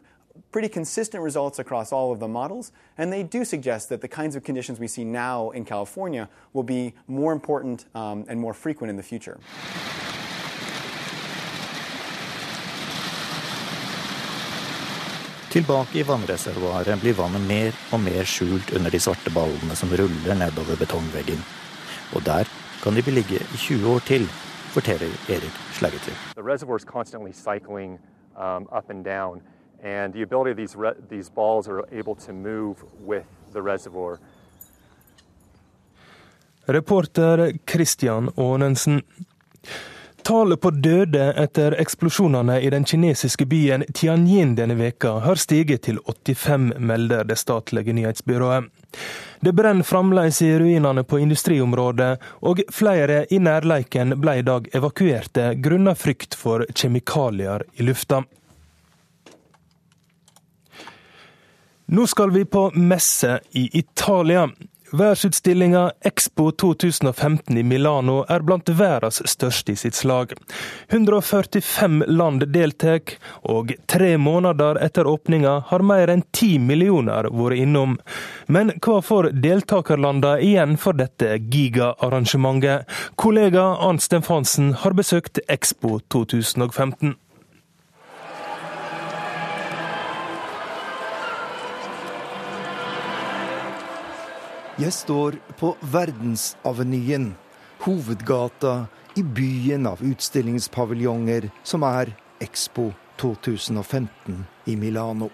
pretty 0.51 0.68
consistent 0.68 1.22
results 1.22 1.59
across 1.59 1.93
all 1.93 2.12
of 2.12 2.20
the 2.20 2.28
models, 2.28 2.72
and 2.99 3.12
they 3.12 3.22
do 3.22 3.45
suggest 3.45 3.89
that 3.89 4.01
the 4.01 4.09
kinds 4.09 4.37
of 4.37 4.43
conditions 4.43 4.78
we 4.78 4.87
see 4.87 5.05
now 5.05 5.51
in 5.51 5.64
California 5.64 6.28
will 6.53 6.62
be 6.62 6.95
more 7.07 7.33
important 7.33 7.87
um, 7.95 8.24
and 8.28 8.41
more 8.41 8.55
frequent 8.55 8.91
in 8.91 8.97
the 8.97 9.03
future. 9.03 9.39
Tilbake 15.53 15.99
i 16.01 16.03
vannreservoaret 16.03 17.01
blir 17.01 17.12
vannet 17.12 17.43
mer 17.45 17.74
og 17.93 18.01
mer 18.01 18.24
skjult 18.24 18.70
under 18.72 18.91
de 18.91 19.01
svarte 19.01 19.28
ballene 19.35 19.76
som 19.76 19.91
ruller 19.93 20.39
nedover 20.41 20.78
betongveggen. 20.80 21.43
Og 22.16 22.24
der 22.24 22.49
kan 22.83 22.97
de 22.97 23.03
bli 23.05 23.12
ligge 23.18 23.37
i 23.37 23.59
20 23.61 23.91
år 23.93 24.01
til, 24.09 24.24
forteller 24.72 25.12
Erik 25.28 25.59
Slagetry. 25.76 26.16
The 26.35 26.43
reservoir 26.43 26.76
is 26.76 26.85
constantly 26.85 27.33
cycling 27.33 28.01
um, 28.37 28.66
up 28.72 28.89
and 29.83 30.14
the 30.14 30.22
ability 30.22 30.51
of 30.51 30.57
these, 30.57 30.76
these 31.09 31.30
balls 31.35 31.68
are 31.68 31.85
able 31.93 32.14
to 32.14 32.33
move 32.33 32.76
with 33.07 33.26
the 33.53 33.61
reservoir. 33.62 34.18
Reporter 36.66 37.53
Christian 37.66 38.30
Aanensen. 38.37 39.03
Tallet 40.22 40.61
på 40.61 40.70
døde 40.70 41.33
etter 41.37 41.74
eksplosjonene 41.83 42.61
i 42.62 42.68
den 42.70 42.85
kinesiske 42.87 43.47
byen 43.51 43.83
Tianjin 43.91 44.53
denne 44.55 44.76
veka 44.78 45.16
har 45.24 45.35
stiget 45.35 45.83
til 45.83 45.99
85, 46.07 46.78
melder 46.78 47.24
det 47.26 47.41
statlige 47.41 47.93
nyhetsbyrået. 47.93 48.68
Det 49.41 49.53
brenner 49.53 49.83
fremdeles 49.83 50.39
i 50.47 50.53
ruinene 50.59 51.03
på 51.03 51.18
industriområdet, 51.18 52.20
og 52.47 52.62
flere 52.70 53.24
i 53.35 53.41
nærleiken 53.43 54.14
ble 54.22 54.37
i 54.39 54.47
dag 54.47 54.70
evakuerte 54.78 55.49
grunnet 55.59 55.99
frykt 55.99 56.39
for 56.39 56.62
kjemikalier 56.70 57.66
i 57.74 57.89
lufta. 57.91 58.22
Nå 61.87 62.07
skal 62.07 62.30
vi 62.30 62.45
på 62.45 62.70
messe 62.74 63.41
i 63.51 63.78
Italia. 63.78 64.51
Verdensutstillinga 64.93 65.93
Expo 66.01 66.51
2015 66.51 67.59
i 67.59 67.62
Milano 67.62 68.24
er 68.28 68.43
blant 68.45 68.68
verdens 68.68 69.22
største 69.24 69.72
i 69.72 69.76
sitt 69.76 69.97
slag. 69.97 70.35
145 70.89 72.05
land 72.07 72.45
deltar, 72.53 73.01
og 73.49 73.72
tre 73.89 74.11
måneder 74.20 74.76
etter 74.85 75.09
åpninga 75.09 75.55
har 75.70 75.87
mer 75.89 76.12
enn 76.12 76.26
ti 76.37 76.59
millioner 76.61 77.30
vært 77.33 77.64
innom. 77.64 77.97
Men 78.53 78.74
hva 78.85 79.01
får 79.01 79.30
deltakerlandene 79.33 80.45
igjen 80.45 80.76
for 80.76 81.01
dette 81.01 81.39
gigaarrangementet? 81.41 82.85
Kollega 83.16 83.64
Arnt 83.80 84.12
Fansen 84.28 84.74
har 84.85 84.93
besøkt 84.93 85.41
Expo 85.49 86.03
2015. 86.12 87.16
Jeg 94.80 94.92
står 94.96 95.36
på 95.60 95.74
Verdensavenyen, 95.92 97.34
hovedgata 97.84 98.86
i 99.20 99.22
byen 99.22 99.84
av 99.86 100.00
utstillingspaviljonger 100.00 101.50
som 101.60 101.84
er 101.84 102.14
Expo 102.40 102.86
2015 103.20 104.38
i 104.72 104.76
Milano. 104.80 105.28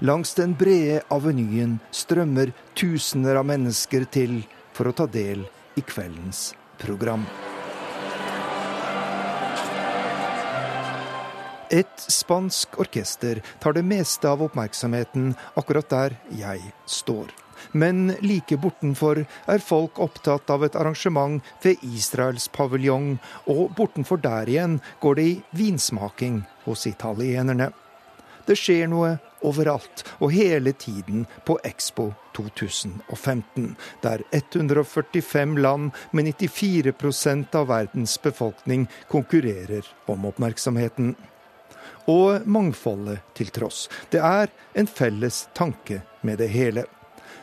Langs 0.00 0.32
den 0.38 0.54
brede 0.56 1.02
avenyen 1.12 1.76
strømmer 1.92 2.54
tusener 2.72 3.36
av 3.36 3.50
mennesker 3.50 4.08
til 4.08 4.40
for 4.72 4.88
å 4.88 4.96
ta 4.96 5.04
del 5.04 5.44
i 5.76 5.84
kveldens 5.84 6.54
program. 6.80 7.28
Et 11.68 12.08
spansk 12.08 12.80
orkester 12.80 13.44
tar 13.60 13.76
det 13.76 13.84
meste 13.84 14.24
av 14.24 14.40
oppmerksomheten 14.48 15.34
akkurat 15.52 15.92
der 15.92 16.18
jeg 16.32 16.72
står. 16.88 17.28
Men 17.72 18.14
like 18.20 18.56
bortenfor 18.56 19.24
er 19.24 19.62
folk 19.64 19.98
opptatt 20.02 20.50
av 20.50 20.64
et 20.66 20.76
arrangement 20.76 21.42
ved 21.62 21.82
Israels 21.86 22.48
paviljong, 22.48 23.18
og 23.46 23.70
bortenfor 23.78 24.22
der 24.22 24.50
igjen 24.50 24.80
går 25.00 25.20
det 25.20 25.28
i 25.28 25.36
vinsmaking 25.62 26.42
hos 26.64 26.86
italienerne. 26.90 27.70
Det 28.46 28.56
skjer 28.58 28.88
noe 28.90 29.12
overalt 29.46 30.02
og 30.18 30.32
hele 30.34 30.72
tiden 30.74 31.26
på 31.46 31.58
Expo 31.64 32.10
2015, 32.36 33.76
der 34.02 34.24
145 34.34 35.58
land 35.62 35.90
med 36.10 36.32
94% 36.34 37.54
av 37.54 37.68
verdens 37.70 38.16
befolkning 38.22 38.88
konkurrerer 39.08 39.86
om 40.10 40.26
oppmerksomheten. 40.26 41.14
Og 42.10 42.46
mangfoldet 42.48 43.20
til 43.38 43.52
tross. 43.54 43.86
Det 44.10 44.18
er 44.18 44.50
en 44.74 44.88
felles 44.90 45.44
tanke 45.54 46.00
med 46.26 46.40
det 46.42 46.50
hele. 46.50 46.88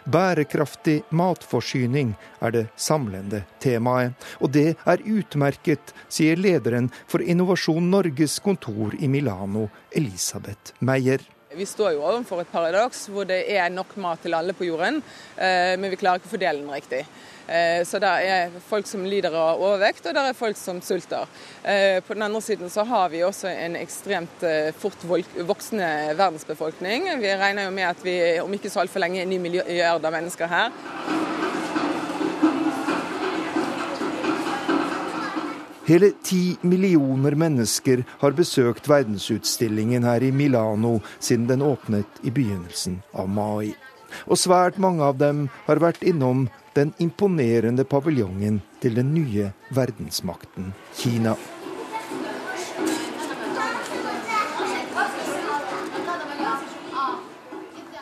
Bærekraftig 0.08 1.02
matforsyning 1.12 2.14
er 2.40 2.54
det 2.56 2.66
samlende 2.80 3.42
temaet, 3.60 4.16
og 4.40 4.54
det 4.56 4.78
er 4.88 5.04
utmerket, 5.04 5.92
sier 6.08 6.40
lederen 6.40 6.88
for 7.12 7.20
Innovasjon 7.20 7.90
Norges 7.92 8.38
kontor 8.40 8.96
i 9.00 9.10
Milano, 9.12 9.68
Elisabeth 9.92 10.72
Meyer. 10.80 11.20
Vi 11.58 11.66
står 11.66 11.96
jo 11.96 12.04
overfor 12.06 12.44
et 12.44 12.52
paradoks 12.54 13.08
hvor 13.10 13.26
det 13.26 13.40
er 13.50 13.72
nok 13.74 13.96
mat 14.04 14.22
til 14.22 14.36
alle 14.38 14.54
på 14.54 14.68
jorden, 14.68 15.00
eh, 15.36 15.74
men 15.80 15.90
vi 15.90 15.98
klarer 15.98 16.22
ikke 16.22 16.30
å 16.30 16.34
fordele 16.36 16.62
den 16.62 16.70
riktig. 16.70 17.02
Eh, 17.48 17.82
så 17.88 17.98
det 18.04 18.12
er 18.28 18.58
folk 18.68 18.86
som 18.90 19.06
lider 19.08 19.34
av 19.34 19.64
overvekt, 19.64 20.06
og 20.06 20.14
det 20.14 20.26
er 20.30 20.38
folk 20.38 20.60
som 20.60 20.82
sulter. 20.86 21.26
Eh, 21.64 21.98
på 22.06 22.14
den 22.14 22.28
andre 22.28 22.44
siden 22.46 22.70
så 22.70 22.86
har 22.86 23.10
vi 23.10 23.24
også 23.26 23.50
en 23.50 23.80
ekstremt 23.80 24.46
fort 24.78 25.08
voksende 25.08 26.18
verdensbefolkning. 26.20 27.10
Vi 27.24 27.38
regner 27.42 27.66
jo 27.66 27.78
med 27.80 27.90
at 27.90 28.06
vi 28.06 28.18
om 28.44 28.54
ikke 28.54 28.70
så 28.70 28.84
altfor 28.84 29.02
lenge 29.02 29.24
er 29.24 29.32
ni 29.32 29.42
milliarder 29.42 30.14
mennesker 30.14 30.52
her. 30.52 31.17
Hele 35.88 36.10
ti 36.20 36.58
millioner 36.68 37.32
mennesker 37.40 38.02
har 38.20 38.34
besøkt 38.36 38.90
verdensutstillingen 38.92 40.04
her 40.04 40.20
i 40.20 40.34
Milano 40.36 40.98
siden 41.16 41.46
den 41.48 41.62
åpnet 41.64 42.18
i 42.28 42.32
begynnelsen 42.36 42.98
av 43.16 43.30
mai. 43.32 43.72
Og 44.28 44.36
svært 44.36 44.76
mange 44.84 45.06
av 45.08 45.16
dem 45.22 45.46
har 45.64 45.80
vært 45.80 46.04
innom 46.04 46.50
den 46.76 46.92
imponerende 47.00 47.86
paviljongen 47.88 48.60
til 48.84 49.00
den 49.00 49.14
nye 49.16 49.54
verdensmakten 49.72 50.74
Kina. 51.00 51.38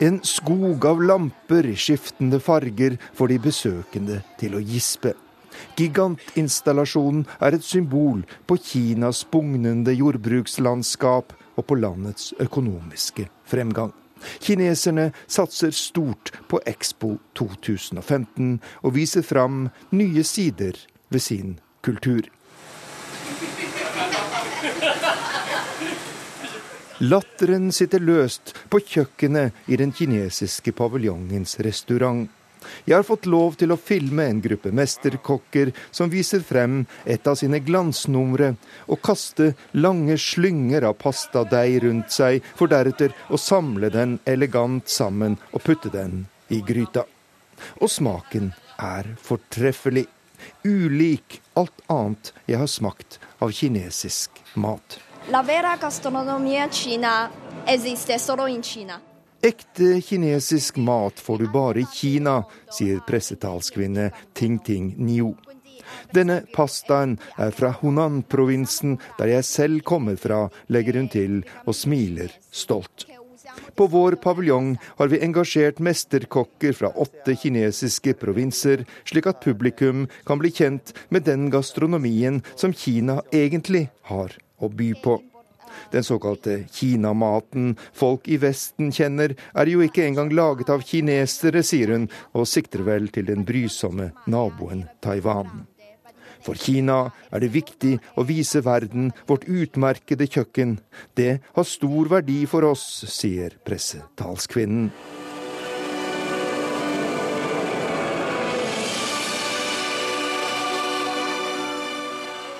En 0.01 0.17
skog 0.25 0.89
av 0.89 1.05
lamper 1.05 1.69
i 1.69 1.77
skiftende 1.77 2.41
farger 2.41 2.97
får 3.13 3.31
de 3.31 3.39
besøkende 3.45 4.19
til 4.41 4.57
å 4.57 4.63
gispe. 4.73 5.13
Gigantinstallasjonen 5.77 7.25
er 7.39 7.57
et 7.57 7.65
symbol 7.65 8.23
på 8.47 8.57
Kinas 8.61 9.23
bugnende 9.31 9.93
jordbrukslandskap 9.95 11.35
og 11.55 11.67
på 11.67 11.77
landets 11.79 12.33
økonomiske 12.39 13.29
fremgang. 13.47 13.93
Kineserne 14.39 15.11
satser 15.27 15.71
stort 15.75 16.31
på 16.49 16.61
Expo 16.65 17.17
2015 17.35 18.57
og 18.81 18.95
viser 18.95 19.25
fram 19.25 19.67
nye 19.91 20.23
sider 20.23 20.79
ved 21.09 21.19
sin 21.19 21.59
kultur. 21.85 22.25
Latteren 27.03 27.73
sitter 27.75 27.99
løst 27.99 28.53
på 28.71 28.79
kjøkkenet 28.79 29.67
i 29.67 29.75
den 29.75 29.91
kinesiske 29.91 30.71
paviljongens 30.71 31.57
restaurant. 31.59 32.29
Jeg 32.85 32.97
har 32.97 33.07
fått 33.07 33.27
lov 33.29 33.57
til 33.59 33.73
å 33.73 33.79
filme 33.79 34.25
en 34.29 34.41
gruppe 34.43 34.71
mesterkokker 34.75 35.71
som 35.91 36.11
viser 36.11 36.43
frem 36.45 36.83
et 37.05 37.27
av 37.27 37.37
sine 37.39 37.61
glansnumre, 37.63 38.53
og 38.87 39.01
kaste 39.05 39.53
lange 39.77 40.17
slynger 40.21 40.87
av 40.89 40.97
pastadeig 41.01 41.81
rundt 41.85 42.13
seg, 42.15 42.43
for 42.55 42.71
deretter 42.71 43.15
å 43.29 43.39
samle 43.41 43.91
den 43.93 44.19
elegant 44.25 44.89
sammen 44.89 45.39
og 45.51 45.63
putte 45.65 45.91
den 45.93 46.25
i 46.49 46.61
gryta. 46.65 47.05
Og 47.81 47.89
smaken 47.91 48.51
er 48.81 49.15
fortreffelig. 49.23 50.05
Ulik 50.65 51.39
alt 51.57 51.79
annet 51.89 52.33
jeg 52.45 52.59
har 52.59 52.69
smakt 52.69 53.19
av 53.41 53.53
kinesisk 53.55 54.43
mat. 54.59 54.99
La 55.31 55.41
vera 55.41 55.73
gastronomia 55.81 56.67
Kina 56.69 57.15
esiste 57.65 58.19
solo 58.21 58.45
in 58.47 58.61
Cina. 58.63 58.99
Ekte 59.45 60.01
kinesisk 60.01 60.77
mat 60.77 61.19
får 61.19 61.37
du 61.37 61.47
bare 61.53 61.79
i 61.79 61.85
Kina, 61.93 62.39
sier 62.73 63.03
pressetalskvinne 63.05 64.07
Ting 64.33 64.55
Ting 64.65 64.87
Niu. 64.97 65.35
Denne 66.09 66.39
pastaen 66.55 67.19
er 67.37 67.53
fra 67.53 67.69
Hunan-provinsen, 67.77 68.95
der 69.19 69.29
jeg 69.35 69.45
selv 69.45 69.83
kommer 69.85 70.17
fra, 70.17 70.47
legger 70.65 70.97
hun 70.97 71.11
til 71.13 71.43
og 71.67 71.77
smiler 71.77 72.33
stolt. 72.49 73.05
På 73.77 73.85
vår 73.93 74.17
paviljong 74.23 74.73
har 74.97 75.13
vi 75.13 75.21
engasjert 75.21 75.77
mesterkokker 75.77 76.73
fra 76.73 76.89
åtte 77.05 77.37
kinesiske 77.37 78.15
provinser, 78.17 78.81
slik 79.05 79.29
at 79.29 79.45
publikum 79.45 80.07
kan 80.25 80.41
bli 80.41 80.55
kjent 80.57 80.95
med 81.13 81.29
den 81.29 81.51
gastronomien 81.53 82.41
som 82.55 82.73
Kina 82.73 83.21
egentlig 83.29 83.91
har 84.09 84.33
å 84.57 84.73
by 84.73 84.93
på. 85.05 85.19
Den 85.91 86.03
såkalte 86.03 86.63
kinamaten 86.71 87.75
folk 87.93 88.27
i 88.27 88.39
Vesten 88.41 88.91
kjenner, 88.95 89.35
er 89.55 89.71
jo 89.71 89.83
ikke 89.85 90.05
engang 90.05 90.33
laget 90.33 90.71
av 90.73 90.83
kinesere, 90.85 91.63
sier 91.63 91.93
hun, 91.95 92.09
og 92.33 92.49
sikter 92.49 92.85
vel 92.87 93.09
til 93.13 93.29
den 93.29 93.45
brysomme 93.47 94.11
naboen 94.27 94.85
Taiwan. 95.03 95.65
For 96.45 96.57
Kina 96.61 97.09
er 97.33 97.41
det 97.41 97.55
viktig 97.55 97.95
å 98.19 98.25
vise 98.27 98.61
verden 98.65 99.09
vårt 99.25 99.47
utmerkede 99.49 100.27
kjøkken. 100.29 100.77
Det 101.17 101.39
har 101.55 101.65
stor 101.65 102.11
verdi 102.11 102.43
for 102.49 102.67
oss, 102.69 102.85
sier 103.09 103.57
pressetalskvinnen. 103.65 104.91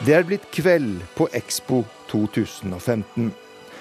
Det 0.06 0.14
er 0.14 0.26
blitt 0.28 0.44
kveld 0.54 1.00
på 1.18 1.26
Expo 1.34 1.80
2015. 2.12 3.32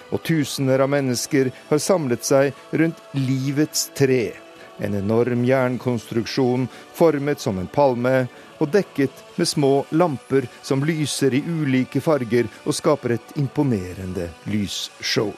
Og 0.09 0.23
tusener 0.25 0.81
av 0.81 0.89
mennesker 0.89 1.51
har 1.69 1.83
samlet 1.83 2.25
seg 2.25 2.79
rundt 2.81 3.03
livets 3.19 3.91
tre. 3.99 4.33
En 4.81 4.97
enorm 4.97 5.45
jernkonstruksjon 5.45 6.65
formet 6.97 7.45
som 7.45 7.61
en 7.61 7.69
palme 7.69 8.15
og 8.57 8.73
dekket 8.73 9.21
med 9.37 9.53
små 9.53 9.73
lamper 9.93 10.49
som 10.65 10.87
lyser 10.89 11.37
i 11.37 11.45
ulike 11.45 12.01
farger 12.01 12.49
og 12.65 12.73
skaper 12.81 13.19
et 13.19 13.37
imponerende 13.37 14.31
lysshow. 14.49 15.35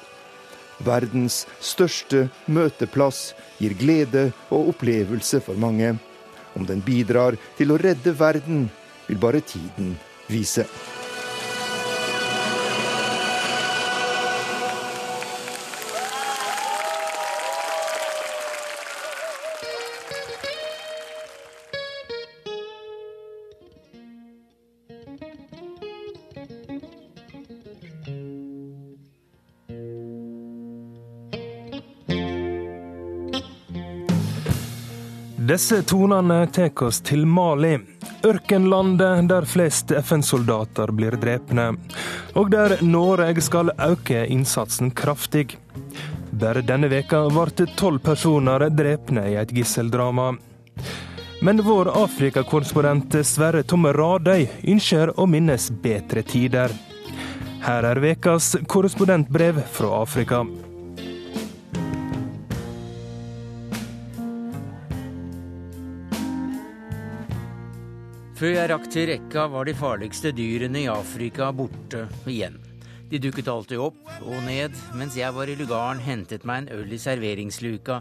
Verdens 0.87 1.49
største 1.59 2.29
møteplass 2.47 3.33
gir 3.59 3.75
glede 3.75 4.29
og 4.55 4.77
opplevelse 4.77 5.43
for 5.43 5.59
mange. 5.59 5.97
Om 6.55 6.71
den 6.71 6.79
bidrar 6.79 7.35
til 7.59 7.75
å 7.75 7.81
redde 7.81 8.15
verden, 8.15 8.69
vil 9.09 9.19
bare 9.19 9.43
tiden 9.43 9.97
vise. 10.29 10.67
Disse 35.47 35.83
tonene 35.83 36.47
tar 36.47 36.83
oss 36.83 36.99
til 37.01 37.27
Mali. 37.27 37.96
Ørkenlandet 38.27 39.29
der 39.31 39.45
flest 39.47 39.93
FN-soldater 39.95 40.91
blir 40.91 41.15
drepne, 41.21 41.69
og 42.35 42.51
der 42.51 42.77
Norge 42.83 43.45
skal 43.45 43.71
øke 43.79 44.25
innsatsen 44.27 44.91
kraftig. 44.91 45.55
Bare 46.35 46.65
denne 46.67 46.91
veka 46.91 47.23
ble 47.31 47.69
tolv 47.79 48.03
personer 48.03 48.67
drepne 48.75 49.29
i 49.31 49.39
et 49.39 49.55
gisseldrama. 49.55 50.33
Men 51.41 51.63
vår 51.63 51.93
Afrikakorrespondent 52.03 53.15
Sverre 53.29 53.63
Tomme 53.63 53.93
Radøy 53.95 54.49
ønsker 54.75 55.15
å 55.21 55.27
minnes 55.31 55.71
bedre 55.71 56.25
tider. 56.27 56.73
Her 57.63 57.87
er 57.93 58.01
vekas 58.03 58.57
korrespondentbrev 58.67 59.63
fra 59.71 60.01
Afrika. 60.01 60.43
Før 68.37 68.51
jeg 68.53 68.69
rakk 68.69 68.87
til 68.93 69.07
rekka, 69.09 69.47
var 69.49 69.65
de 69.65 69.73
farligste 69.73 70.29
dyrene 70.37 70.83
i 70.83 70.89
Afrika 70.93 71.47
borte 71.57 72.03
igjen. 72.29 72.59
De 73.09 73.17
dukket 73.23 73.49
alltid 73.49 73.81
opp 73.81 74.11
og 74.27 74.43
ned 74.45 74.77
mens 74.99 75.17
jeg 75.17 75.33
var 75.33 75.49
i 75.49 75.55
lugaren, 75.57 76.03
hentet 76.05 76.45
meg 76.45 76.67
en 76.67 76.69
øl 76.77 76.93
i 76.93 76.99
serveringsluka 77.01 77.97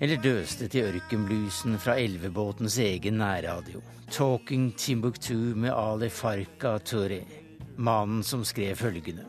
eller 0.00 0.22
døste 0.24 0.70
til 0.72 0.88
ørkenblusen 0.88 1.76
fra 1.84 1.98
elvebåtens 2.00 2.78
egen 2.80 3.20
nærradio. 3.20 3.82
'Talking 4.08 4.72
Timbuktu' 4.72 5.52
med 5.52 5.76
Ali 5.76 6.08
Farka 6.08 6.78
Touré, 6.78 7.20
mannen 7.76 8.24
som 8.24 8.44
skrev 8.48 8.72
følgende. 8.72 9.28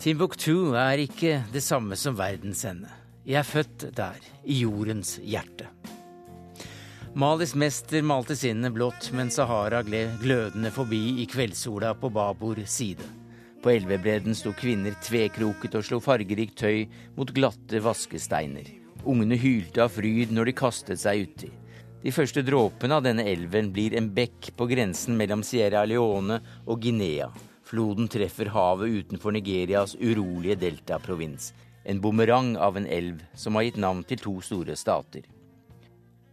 Timbuktu 0.00 0.72
er 0.72 1.04
ikke 1.04 1.44
det 1.52 1.62
samme 1.62 2.00
som 2.00 2.16
verdensende. 2.16 2.88
Jeg 3.26 3.44
er 3.44 3.52
født 3.52 3.90
der, 3.92 4.16
i 4.44 4.62
jordens 4.64 5.18
hjerte. 5.20 5.68
Malis 7.14 7.54
mester 7.54 8.02
malte 8.02 8.36
sinnet 8.36 8.72
blått 8.72 9.08
men 9.12 9.30
Sahara 9.34 9.82
gled 9.82 10.20
glødende 10.22 10.70
forbi 10.70 11.18
i 11.18 11.24
kveldssola 11.26 11.94
på 11.98 12.08
babord 12.14 12.60
side. 12.70 13.02
På 13.62 13.72
elvebredden 13.72 14.36
sto 14.38 14.52
kvinner 14.54 14.94
tvekroket 15.02 15.74
og 15.74 15.82
slo 15.88 15.98
fargerikt 16.00 16.60
tøy 16.62 16.84
mot 17.16 17.32
glatte 17.34 17.80
vaskesteiner. 17.82 18.68
Ungene 19.02 19.34
hylte 19.42 19.82
av 19.82 19.90
fryd 19.96 20.30
når 20.30 20.52
de 20.52 20.54
kastet 20.60 21.02
seg 21.02 21.24
uti. 21.26 21.50
De 22.04 22.14
første 22.14 22.44
dråpene 22.46 23.00
av 23.00 23.02
denne 23.08 23.26
elven 23.26 23.72
blir 23.74 23.98
en 23.98 24.12
bekk 24.14 24.52
på 24.56 24.70
grensen 24.70 25.18
mellom 25.18 25.42
Sierra 25.42 25.82
Leone 25.90 26.38
og 26.62 26.78
Guinea. 26.78 27.26
Floden 27.66 28.06
treffer 28.06 28.54
havet 28.54 29.02
utenfor 29.02 29.34
Nigerias 29.34 29.96
urolige 29.98 30.60
deltaprovins. 30.62 31.50
En 31.82 31.98
bumerang 32.00 32.54
av 32.54 32.78
en 32.78 32.86
elv 32.86 33.18
som 33.34 33.58
har 33.58 33.66
gitt 33.66 33.82
navn 33.82 34.06
til 34.06 34.22
to 34.22 34.38
store 34.46 34.78
stater. 34.78 35.26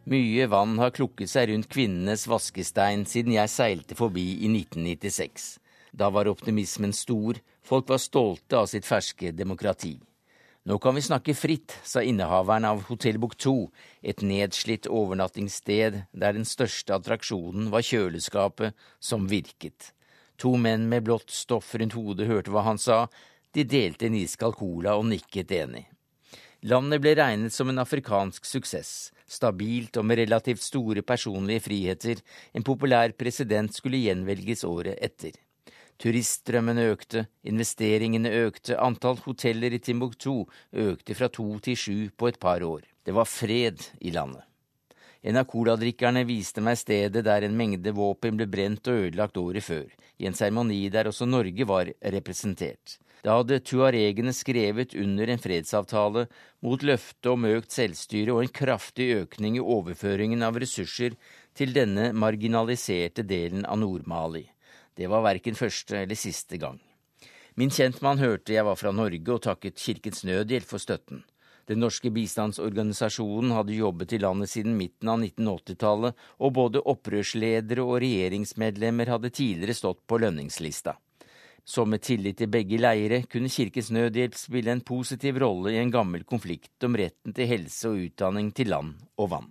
Mye 0.07 0.45
vann 0.47 0.77
har 0.79 0.93
klukket 0.95 1.27
seg 1.27 1.49
rundt 1.49 1.67
kvinnenes 1.67 2.21
vaskestein 2.31 3.01
siden 3.11 3.33
jeg 3.35 3.51
seilte 3.51 3.95
forbi 3.99 4.23
i 4.45 4.47
1996. 4.47 5.47
Da 5.91 6.07
var 6.15 6.29
optimismen 6.31 6.93
stor, 6.95 7.35
folk 7.59 7.89
var 7.91 7.99
stolte 7.99 8.55
av 8.55 8.69
sitt 8.71 8.87
ferske 8.87 9.33
demokrati. 9.35 9.97
Nå 10.63 10.77
kan 10.79 10.95
vi 10.95 11.03
snakke 11.03 11.35
fritt, 11.35 11.75
sa 11.83 11.99
innehaveren 11.99 12.69
av 12.69 12.85
Hotell 12.87 13.19
Bukto, 13.19 13.67
et 13.99 14.23
nedslitt 14.23 14.87
overnattingssted 14.87 15.99
der 16.15 16.39
den 16.39 16.47
største 16.47 16.95
attraksjonen 16.95 17.67
var 17.75 17.83
kjøleskapet 17.83 18.79
som 19.03 19.27
virket. 19.27 19.91
To 20.39 20.55
menn 20.55 20.87
med 20.87 21.03
blått 21.03 21.35
stoff 21.35 21.75
rundt 21.75 21.99
hodet 21.99 22.31
hørte 22.31 22.55
hva 22.55 22.63
han 22.69 22.79
sa, 22.79 23.09
de 23.51 23.67
delte 23.67 24.07
en 24.07 24.15
iskald 24.23 24.55
cola 24.55 24.95
og 24.95 25.09
nikket 25.11 25.51
enig. 25.51 25.83
Landet 26.65 27.01
ble 27.03 27.13
regnet 27.13 27.53
som 27.53 27.69
en 27.69 27.77
afrikansk 27.83 28.45
suksess, 28.45 29.11
stabilt 29.29 29.97
og 30.01 30.05
med 30.09 30.17
relativt 30.23 30.63
store 30.65 31.03
personlige 31.05 31.61
friheter, 31.67 32.23
en 32.57 32.65
populær 32.65 33.13
president 33.13 33.75
skulle 33.75 34.01
gjenvelges 34.01 34.65
året 34.65 34.97
etter. 34.97 35.37
Turiststrømmen 36.01 36.81
økte, 36.81 37.27
investeringene 37.45 38.31
økte, 38.45 38.77
antall 38.77 39.17
hoteller 39.21 39.73
i 39.73 39.81
Timbuktu 39.81 40.45
økte 40.73 41.15
fra 41.17 41.29
to 41.29 41.47
til 41.61 41.77
sju 41.77 41.97
på 42.17 42.29
et 42.29 42.39
par 42.41 42.65
år. 42.65 42.85
Det 43.05 43.13
var 43.13 43.29
fred 43.29 43.81
i 44.01 44.13
landet. 44.13 44.43
En 45.21 45.37
av 45.37 45.47
coladrikkerne 45.49 46.21
viste 46.25 46.61
meg 46.61 46.77
stedet 46.77 47.25
der 47.25 47.45
en 47.45 47.57
mengde 47.57 47.93
våpen 47.93 48.37
ble 48.37 48.45
brent 48.49 48.87
og 48.89 49.07
ødelagt 49.07 49.37
året 49.41 49.65
før, 49.65 49.89
i 50.17 50.29
en 50.29 50.37
seremoni 50.37 50.87
der 50.93 51.09
også 51.09 51.25
Norge 51.29 51.65
var 51.69 51.89
representert. 52.01 52.97
Da 53.27 53.41
hadde 53.41 53.57
tuaregene 53.59 54.31
skrevet 54.31 54.93
under 54.95 55.27
en 55.27 55.41
fredsavtale 55.43 56.29
mot 56.63 56.83
løftet 56.89 57.27
om 57.27 57.47
økt 57.49 57.73
selvstyre 57.75 58.31
og 58.31 58.45
en 58.45 58.53
kraftig 58.55 59.09
økning 59.17 59.57
i 59.57 59.63
overføringen 59.75 60.45
av 60.47 60.55
ressurser 60.63 61.17
til 61.57 61.73
denne 61.75 62.13
marginaliserte 62.15 63.25
delen 63.27 63.65
av 63.67 63.81
Nord-Mali. 63.81 64.45
Det 64.95 65.09
var 65.11 65.25
verken 65.25 65.59
første 65.59 66.05
eller 66.05 66.15
siste 66.15 66.55
gang. 66.61 66.77
Min 67.59 67.73
kjentmann 67.73 68.21
hørte 68.23 68.55
jeg 68.55 68.63
var 68.63 68.79
fra 68.79 68.93
Norge 68.95 69.33
og 69.33 69.43
takket 69.43 69.81
Kirkens 69.81 70.23
Nødhjelp 70.23 70.69
for 70.69 70.79
støtten. 70.79 71.25
Den 71.67 71.83
norske 71.83 72.07
bistandsorganisasjonen 72.15 73.51
hadde 73.57 73.75
jobbet 73.75 74.15
i 74.15 74.21
landet 74.23 74.53
siden 74.53 74.77
midten 74.79 75.11
av 75.11 75.19
1980-tallet, 75.19 76.15
og 76.39 76.55
både 76.55 76.85
opprørsledere 76.93 77.83
og 77.83 77.99
regjeringsmedlemmer 78.05 79.11
hadde 79.11 79.33
tidligere 79.35 79.75
stått 79.75 80.05
på 80.07 80.21
lønningslista. 80.23 80.95
Så 81.67 81.83
med 81.83 81.99
tillit 81.99 82.37
til 82.39 82.47
begge 82.47 82.77
leire 82.79 83.25
kunne 83.27 83.51
Kirkens 83.51 83.89
Nødhjelp 83.91 84.37
spille 84.39 84.71
en 84.71 84.83
positiv 84.87 85.41
rolle 85.43 85.73
i 85.75 85.81
en 85.81 85.91
gammel 85.91 86.23
konflikt 86.23 86.85
om 86.87 86.95
retten 86.95 87.35
til 87.35 87.49
helse 87.49 87.89
og 87.89 88.05
utdanning 88.05 88.53
til 88.55 88.71
land 88.71 88.93
og 89.19 89.33
vann. 89.33 89.49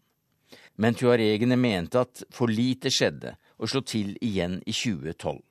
Men 0.81 0.97
tuaregene 0.97 1.59
mente 1.61 2.01
at 2.01 2.23
for 2.33 2.49
lite 2.49 2.89
skjedde, 2.93 3.35
og 3.61 3.69
slå 3.69 3.83
til 3.85 4.15
igjen 4.25 4.63
i 4.65 4.73
2012. 4.73 5.43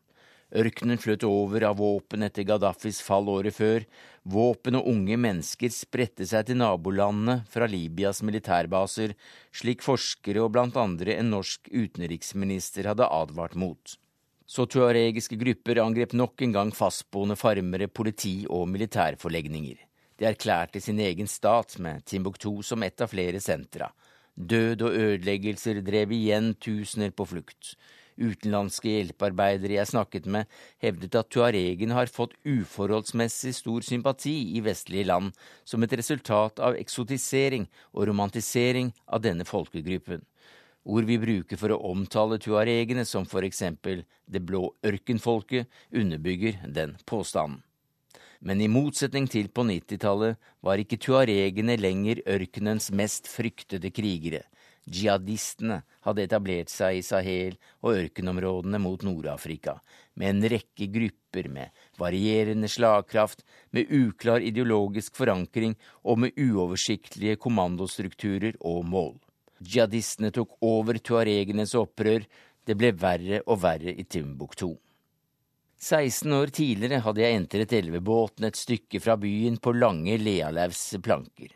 Ørkenen 0.55 1.01
fløt 1.01 1.25
over 1.27 1.65
av 1.67 1.77
våpen 1.81 2.25
etter 2.25 2.45
Gaddafis 2.47 3.01
fall 3.03 3.27
året 3.29 3.53
før. 3.57 3.83
Våpen 4.23 4.77
og 4.79 4.87
unge 4.89 5.17
mennesker 5.19 5.73
spredte 5.73 6.25
seg 6.29 6.47
til 6.47 6.59
nabolandene 6.61 7.41
fra 7.51 7.67
Libyas 7.69 8.23
militærbaser, 8.25 9.13
slik 9.53 9.85
forskere 9.85 10.45
og 10.45 10.53
blant 10.55 10.77
andre 10.81 11.17
en 11.19 11.33
norsk 11.33 11.69
utenriksminister 11.73 12.89
hadde 12.89 13.09
advart 13.09 13.57
mot. 13.59 13.97
Så 14.45 14.67
tuaregiske 14.69 15.39
grupper 15.41 15.81
angrep 15.81 16.13
nok 16.13 16.41
en 16.45 16.53
gang 16.53 16.71
fastboende 16.75 17.37
farmere, 17.39 17.87
politi 17.89 18.43
og 18.45 18.67
militærforlegninger. 18.69 19.79
De 20.19 20.27
erklærte 20.29 20.79
sin 20.79 20.99
egen 21.01 21.27
stat, 21.27 21.79
med 21.79 22.05
Timbuktu 22.05 22.61
som 22.63 22.83
et 22.85 23.01
av 23.01 23.09
flere 23.09 23.41
sentra. 23.41 23.89
Død 24.35 24.85
og 24.85 24.97
ødeleggelser 25.01 25.81
drev 25.81 26.13
igjen 26.13 26.53
tusener 26.61 27.09
på 27.11 27.25
flukt. 27.25 27.73
Utenlandske 28.15 28.93
hjelpearbeidere 28.93 29.75
jeg 29.79 29.89
snakket 29.89 30.29
med, 30.31 30.45
hevdet 30.79 31.17
at 31.19 31.31
tuaregene 31.33 31.97
har 31.97 32.07
fått 32.07 32.37
uforholdsmessig 32.47 33.51
stor 33.57 33.83
sympati 33.83 34.35
i 34.55 34.61
vestlige 34.63 35.09
land 35.09 35.33
som 35.67 35.83
et 35.83 35.97
resultat 35.99 36.61
av 36.63 36.77
eksotisering 36.79 37.67
og 37.91 38.07
romantisering 38.11 38.93
av 39.09 39.25
denne 39.25 39.47
folkegruppen. 39.47 40.23
Ord 40.85 41.07
vi 41.09 41.17
bruker 41.17 41.57
for 41.57 41.73
å 41.73 41.81
omtale 41.89 42.37
tuaregene 42.37 43.05
som 43.09 43.25
for 43.25 43.45
eksempel 43.47 44.03
det 44.29 44.43
blå 44.45 44.67
ørkenfolket, 44.85 45.65
underbygger 45.89 46.61
den 46.69 46.93
påstanden. 47.09 47.63
Men 48.45 48.61
i 48.61 48.67
motsetning 48.69 49.25
til 49.31 49.47
på 49.49 49.63
90-tallet 49.65 50.37
var 50.61 50.81
ikke 50.81 50.99
tuaregene 51.01 51.79
lenger 51.79 52.21
ørkenens 52.29 52.91
mest 52.93 53.31
fryktede 53.31 53.89
krigere. 53.89 54.43
Jihadistene 54.85 55.79
hadde 56.05 56.27
etablert 56.27 56.69
seg 56.69 56.99
i 56.99 57.05
Sahel 57.05 57.55
og 57.81 57.95
ørkenområdene 58.03 58.77
mot 58.83 59.01
Nord-Afrika, 59.01 59.79
med 60.13 60.35
en 60.35 60.49
rekke 60.53 60.91
grupper 60.93 61.49
med 61.49 61.73
varierende 61.97 62.69
slagkraft, 62.69 63.41
med 63.73 63.89
uklar 63.89 64.45
ideologisk 64.45 65.17
forankring 65.17 65.73
og 66.05 66.21
med 66.21 66.37
uoversiktlige 66.37 67.41
kommandostrukturer 67.41 68.61
og 68.61 68.85
mål. 68.85 69.15
Jihadistene 69.65 70.31
tok 70.35 70.57
over 70.65 70.99
tuaregenes 70.99 71.75
opprør, 71.77 72.25
det 72.65 72.77
ble 72.77 72.91
verre 72.97 73.41
og 73.45 73.61
verre 73.63 73.93
i 73.93 74.03
Timbuktu. 74.03 74.73
16 75.81 76.31
år 76.33 76.53
tidligere 76.55 77.01
hadde 77.03 77.21
jeg 77.21 77.37
entret 77.37 77.73
elvebåten 77.77 78.47
et 78.47 78.57
stykke 78.57 79.01
fra 79.03 79.17
byen 79.21 79.59
på 79.61 79.75
lange 79.75 80.17
Lealaus 80.17 80.87
planker. 81.03 81.51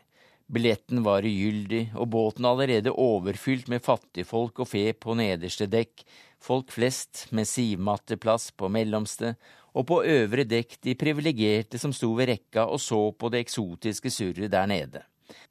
Billetten 0.50 1.04
var 1.06 1.22
ugyldig, 1.26 1.92
og 1.94 2.08
båten 2.10 2.46
allerede 2.46 2.90
overfylt 2.90 3.68
med 3.70 3.84
fattigfolk 3.86 4.58
og 4.62 4.68
fe 4.68 4.90
på 4.98 5.14
nederste 5.18 5.68
dekk, 5.70 6.02
folk 6.42 6.72
flest 6.74 7.28
med 7.30 7.46
sivmatteplass 7.46 8.50
på 8.58 8.70
mellomste, 8.72 9.36
og 9.70 9.86
på 9.86 10.00
øvre 10.02 10.44
dekk 10.50 10.80
de 10.82 10.96
privilegerte 10.98 11.78
som 11.78 11.94
sto 11.94 12.10
ved 12.18 12.32
rekka 12.32 12.66
og 12.66 12.82
så 12.82 12.98
på 13.14 13.30
det 13.30 13.44
eksotiske 13.46 14.10
surret 14.10 14.50
der 14.50 14.66
nede. 14.66 15.04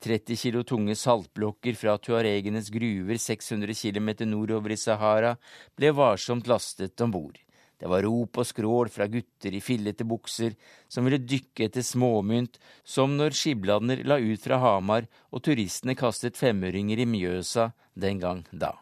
30 0.05 0.39
kilo 0.43 0.63
tunge 0.63 0.95
saltblokker 0.95 1.77
fra 1.79 1.97
tuaregenes 1.97 2.71
gruver 2.73 3.19
600 3.19 3.75
km 3.75 4.09
nordover 4.29 4.75
i 4.75 4.79
Sahara 4.79 5.35
ble 5.77 5.93
varsomt 5.95 6.47
lastet 6.47 7.01
om 7.01 7.11
bord. 7.11 7.39
Det 7.79 7.87
var 7.87 8.03
rop 8.03 8.41
og 8.41 8.47
skrål 8.47 8.89
fra 8.91 9.07
gutter 9.07 9.55
i 9.55 9.61
fillete 9.63 10.03
bukser 10.03 10.57
som 10.91 11.07
ville 11.07 11.21
dykke 11.23 11.69
etter 11.69 11.85
småmynt, 11.85 12.59
som 12.83 13.15
når 13.15 13.37
skibladner 13.39 14.03
la 14.03 14.19
ut 14.19 14.43
fra 14.43 14.59
Hamar 14.59 15.07
og 15.31 15.45
turistene 15.47 15.95
kastet 15.95 16.35
femøringer 16.35 16.99
i 16.99 17.07
Mjøsa 17.07 17.69
den 17.95 18.19
gang 18.19 18.43
da. 18.51 18.73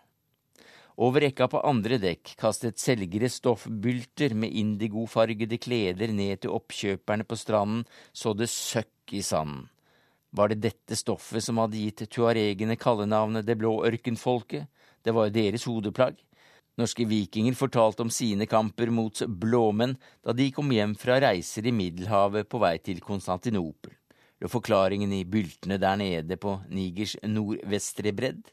Over 0.98 1.28
rekka 1.28 1.46
på 1.46 1.62
andre 1.62 2.00
dekk 2.02 2.34
kastet 2.42 2.82
selgere 2.82 3.30
stoffbylter 3.30 4.34
med 4.34 4.56
indigofargede 4.58 5.60
kleder 5.62 6.10
ned 6.10 6.42
til 6.42 6.58
oppkjøperne 6.58 7.28
på 7.28 7.38
stranden, 7.38 7.84
så 8.10 8.34
det 8.34 8.50
søkk 8.50 9.14
i 9.14 9.22
sanden. 9.22 9.68
Var 10.38 10.54
det 10.54 10.62
dette 10.62 10.96
stoffet 10.96 11.42
som 11.44 11.58
hadde 11.58 11.80
gitt 11.82 12.04
tuaregene 12.14 12.78
kallenavnet 12.78 13.46
Det 13.48 13.58
blå 13.58 13.80
ørkenfolket? 13.88 14.68
Det 15.02 15.14
var 15.16 15.28
jo 15.28 15.38
deres 15.38 15.66
hodeplagg. 15.66 16.18
Norske 16.78 17.08
vikinger 17.10 17.56
fortalte 17.58 18.04
om 18.06 18.12
sine 18.14 18.46
kamper 18.46 18.92
mot 18.94 19.24
blåmenn 19.26 19.96
da 20.22 20.36
de 20.38 20.52
kom 20.54 20.70
hjem 20.70 20.94
fra 21.00 21.18
reiser 21.24 21.66
i 21.66 21.74
Middelhavet 21.74 22.50
på 22.52 22.62
vei 22.62 22.76
til 22.78 23.02
Konstantinopel. 23.02 23.96
Lå 24.38 24.52
forklaringen 24.52 25.16
i 25.16 25.24
byltene 25.26 25.80
der 25.82 25.98
nede 25.98 26.38
på 26.38 26.60
Nigers 26.70 27.16
nordvestre 27.26 28.14
bredd? 28.14 28.44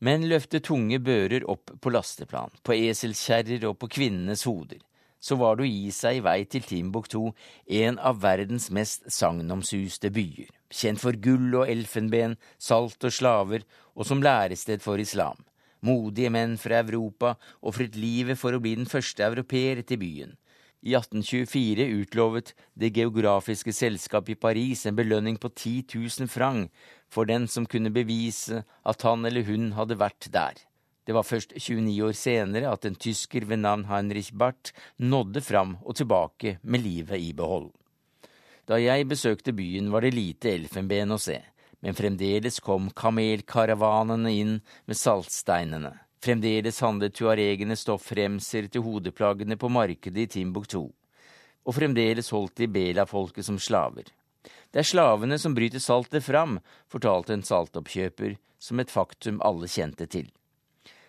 Menn 0.00 0.24
løftet 0.30 0.64
tunge 0.64 0.96
bører 1.02 1.44
opp 1.50 1.74
på 1.82 1.92
lasteplan, 1.92 2.54
på 2.62 2.72
eselkjerrer 2.72 3.66
og 3.68 3.76
på 3.82 3.90
kvinnenes 3.98 4.46
hoder. 4.48 4.80
Så 5.20 5.36
var 5.40 5.56
det 5.56 5.66
å 5.66 5.70
gi 5.70 5.90
seg 5.94 6.18
i 6.18 6.24
vei 6.24 6.38
til 6.46 6.64
Timbuktu, 6.66 7.32
en 7.66 7.98
av 7.98 8.20
verdens 8.22 8.68
mest 8.74 9.06
sagnomsuste 9.12 10.10
byer, 10.14 10.50
kjent 10.70 11.02
for 11.02 11.18
gull 11.18 11.54
og 11.60 11.70
elfenben, 11.70 12.36
salt 12.58 13.04
og 13.04 13.14
slaver, 13.14 13.66
og 13.98 14.06
som 14.06 14.22
lærested 14.22 14.84
for 14.84 15.02
islam. 15.02 15.40
Modige 15.82 16.30
menn 16.34 16.56
fra 16.58 16.82
Europa 16.82 17.36
ofret 17.62 17.96
livet 17.98 18.38
for 18.38 18.54
å 18.54 18.62
bli 18.62 18.74
den 18.78 18.90
første 18.90 19.22
europeer 19.26 19.82
til 19.86 20.00
byen. 20.02 20.36
I 20.82 20.94
1824 20.94 21.88
utlovet 21.98 22.54
Det 22.74 22.92
geografiske 22.94 23.72
selskap 23.74 24.28
i 24.30 24.38
Paris 24.38 24.86
en 24.86 24.94
belønning 24.94 25.36
på 25.36 25.50
10 25.50 25.82
000 25.94 26.30
franc 26.30 26.70
for 27.10 27.26
den 27.26 27.48
som 27.48 27.66
kunne 27.66 27.90
bevise 27.90 28.62
at 28.86 29.02
han 29.02 29.26
eller 29.26 29.42
hun 29.42 29.72
hadde 29.74 29.98
vært 29.98 30.30
der. 30.30 30.54
Det 31.08 31.14
var 31.16 31.24
først 31.24 31.54
29 31.56 32.02
år 32.04 32.12
senere 32.12 32.68
at 32.68 32.84
en 32.84 32.96
tysker 33.00 33.46
ved 33.48 33.62
navn 33.62 33.86
Heinrich 33.88 34.28
Barth 34.36 34.74
nådde 35.00 35.40
fram 35.40 35.78
og 35.80 35.96
tilbake 35.96 36.58
med 36.60 36.84
livet 36.84 37.16
i 37.16 37.30
behold. 37.32 37.70
Da 38.68 38.76
jeg 38.76 39.08
besøkte 39.08 39.54
byen 39.56 39.88
var 39.88 40.04
det 40.04 40.12
lite 40.12 40.52
elfenben 40.52 41.16
å 41.16 41.16
se, 41.16 41.38
men 41.80 41.96
fremdeles 41.96 42.60
kom 42.60 42.90
kamelkaravanene 42.92 44.34
inn 44.36 44.54
med 44.84 45.00
saltsteinene. 45.00 45.94
Fremdeles 46.20 46.82
handlet 46.84 47.16
tuaregene 47.16 47.80
stoffremser 47.80 48.68
til 48.68 48.84
hodeplaggene 48.84 49.56
på 49.56 49.72
markedet 49.72 50.26
i 50.26 50.32
Timbuktu. 50.36 50.90
Og 51.64 51.72
fremdeles 51.72 52.28
holdt 52.36 52.60
de 52.60 52.68
Bela-folket 52.68 53.48
som 53.48 53.56
slaver. 53.56 54.12
Det 54.44 54.84
er 54.84 54.92
slavene 54.92 55.40
som 55.40 55.56
bryter 55.56 55.80
saltet 55.80 56.28
fram, 56.28 56.58
fortalte 56.92 57.32
en 57.32 57.46
saltoppkjøper, 57.48 58.36
som 58.60 58.82
et 58.82 58.92
faktum 58.92 59.40
alle 59.40 59.72
kjente 59.72 60.04
til. 60.04 60.28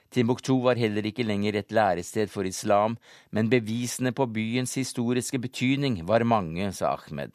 Timbuktu 0.09 0.55
var 0.63 0.79
heller 0.79 1.05
ikke 1.05 1.23
lenger 1.23 1.59
et 1.59 1.71
lærested 1.71 2.31
for 2.33 2.47
islam, 2.47 2.97
men 3.31 3.49
bevisene 3.49 4.11
på 4.11 4.25
byens 4.25 4.73
historiske 4.79 5.37
betydning 5.39 6.01
var 6.07 6.25
mange, 6.25 6.71
sa 6.73 6.95
Ahmed. 6.95 7.31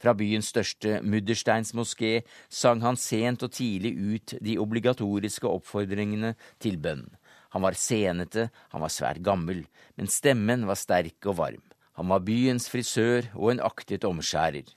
Fra 0.00 0.12
byens 0.16 0.48
største 0.52 1.00
muddersteinsmoské 1.04 2.22
sang 2.52 2.82
han 2.84 2.96
sent 3.00 3.44
og 3.44 3.52
tidlig 3.52 3.94
ut 3.96 4.34
de 4.44 4.56
obligatoriske 4.60 5.48
oppfordringene 5.48 6.34
til 6.60 6.76
bønn. 6.80 7.06
Han 7.52 7.64
var 7.64 7.76
senete, 7.80 8.50
han 8.72 8.84
var 8.84 8.92
svært 8.92 9.22
gammel, 9.24 9.64
men 9.96 10.12
stemmen 10.12 10.66
var 10.68 10.76
sterk 10.76 11.28
og 11.28 11.38
varm. 11.40 11.64
Han 11.96 12.12
var 12.12 12.24
byens 12.24 12.68
frisør 12.68 13.30
og 13.32 13.54
en 13.54 13.64
aktet 13.64 14.04
omskjærer. 14.04 14.68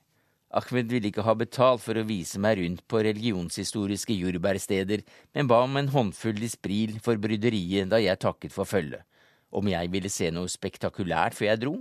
Ahmed 0.50 0.90
ville 0.90 1.12
ikke 1.12 1.26
ha 1.28 1.36
betalt 1.38 1.84
for 1.84 1.98
å 2.00 2.06
vise 2.10 2.40
meg 2.42 2.58
rundt 2.58 2.82
på 2.90 3.04
religionshistoriske 3.06 4.16
jordbærsteder, 4.18 5.04
men 5.38 5.50
ba 5.50 5.60
om 5.66 5.78
en 5.78 5.92
håndfull 5.94 6.42
dispril 6.42 6.96
for 7.06 7.22
bryderiet 7.22 7.92
da 7.92 8.00
jeg 8.02 8.18
takket 8.24 8.56
for 8.56 8.66
følget. 8.66 9.06
Om 9.54 9.70
jeg 9.70 9.92
ville 9.94 10.10
se 10.14 10.32
noe 10.34 10.50
spektakulært 10.50 11.38
før 11.38 11.52
jeg 11.52 11.62
dro? 11.62 11.76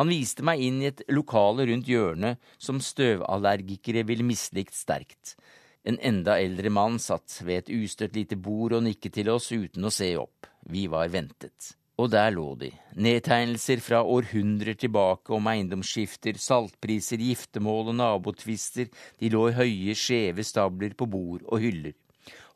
Han 0.00 0.10
viste 0.12 0.44
meg 0.44 0.64
inn 0.64 0.80
i 0.82 0.88
et 0.90 1.04
lokale 1.12 1.68
rundt 1.68 1.88
hjørnet 1.88 2.40
som 2.60 2.80
støvallergikere 2.80 4.04
ville 4.08 4.26
mislikt 4.26 4.76
sterkt. 4.76 5.36
En 5.84 6.00
enda 6.00 6.38
eldre 6.40 6.72
mann 6.72 6.98
satt 7.00 7.40
ved 7.44 7.64
et 7.64 7.72
ustøtt 7.84 8.16
lite 8.16 8.40
bord 8.40 8.76
og 8.76 8.84
nikket 8.88 9.20
til 9.20 9.32
oss 9.32 9.50
uten 9.52 9.84
å 9.84 9.92
se 9.92 10.14
opp. 10.16 10.48
Vi 10.72 10.86
var 10.88 11.12
ventet. 11.12 11.74
Og 11.94 12.08
der 12.10 12.32
lå 12.34 12.48
de, 12.58 12.72
nedtegnelser 12.98 13.78
fra 13.78 14.00
århundrer 14.02 14.74
tilbake 14.74 15.30
om 15.36 15.46
eiendomsskifter, 15.46 16.34
saltpriser, 16.42 17.20
giftermål 17.22 17.92
og 17.92 17.98
nabotvister, 18.00 18.88
de 19.22 19.30
lå 19.30 19.44
i 19.52 19.54
høye, 19.54 19.94
skjeve 19.94 20.42
stabler 20.42 20.96
på 20.98 21.06
bord 21.06 21.44
og 21.46 21.62
hyller, 21.62 21.94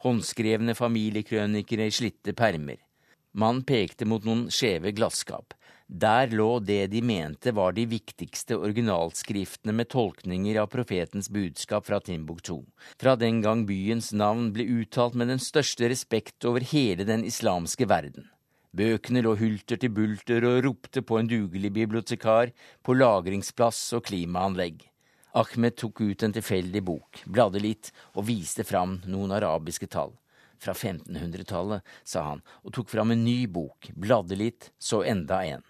håndskrevne 0.03 0.74
familiekrønikere 0.74 1.86
i 1.86 1.95
slitte 1.95 2.34
permer. 2.34 2.80
Mannen 3.39 3.62
pekte 3.62 4.09
mot 4.11 4.24
noen 4.26 4.49
skjeve 4.51 4.91
glasskap. 4.97 5.55
Der 5.89 6.32
lå 6.34 6.59
det 6.61 6.89
de 6.93 7.01
mente 7.01 7.53
var 7.55 7.76
de 7.76 7.86
viktigste 7.89 8.59
originalskriftene 8.59 9.72
med 9.72 9.89
tolkninger 9.95 10.59
av 10.61 10.66
profetens 10.72 11.30
budskap 11.32 11.86
fra 11.86 12.01
Timbuktu, 12.05 12.64
fra 13.01 13.14
den 13.16 13.39
gang 13.47 13.62
byens 13.70 14.11
navn 14.12 14.51
ble 14.53 14.66
uttalt 14.82 15.14
med 15.14 15.30
den 15.30 15.41
største 15.41 15.89
respekt 15.89 16.45
over 16.45 16.66
hele 16.74 17.07
den 17.09 17.24
islamske 17.24 17.86
verden. 17.89 18.26
Bøkene 18.76 19.22
lå 19.24 19.32
hulter 19.40 19.80
til 19.80 19.92
bulter 19.94 20.44
og 20.44 20.60
ropte 20.66 21.00
på 21.00 21.18
en 21.18 21.28
dugelig 21.30 21.70
bibliotekar, 21.72 22.52
på 22.84 22.96
lagringsplass 22.98 23.80
og 23.96 24.04
klimaanlegg. 24.10 24.82
Ahmed 25.38 25.76
tok 25.76 26.02
ut 26.04 26.24
en 26.24 26.34
tilfeldig 26.34 26.82
bok, 26.84 27.22
bladde 27.24 27.62
litt 27.62 27.92
og 28.14 28.26
viste 28.28 28.64
fram 28.68 28.98
noen 29.08 29.32
arabiske 29.36 29.88
tall. 29.88 30.12
Fra 30.58 30.74
1500-tallet, 30.74 31.84
sa 32.04 32.24
han, 32.32 32.44
og 32.66 32.74
tok 32.74 32.90
fram 32.90 33.14
en 33.14 33.24
ny 33.24 33.46
bok, 33.46 33.92
bladde 33.94 34.36
litt, 34.36 34.72
så 34.78 35.04
enda 35.06 35.44
en. 35.46 35.64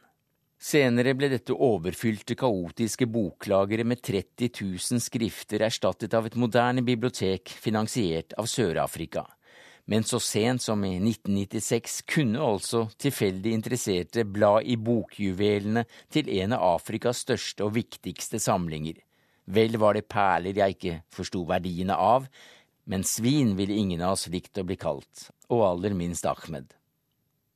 Senere 0.59 1.13
ble 1.15 1.29
dette 1.31 1.55
overfylte, 1.55 2.35
kaotiske 2.35 3.07
boklageret 3.07 3.87
med 3.87 4.01
30 4.03 4.49
000 4.59 5.03
skrifter 5.05 5.63
erstattet 5.69 6.17
av 6.19 6.27
et 6.27 6.39
moderne 6.41 6.83
bibliotek 6.83 7.53
finansiert 7.63 8.35
av 8.35 8.49
Sør-Afrika. 8.51 9.23
Men 9.89 10.05
så 10.05 10.21
sent 10.21 10.63
som 10.63 10.83
i 10.85 10.99
1996 10.99 12.03
kunne 12.13 12.43
altså 12.45 12.85
tilfeldig 13.01 13.55
interesserte 13.57 14.27
bla 14.29 14.59
i 14.61 14.77
bokjuvelene 14.77 15.87
til 16.13 16.29
en 16.43 16.53
av 16.57 16.75
Afrikas 16.75 17.23
største 17.25 17.65
og 17.65 17.73
viktigste 17.79 18.41
samlinger. 18.43 18.99
Vel 19.49 19.79
var 19.81 19.97
det 19.97 20.05
perler 20.13 20.61
jeg 20.61 20.77
ikke 20.77 20.99
forsto 21.09 21.41
verdiene 21.49 21.97
av, 21.97 22.29
men 22.85 23.05
svin 23.05 23.55
ville 23.57 23.81
ingen 23.81 24.05
av 24.05 24.19
oss 24.19 24.27
likt 24.29 24.61
å 24.61 24.67
bli 24.69 24.77
kalt, 24.77 25.31
og 25.49 25.65
aller 25.71 25.97
minst 25.97 26.29
Ahmed. 26.29 26.75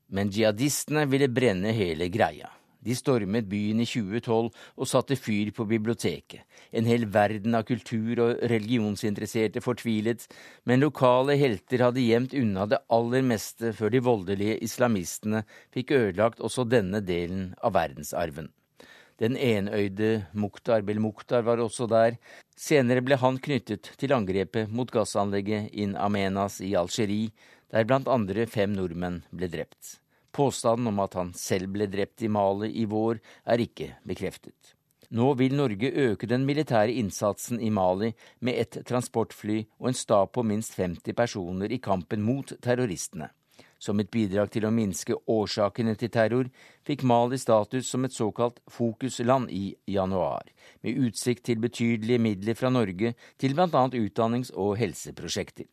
Men 0.09 0.33
jihadistene 0.33 1.05
ville 1.13 1.29
brenne 1.29 1.73
hele 1.77 2.09
greia. 2.13 2.49
De 2.83 2.95
stormet 2.99 3.47
byen 3.47 3.83
i 3.83 3.87
2012 3.87 4.49
og 4.51 4.89
satte 4.91 5.17
fyr 5.19 5.53
på 5.55 5.67
biblioteket. 5.71 6.43
En 6.75 6.89
hel 6.89 7.07
verden 7.15 7.55
av 7.55 7.67
kultur- 7.69 8.23
og 8.25 8.43
religionsinteresserte 8.51 9.63
fortvilet, 9.63 10.27
men 10.67 10.83
lokale 10.83 11.37
helter 11.39 11.87
hadde 11.87 12.03
gjemt 12.03 12.35
unna 12.35 12.67
det 12.67 12.83
aller 12.91 13.23
meste 13.23 13.71
før 13.77 13.95
de 13.95 14.03
voldelige 14.03 14.59
islamistene 14.67 15.45
fikk 15.75 15.95
ødelagt 15.99 16.43
også 16.43 16.67
denne 16.67 17.05
delen 17.07 17.53
av 17.63 17.77
verdensarven. 17.79 18.51
Den 19.23 19.37
enøyde 19.39 20.25
Mukhtar 20.35 20.83
Bel-Mukhtar 20.83 21.45
var 21.47 21.63
også 21.63 21.87
der. 21.87 22.17
Senere 22.59 23.05
ble 23.07 23.19
han 23.23 23.39
knyttet 23.39 23.93
til 24.01 24.15
angrepet 24.17 24.73
mot 24.73 24.91
gassanlegget 24.91 25.71
In 25.79 25.95
Amenas 25.95 26.59
i 26.65 26.75
Algerie, 26.75 27.31
der 27.71 27.87
blant 27.87 28.11
andre 28.11 28.49
fem 28.51 28.75
nordmenn 28.75 29.23
ble 29.31 29.47
drept. 29.53 30.02
Påstanden 30.33 30.89
om 30.89 31.01
at 31.05 31.15
han 31.19 31.35
selv 31.37 31.75
ble 31.75 31.87
drept 31.93 32.23
i 32.25 32.31
Mali 32.33 32.71
i 32.81 32.87
vår, 32.89 33.21
er 33.45 33.61
ikke 33.61 33.91
bekreftet. 34.09 34.75
Nå 35.13 35.35
vil 35.37 35.53
Norge 35.53 35.91
øke 35.93 36.27
den 36.27 36.47
militære 36.49 36.95
innsatsen 36.97 37.61
i 37.61 37.69
Mali 37.69 38.15
med 38.41 38.57
et 38.57 38.79
transportfly 38.89 39.59
og 39.79 39.91
en 39.91 39.99
stab 39.99 40.33
på 40.33 40.45
minst 40.49 40.79
50 40.79 41.13
personer 41.13 41.73
i 41.73 41.83
kampen 41.85 42.23
mot 42.25 42.55
terroristene. 42.65 43.29
Som 43.83 44.01
et 44.01 44.09
bidrag 44.15 44.49
til 44.55 44.65
å 44.65 44.71
minske 44.73 45.19
årsakene 45.29 45.97
til 46.01 46.09
terror 46.15 46.49
fikk 46.87 47.05
Mali 47.05 47.37
status 47.37 47.91
som 47.93 48.07
et 48.07 48.17
såkalt 48.17 48.63
fokusland 48.71 49.51
i 49.53 49.75
januar, 49.91 50.49
med 50.81 50.97
utsikt 51.11 51.45
til 51.51 51.61
betydelige 51.61 52.23
midler 52.23 52.57
fra 52.57 52.71
Norge 52.73 53.13
til 53.37 53.59
bl.a. 53.59 53.69
utdannings- 53.69 54.55
og 54.55 54.79
helseprosjekter. 54.81 55.69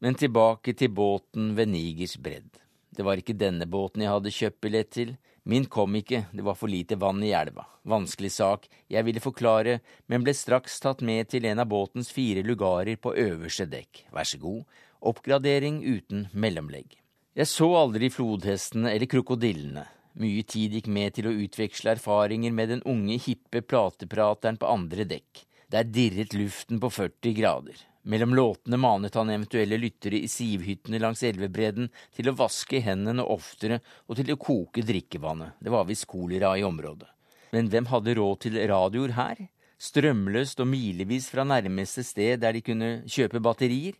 Men 0.00 0.18
tilbake 0.18 0.74
til 0.74 0.90
båten 0.90 1.54
ved 1.54 1.70
Nigers 1.70 2.18
bredd. 2.18 2.63
Det 2.94 3.02
var 3.02 3.18
ikke 3.18 3.34
denne 3.34 3.66
båten 3.66 4.04
jeg 4.04 4.12
hadde 4.12 4.32
kjøpt 4.34 4.60
billett 4.62 4.90
til. 4.94 5.14
Min 5.44 5.66
kom 5.68 5.96
ikke, 5.98 6.22
det 6.32 6.44
var 6.46 6.56
for 6.56 6.72
lite 6.72 6.96
vann 6.96 7.18
i 7.26 7.34
elva. 7.36 7.66
Vanskelig 7.84 8.30
sak, 8.32 8.68
jeg 8.88 9.04
ville 9.04 9.20
forklare, 9.20 9.80
men 10.08 10.24
ble 10.24 10.32
straks 10.32 10.78
tatt 10.80 11.02
med 11.04 11.28
til 11.28 11.44
en 11.50 11.60
av 11.60 11.68
båtens 11.68 12.08
fire 12.14 12.44
lugarer 12.46 12.96
på 12.96 13.12
øverste 13.12 13.66
dekk. 13.68 14.06
Vær 14.14 14.28
så 14.30 14.40
god, 14.40 14.62
oppgradering 15.04 15.82
uten 15.84 16.28
mellomlegg. 16.32 16.96
Jeg 17.34 17.50
så 17.50 17.68
aldri 17.76 18.08
flodhestene 18.14 18.94
eller 18.94 19.10
krokodillene. 19.10 19.84
Mye 20.22 20.44
tid 20.46 20.76
gikk 20.78 20.86
med 20.86 21.16
til 21.16 21.26
å 21.26 21.34
utveksle 21.34 21.96
erfaringer 21.96 22.54
med 22.54 22.70
den 22.70 22.84
unge, 22.86 23.18
hippe 23.18 23.64
plateprateren 23.66 24.60
på 24.60 24.70
andre 24.70 25.04
dekk. 25.10 25.42
Der 25.74 25.88
dirret 25.90 26.36
luften 26.38 26.78
på 26.80 26.92
40 26.94 27.34
grader. 27.34 27.80
Mellom 28.04 28.34
låtene 28.36 28.76
manet 28.76 29.14
han 29.16 29.30
eventuelle 29.32 29.78
lyttere 29.80 30.18
i 30.20 30.28
sivhyttene 30.28 30.98
langs 31.00 31.22
elvebredden 31.24 31.88
til 32.12 32.28
å 32.28 32.36
vaske 32.36 32.82
hendene 32.84 33.24
oftere 33.24 33.78
og 34.04 34.18
til 34.18 34.34
å 34.34 34.40
koke 34.40 34.84
drikkevannet. 34.84 35.56
Det 35.60 35.72
var 35.72 35.86
visst 35.88 36.04
kolera 36.10 36.52
i 36.60 36.66
området. 36.68 37.08
Men 37.56 37.70
hvem 37.72 37.88
hadde 37.88 38.16
råd 38.18 38.40
til 38.44 38.58
radioer 38.68 39.14
her? 39.16 39.40
Strømløst 39.80 40.60
og 40.60 40.68
milevis 40.68 41.30
fra 41.32 41.46
nærmeste 41.48 42.04
sted 42.04 42.42
der 42.44 42.52
de 42.52 42.62
kunne 42.66 42.90
kjøpe 43.08 43.40
batterier? 43.40 43.96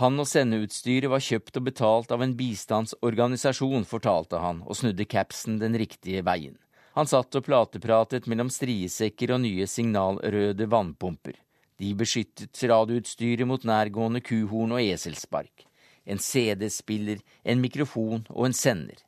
Han 0.00 0.16
og 0.22 0.28
sendeutstyret 0.30 1.10
var 1.12 1.20
kjøpt 1.20 1.60
og 1.60 1.66
betalt 1.66 2.12
av 2.14 2.22
en 2.24 2.32
bistandsorganisasjon, 2.38 3.84
fortalte 3.84 4.40
han, 4.40 4.62
og 4.64 4.78
snudde 4.78 5.04
capsen 5.04 5.58
den 5.60 5.76
riktige 5.76 6.22
veien. 6.24 6.56
Han 6.96 7.10
satt 7.10 7.36
og 7.36 7.44
platepratet 7.44 8.30
mellom 8.30 8.48
striesekker 8.48 9.34
og 9.34 9.42
nye 9.44 9.68
signalrøde 9.68 10.70
vannpumper. 10.72 11.36
De 11.80 11.94
beskyttet 11.96 12.60
radioutstyret 12.68 13.48
mot 13.48 13.62
nærgående 13.64 14.20
kuhorn 14.20 14.74
og 14.76 14.82
eselspark. 14.84 15.64
En 16.04 16.18
CD-spiller, 16.20 17.22
en 17.44 17.62
mikrofon 17.62 18.26
og 18.28 18.50
en 18.50 18.56
sender. 18.56 19.00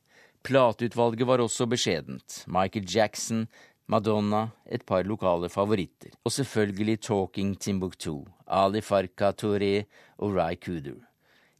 Plateutvalget 0.42 1.26
var 1.28 1.42
også 1.44 1.66
beskjedent. 1.68 2.44
Michael 2.48 2.88
Jackson, 2.88 3.46
Madonna, 3.86 4.48
et 4.66 4.86
par 4.86 5.04
lokale 5.04 5.48
favoritter. 5.48 6.16
Og 6.24 6.32
selvfølgelig 6.32 7.00
Talking 7.00 7.58
Timbuktu, 7.60 8.24
Ali 8.46 8.80
Farka 8.80 9.30
Touré 9.32 9.84
og 10.18 10.34
Ry 10.34 10.56
Kudur. 10.56 11.02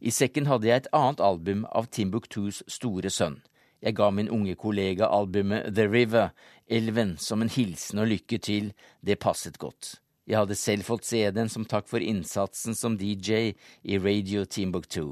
I 0.01 0.09
sekken 0.09 0.49
hadde 0.49 0.67
jeg 0.67 0.81
et 0.81 0.93
annet 0.93 1.21
album 1.21 1.67
av 1.71 1.87
Timbuktus 1.93 2.63
store 2.67 3.13
sønn. 3.13 3.37
Jeg 3.83 3.95
ga 3.95 4.09
min 4.09 4.31
unge 4.31 4.55
kollega 4.55 5.07
albumet 5.11 5.75
The 5.75 5.85
River, 5.87 6.33
Elven, 6.67 7.17
som 7.17 7.41
en 7.41 7.51
hilsen 7.53 8.01
og 8.01 8.09
lykke 8.09 8.39
til. 8.39 8.73
Det 9.05 9.19
passet 9.19 9.59
godt. 9.59 9.99
Jeg 10.23 10.39
hadde 10.39 10.55
selv 10.55 10.87
fått 10.87 11.07
CD-en 11.07 11.51
som 11.51 11.65
takk 11.67 11.89
for 11.91 12.03
innsatsen 12.03 12.77
som 12.79 12.95
DJ 12.99 13.53
i 13.83 13.99
Radio 13.99 14.45
Teambook 14.47 14.87
2, 14.87 15.09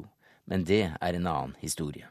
men 0.47 0.63
det 0.63 0.85
er 0.93 1.19
en 1.19 1.27
annen 1.27 1.57
historie. 1.59 2.07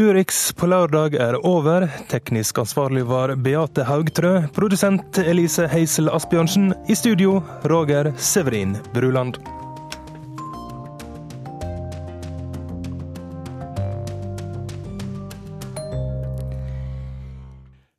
Urix 0.00 0.52
på 0.56 0.64
lørdag 0.70 1.14
er 1.20 1.36
over. 1.44 1.84
Teknisk 2.08 2.58
ansvarlig 2.62 3.02
var 3.04 3.34
Beate 3.36 3.84
Haugtrø. 3.84 4.46
Produsent 4.56 5.18
Elise 5.20 5.66
Heisel 5.68 6.08
Asbjørnsen. 6.08 6.72
I 6.88 6.96
studio 6.96 7.42
Roger 7.68 8.08
Severin 8.16 8.78
Bruland. 8.94 9.36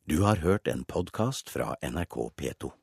Du 0.10 0.22
har 0.26 0.41
hørt 0.41 0.68
en 0.68 0.84
podkast 0.84 1.49
fra 1.49 1.76
NRK 1.86 2.32
P2. 2.41 2.81